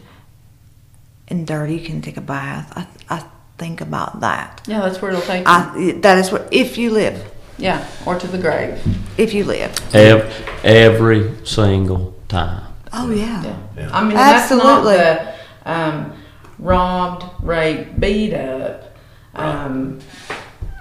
and 1.28 1.46
dirty. 1.46 1.76
You 1.76 1.86
can 1.86 2.02
take 2.02 2.16
a 2.16 2.22
bath. 2.22 2.72
I, 2.76 3.16
I 3.16 3.24
think 3.56 3.80
about 3.80 4.20
that. 4.20 4.62
Yeah, 4.66 4.80
that's 4.80 5.00
where 5.00 5.10
it'll 5.10 5.22
take 5.22 5.40
you. 5.40 5.46
I, 5.46 5.92
that 6.00 6.18
is 6.18 6.30
what, 6.32 6.48
if 6.52 6.78
you 6.78 6.90
live, 6.90 7.32
yeah, 7.56 7.86
or 8.06 8.18
to 8.18 8.26
the 8.26 8.38
grave. 8.38 8.80
if 9.18 9.34
you 9.34 9.44
live. 9.44 9.74
Every, 9.94 10.30
every 10.64 11.46
single 11.46 12.14
time. 12.28 12.72
Oh 12.92 13.10
yeah. 13.10 13.56
Yeah. 13.76 13.90
I 13.92 14.02
mean, 14.04 14.14
that's 14.14 14.50
Absolutely. 14.50 14.96
not 14.96 15.34
the 15.64 15.70
um, 15.70 16.12
robbed, 16.58 17.24
raped, 17.42 18.00
beat 18.00 18.32
up, 18.32 18.96
um, 19.34 20.00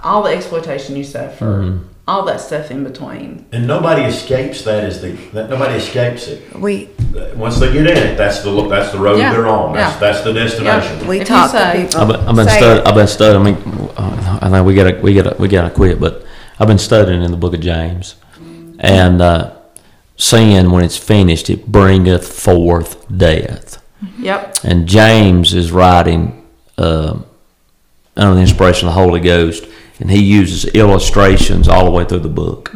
all 0.03 0.23
the 0.23 0.29
exploitation 0.29 0.95
you 0.95 1.03
suffer, 1.03 1.79
all 2.07 2.23
that 2.25 2.39
stuff 2.39 2.71
in 2.71 2.83
between. 2.83 3.45
And 3.51 3.67
nobody 3.67 4.03
escapes 4.03 4.61
that. 4.63 4.83
Is 4.85 5.01
the 5.01 5.11
that 5.33 5.49
nobody 5.49 5.75
escapes 5.75 6.27
it. 6.27 6.55
We 6.55 6.89
Once 7.35 7.59
they 7.59 7.71
get 7.71 7.87
in 7.87 7.97
it, 7.97 8.17
that's 8.17 8.39
the 8.41 8.49
look. 8.49 8.69
That's 8.69 8.91
the 8.91 8.99
road 8.99 9.17
Yeah. 9.19 9.31
they're 9.33 9.47
on. 9.47 9.73
That's 9.73 9.93
Yeah. 9.95 9.99
that's 9.99 10.21
the 10.23 10.33
destination. 10.33 11.07
we 11.07 11.17
If 11.19 11.29
you 11.29 11.35
talk 11.35 11.51
to 11.51 11.57
say- 11.57 11.83
people. 11.85 12.01
I've 12.01 12.07
been, 12.07 12.19
I've 12.27 12.35
been 12.35 12.47
say 12.47 12.57
studying. 12.57 12.87
I've 12.87 12.95
been 12.95 13.07
studying. 13.07 13.41
I 13.41 13.51
mean, 13.51 13.89
uh, 13.97 14.39
I 14.41 14.49
know 14.49 14.63
we 14.63 14.73
gotta, 14.75 14.97
we 15.01 15.13
gotta, 15.13 15.35
we 15.39 15.47
gotta 15.47 15.69
quit. 15.69 15.99
But 15.99 16.25
I've 16.59 16.67
been 16.67 16.77
studying 16.79 17.21
in 17.23 17.31
the 17.31 17.37
Book 17.37 17.53
of 17.53 17.59
James, 17.59 18.15
and 18.79 19.21
uh, 19.21 19.51
sin, 20.15 20.71
when 20.71 20.83
it's 20.83 20.97
finished, 20.97 21.49
it 21.49 21.67
bringeth 21.71 22.27
forth 22.27 23.05
death. 23.15 23.77
Yep. 24.19 24.57
And 24.63 24.87
James 24.87 25.53
is 25.53 25.71
writing 25.71 26.43
uh, 26.77 27.15
under 28.15 28.33
the 28.35 28.41
inspiration 28.41 28.87
of 28.87 28.93
the 28.95 28.99
Holy 28.99 29.19
Ghost, 29.19 29.65
and 29.99 30.09
he 30.11 30.21
uses 30.23 30.65
illustrations 30.73 31.67
all 31.67 31.85
the 31.85 31.91
way 31.91 32.03
through 32.05 32.19
the 32.19 32.29
book. 32.29 32.71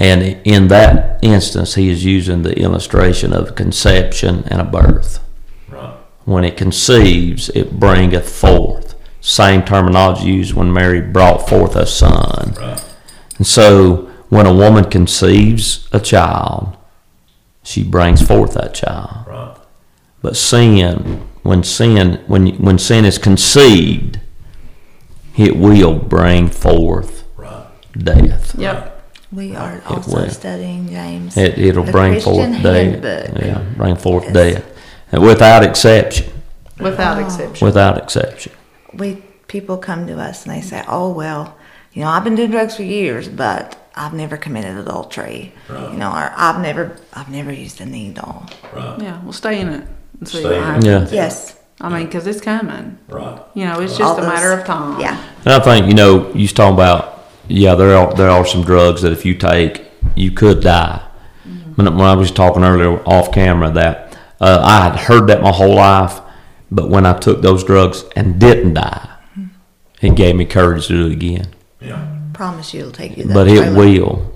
And 0.00 0.40
in 0.44 0.68
that 0.68 1.18
instance, 1.22 1.74
he 1.74 1.90
is 1.90 2.04
using 2.06 2.42
the 2.42 2.58
illustration 2.58 3.34
of 3.34 3.54
conception 3.54 4.44
and 4.46 4.60
a 4.60 4.64
birth. 4.64 5.22
Right. 5.68 5.94
When 6.24 6.42
it 6.42 6.56
conceives, 6.56 7.50
it 7.50 7.78
bringeth 7.78 8.28
forth. 8.28 8.94
Same 9.20 9.62
terminology 9.62 10.24
used 10.30 10.54
when 10.54 10.72
Mary 10.72 11.02
brought 11.02 11.46
forth 11.46 11.76
a 11.76 11.86
son. 11.86 12.54
Right. 12.58 12.82
And 13.36 13.46
so, 13.46 14.10
when 14.30 14.46
a 14.46 14.54
woman 14.54 14.84
conceives 14.84 15.86
a 15.92 16.00
child, 16.00 16.76
she 17.62 17.84
brings 17.84 18.22
forth 18.26 18.54
that 18.54 18.72
child. 18.72 19.26
Right. 19.26 19.56
But 20.22 20.36
sin, 20.36 21.26
when 21.42 21.62
sin, 21.62 22.22
when 22.26 22.46
when 22.56 22.78
sin 22.78 23.04
is 23.04 23.18
conceived, 23.18 24.18
it 25.36 25.56
will 25.56 25.98
bring 25.98 26.48
forth 26.48 27.24
Right. 27.36 27.66
death. 27.96 28.54
Yep. 28.58 28.89
We 29.32 29.54
uh, 29.54 29.62
are 29.62 29.82
also 29.86 30.22
will. 30.22 30.30
studying 30.30 30.88
James. 30.88 31.36
It, 31.36 31.58
it'll 31.58 31.84
The 31.84 31.92
bring 31.92 32.12
Christian 32.12 32.34
forth 32.34 32.62
death. 32.62 33.02
Handbook. 33.02 33.42
Yeah, 33.42 33.64
bring 33.76 33.96
forth 33.96 34.24
Yes. 34.24 34.32
death, 34.32 34.64
and 35.12 35.22
without 35.22 35.62
exception. 35.64 36.32
Without 36.80 37.18
Oh. 37.18 37.24
exception. 37.24 37.64
Without 37.66 37.98
exception. 37.98 38.52
we 38.94 39.22
people 39.46 39.76
come 39.78 40.06
to 40.06 40.18
us 40.18 40.46
and 40.46 40.54
they 40.56 40.60
say, 40.60 40.82
"Oh 40.88 41.10
well, 41.12 41.54
you 41.92 42.02
know, 42.02 42.08
I've 42.08 42.24
been 42.24 42.34
doing 42.34 42.50
drugs 42.50 42.74
for 42.76 42.82
years, 42.82 43.28
but 43.28 43.76
I've 43.94 44.14
never 44.14 44.36
committed 44.36 44.76
adultery. 44.78 45.52
Right. 45.68 45.90
You 45.92 45.96
know, 45.98 46.10
or 46.10 46.32
I've 46.36 46.60
never, 46.60 46.96
I've 47.12 47.28
never 47.30 47.52
used 47.52 47.80
a 47.80 47.86
needle. 47.86 48.46
Right. 48.74 48.96
yeah. 49.00 49.20
Well, 49.22 49.32
stay 49.32 49.60
in 49.60 49.68
it 49.68 49.84
and 50.18 50.28
see 50.28 50.38
Stay 50.40 50.44
what 50.44 50.52
in 50.54 50.58
it. 50.60 50.64
happens. 50.64 51.12
Yeah. 51.12 51.22
Yes, 51.24 51.54
I 51.80 51.88
mean, 51.88 52.06
because 52.06 52.26
it's 52.26 52.40
coming. 52.40 52.98
Right. 53.08 53.38
You 53.54 53.64
know, 53.66 53.80
it's 53.80 53.92
All 53.94 53.98
just 53.98 54.18
a 54.18 54.22
those- 54.22 54.32
matter 54.32 54.52
of 54.52 54.64
time. 54.64 55.00
yeah, 55.00 55.20
And 55.44 55.54
I 55.54 55.60
think 55.60 55.86
you 55.86 55.94
know 55.94 56.28
you 56.32 56.42
was 56.42 56.52
talking 56.52 56.74
about 56.74 57.19
yeah 57.50 57.74
there 57.74 57.96
are 57.96 58.14
there 58.14 58.30
are 58.30 58.46
some 58.46 58.62
drugs 58.62 59.02
that 59.02 59.12
if 59.12 59.24
you 59.26 59.34
take 59.34 59.84
you 60.16 60.30
could 60.30 60.60
die. 60.62 61.02
When, 61.76 61.86
when 61.96 62.06
I 62.06 62.14
was 62.14 62.30
talking 62.30 62.62
earlier 62.64 63.00
off 63.06 63.32
camera 63.32 63.70
that 63.72 64.16
uh, 64.40 64.60
I 64.62 64.84
had 64.88 64.96
heard 64.96 65.26
that 65.28 65.42
my 65.42 65.52
whole 65.52 65.74
life, 65.74 66.20
but 66.70 66.88
when 66.88 67.06
I 67.06 67.18
took 67.18 67.42
those 67.42 67.62
drugs 67.64 68.04
and 68.16 68.38
didn't 68.40 68.74
die, 68.74 69.08
it 70.02 70.14
gave 70.16 70.36
me 70.36 70.44
courage 70.46 70.86
to 70.88 70.92
do 70.96 71.06
it 71.06 71.12
again. 71.12 71.46
Yeah. 71.80 72.06
promise 72.32 72.72
you 72.74 72.80
it'll 72.80 72.92
take 72.92 73.16
you. 73.16 73.24
That 73.24 73.34
But 73.34 73.48
it 73.48 73.58
further. 73.64 73.76
will. 73.78 74.32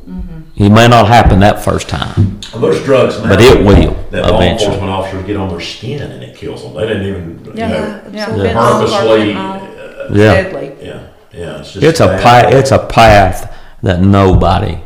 It 0.56 0.70
may 0.70 0.86
not 0.88 1.08
happen 1.08 1.40
that 1.40 1.64
first 1.64 1.88
time, 1.88 2.40
Well, 2.52 2.62
there's 2.62 2.82
drugs 2.84 3.18
now. 3.20 3.28
but 3.30 3.40
it 3.40 3.64
will 3.64 3.94
That 4.10 4.22
law 4.30 4.36
eventually. 4.36 4.74
enforcement 4.74 4.90
officers 4.92 5.26
get 5.26 5.36
on 5.36 5.48
their 5.48 5.60
skin 5.60 6.00
and 6.02 6.22
it 6.22 6.36
kills 6.36 6.62
them. 6.62 6.74
They 6.74 6.86
didn't 6.86 7.06
even, 7.06 7.52
Yeah. 7.56 7.68
you 7.68 7.74
know, 7.74 8.00
Yeah. 8.12 8.36
Yeah. 8.36 8.52
Purposely. 8.54 9.32
uh, 9.34 9.60
Yeah, 10.12 10.34
Deadly. 10.42 10.72
yeah. 10.80 11.00
Yeah. 11.34 11.60
It's 11.60 11.72
just 11.72 11.84
it's 11.84 12.00
a 12.00 12.08
path. 12.08 12.52
It's 12.52 12.70
a 12.70 12.86
path 12.86 13.56
that 13.82 14.00
nobody. 14.00 14.80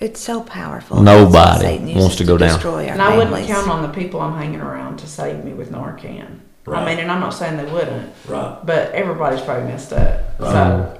It's 0.00 0.20
so 0.20 0.42
powerful. 0.42 1.00
Nobody 1.00 1.32
That's 1.32 1.62
what 1.62 1.62
Satan 1.62 1.94
wants 1.94 2.16
to 2.16 2.24
go 2.24 2.36
down. 2.36 2.54
Destroy 2.54 2.86
our 2.88 2.92
And 2.92 3.00
I 3.00 3.16
wouldn't 3.16 3.46
count 3.46 3.68
on 3.68 3.82
the 3.82 3.88
people 3.88 4.20
I'm 4.20 4.36
hanging 4.36 4.60
around 4.60 4.98
to 4.98 5.06
save 5.06 5.44
me 5.44 5.54
with 5.54 5.70
Narcan. 5.70 6.40
I 6.66 6.84
mean, 6.84 6.98
and 6.98 7.10
I'm 7.10 7.20
not 7.20 7.30
saying 7.30 7.56
they 7.58 7.70
wouldn't, 7.70 8.12
Right. 8.26 8.58
but 8.64 8.92
everybody's 8.92 9.42
probably 9.42 9.64
messed 9.64 9.92
up. 9.92 10.20
So 10.38 10.98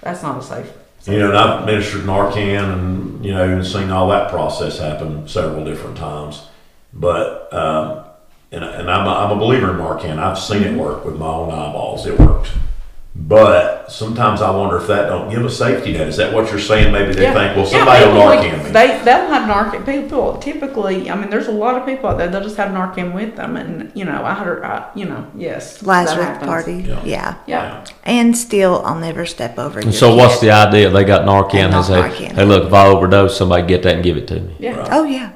that's 0.00 0.22
not 0.22 0.38
a 0.38 0.42
safe. 0.42 0.72
You 1.06 1.20
know, 1.20 1.28
and 1.28 1.38
I've 1.38 1.60
administered 1.60 2.02
Narcan 2.02 2.72
and, 2.72 3.24
you 3.24 3.32
know, 3.32 3.44
and 3.44 3.64
seen 3.64 3.90
all 3.90 4.08
that 4.08 4.30
process 4.30 4.78
happen 4.78 5.28
several 5.28 5.64
different 5.64 5.96
times. 5.96 6.48
But, 6.92 7.52
um, 7.52 8.04
and, 8.50 8.64
and 8.64 8.90
I'm, 8.90 9.06
a, 9.06 9.10
I'm 9.10 9.36
a 9.36 9.40
believer 9.40 9.70
in 9.70 9.76
Narcan. 9.76 10.18
I've 10.18 10.38
seen 10.38 10.62
it 10.64 10.76
work 10.76 11.04
with 11.04 11.16
my 11.16 11.26
own 11.26 11.50
eyeballs. 11.50 12.06
It 12.06 12.18
works. 12.18 12.50
But 13.28 13.90
sometimes 13.90 14.40
I 14.40 14.50
wonder 14.50 14.76
if 14.76 14.86
that 14.86 15.08
don't 15.08 15.28
give 15.28 15.44
a 15.44 15.50
safety 15.50 15.92
net. 15.92 16.06
Is 16.06 16.16
that 16.18 16.32
what 16.32 16.48
you're 16.50 16.60
saying? 16.60 16.92
Maybe 16.92 17.12
they 17.12 17.32
think, 17.32 17.56
well, 17.56 17.66
somebody 17.66 18.04
will 18.06 18.30
people 18.30 18.50
would- 18.58 18.66
me. 18.66 18.70
They 18.70 18.86
they'll 19.04 19.26
have 19.26 19.48
Narcan. 19.50 19.84
People 19.84 20.36
typically, 20.38 21.10
I 21.10 21.16
mean, 21.16 21.28
there's 21.28 21.48
a 21.48 21.52
lot 21.52 21.74
of 21.74 21.84
people 21.84 22.08
out 22.10 22.18
there. 22.18 22.28
They'll 22.28 22.44
just 22.44 22.56
have 22.56 22.70
Narcan 22.70 23.12
with 23.14 23.34
them, 23.34 23.56
and 23.56 23.90
you 23.94 24.04
know, 24.04 24.22
I 24.24 24.34
heard, 24.34 24.62
I, 24.62 24.86
you 24.94 25.06
know, 25.06 25.26
yes, 25.36 25.78
that 25.78 25.86
Lazarus 25.88 26.38
party. 26.46 26.84
Yeah. 26.86 27.02
Yeah. 27.04 27.34
Yeah. 27.48 27.84
And 28.04 28.38
still, 28.38 28.80
I'll 28.84 28.94
never 29.00 29.26
step 29.26 29.58
over. 29.58 29.80
And 29.80 29.86
your 29.86 29.94
so, 29.94 30.14
what's 30.14 30.38
the 30.38 30.52
idea? 30.52 30.88
They 30.90 31.02
got 31.04 31.26
Narcan. 31.26 31.54
And 31.64 31.72
They 31.74 31.82
say, 31.82 32.26
"Hey, 32.32 32.44
look, 32.44 32.66
if 32.66 32.72
I 32.72 32.86
overdose, 32.86 33.36
somebody 33.36 33.66
get 33.66 33.82
that 33.82 33.94
and 33.96 34.04
give 34.04 34.16
it 34.16 34.28
to 34.28 34.38
me." 34.38 34.54
Yeah, 34.60 34.76
Right. 34.76 34.88
Oh 34.92 35.02
yeah. 35.02 35.32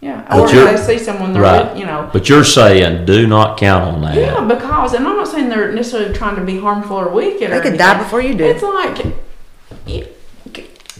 Yeah. 0.00 0.22
But 0.30 0.38
Or 0.38 0.48
you're- 0.54 0.70
if 0.72 0.86
they 0.86 0.98
see 0.98 1.04
someone, 1.04 1.32
they're 1.32 1.42
Right. 1.42 1.76
you 1.76 1.86
know. 1.86 2.08
But 2.12 2.28
you're 2.28 2.44
saying, 2.44 3.06
do 3.06 3.26
not 3.26 3.56
count 3.58 3.84
on 3.84 4.00
that. 4.02 4.14
Yeah, 4.14 4.40
because, 4.40 4.94
and 4.94 5.06
I'm 5.06 5.16
not 5.16 5.28
saying 5.28 5.48
they're 5.48 5.72
necessarily 5.72 6.12
trying 6.14 6.36
to 6.36 6.42
be 6.42 6.58
harmful 6.58 6.96
or 6.96 7.08
wicked. 7.08 7.50
They 7.50 7.56
or 7.58 7.60
could 7.60 7.78
die 7.78 7.98
before 7.98 8.20
you 8.20 8.34
do. 8.34 8.44
It's 8.44 8.62
like. 8.62 9.04
yeah, 9.86 10.04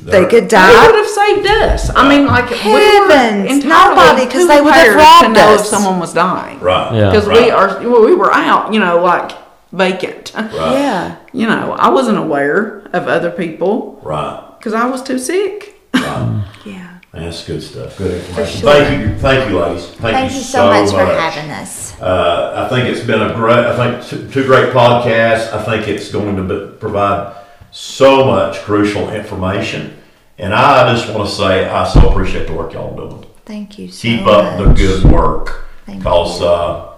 They 0.03 0.27
could 0.27 0.49
die. 0.49 0.71
They 0.73 0.87
would 0.87 0.97
have 0.97 1.07
saved 1.09 1.47
us. 1.49 1.91
I 1.97 2.09
mean, 2.09 2.27
like 2.27 2.51
we 2.51 2.57
Heavens, 2.57 3.49
were 3.49 3.55
entirely 3.55 3.97
nobody, 3.97 4.25
'cause 4.27 4.43
too 4.43 4.47
they 4.49 4.61
would 4.61 4.73
have 4.75 4.87
prepared 4.93 4.93
to 4.93 5.27
robbed 5.27 5.35
know 5.37 5.55
us. 5.55 5.61
if 5.63 5.67
someone 5.67 5.99
was 5.99 6.13
dying. 6.13 6.61
Right. 6.61 6.95
Yeah. 6.95 7.11
Because 7.11 7.27
Right. 7.27 7.45
we 7.45 7.51
are, 7.51 7.79
well, 7.83 8.05
we 8.05 8.15
were 8.15 8.33
out, 8.33 8.73
you 8.75 8.79
know, 8.79 8.99
like 9.03 9.33
vacant. 9.73 10.33
Right. 10.37 10.51
Yeah. 10.53 11.13
You 11.33 11.47
know, 11.47 11.75
I 11.79 11.89
wasn't 11.89 12.19
aware 12.19 12.83
of 12.93 13.09
other 13.09 13.31
people 13.31 13.99
Right. 14.03 14.39
because 14.59 14.75
I 14.75 14.87
was 14.87 15.03
too 15.03 15.19
sick. 15.19 15.75
Right. 15.95 16.43
Yeah. 16.65 16.87
That's 17.17 17.47
good 17.47 17.63
stuff. 17.63 17.97
Good 17.99 18.21
information. 18.21 18.61
sure. 18.61 18.73
Thank 18.73 19.01
you. 19.01 19.19
Thank 19.19 19.51
you, 19.51 19.59
ladies. 19.59 19.87
Thank, 19.87 20.01
Thank 20.17 20.33
you 20.33 20.41
so 20.41 20.67
much 20.67 20.91
for 20.91 21.05
having 21.05 21.51
us. 21.51 22.01
Uh, 22.01 22.67
I 22.67 22.69
think 22.69 22.89
it's 22.89 23.05
been 23.07 23.23
a 23.23 23.35
great, 23.35 23.59
I 23.59 24.01
think 24.01 24.33
two, 24.33 24.45
great 24.45 24.73
podcasts. 24.73 25.53
I 25.53 25.63
think 25.65 25.89
it's 25.89 26.11
going 26.11 26.37
to 26.37 26.43
be, 26.43 26.79
provide 26.79 27.35
so 27.71 28.27
much 28.27 28.59
crucial 28.61 29.11
information. 29.11 29.97
And 30.39 30.55
I 30.55 30.95
just 30.95 31.13
want 31.15 31.29
to 31.29 31.35
say, 31.35 31.69
I 31.69 31.89
so 31.89 32.09
appreciate 32.11 32.47
the 32.47 32.53
work 32.53 32.75
y'all 32.75 32.95
doing. 32.95 33.25
Thank 33.47 33.79
you 33.79 33.91
so 33.91 34.03
Keep 34.03 34.27
up 34.27 34.59
the 34.59 34.73
good 34.75 35.05
work. 35.11 35.65
Thank 35.87 36.01
Because, 36.01 36.43
uh, 36.43 36.97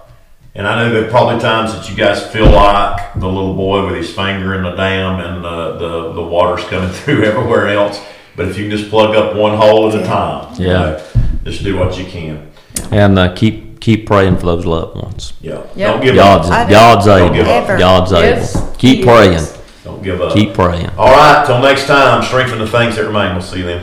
and 0.55 0.67
I 0.67 0.83
know 0.83 0.93
there 0.93 1.07
are 1.07 1.11
probably 1.11 1.39
times 1.39 1.73
that 1.73 1.89
you 1.89 1.95
guys 1.95 2.25
feel 2.31 2.49
like 2.49 3.13
the 3.13 3.27
little 3.27 3.53
boy 3.53 3.85
with 3.85 3.95
his 3.95 4.13
finger 4.13 4.55
in 4.55 4.63
the 4.63 4.71
dam 4.71 5.19
and 5.19 5.43
the, 5.43 5.77
the, 5.77 6.13
the 6.13 6.21
water's 6.21 6.65
coming 6.65 6.89
through 6.93 7.23
everywhere 7.23 7.67
else. 7.67 8.01
But 8.39 8.47
if 8.47 8.57
you 8.57 8.69
can 8.69 8.77
just 8.77 8.89
plug 8.89 9.17
up 9.17 9.35
one 9.35 9.57
hole 9.57 9.89
at 9.91 10.01
a 10.01 10.05
time, 10.05 10.55
you 10.57 10.67
Yeah. 10.67 10.73
know, 10.79 10.99
just 11.43 11.61
do 11.61 11.75
what 11.77 11.97
you 11.99 12.05
can. 12.05 12.47
And 12.89 13.19
uh, 13.19 13.33
keep 13.35 13.81
keep 13.81 14.07
praying 14.07 14.37
for 14.37 14.45
those 14.45 14.65
loved 14.65 14.95
ones. 14.95 15.33
Yeah. 15.41 15.55
Yep. 15.75 15.91
Don't 15.91 16.01
give 16.01 16.15
God's 16.15 16.47
up. 16.47 16.53
I 16.53 16.59
don't- 16.61 16.69
God's 16.71 17.05
Don't 17.05 17.21
able. 17.21 17.35
give 17.35 17.47
up. 17.49 17.77
God's 17.77 18.11
Yes, 18.13 18.55
able. 18.55 18.67
Keep 18.77 18.97
He 18.99 19.03
praying. 19.03 19.43
Don't 19.83 20.01
give 20.01 20.21
up. 20.21 20.33
Keep 20.33 20.53
praying. 20.53 20.89
All 20.97 21.11
right. 21.11 21.43
Till 21.45 21.59
next 21.59 21.85
time, 21.85 22.23
strengthen 22.23 22.59
the 22.59 22.67
things 22.67 22.95
that 22.95 23.05
remain. 23.05 23.33
We'll 23.33 23.41
see 23.41 23.59
you 23.59 23.65
then. 23.65 23.81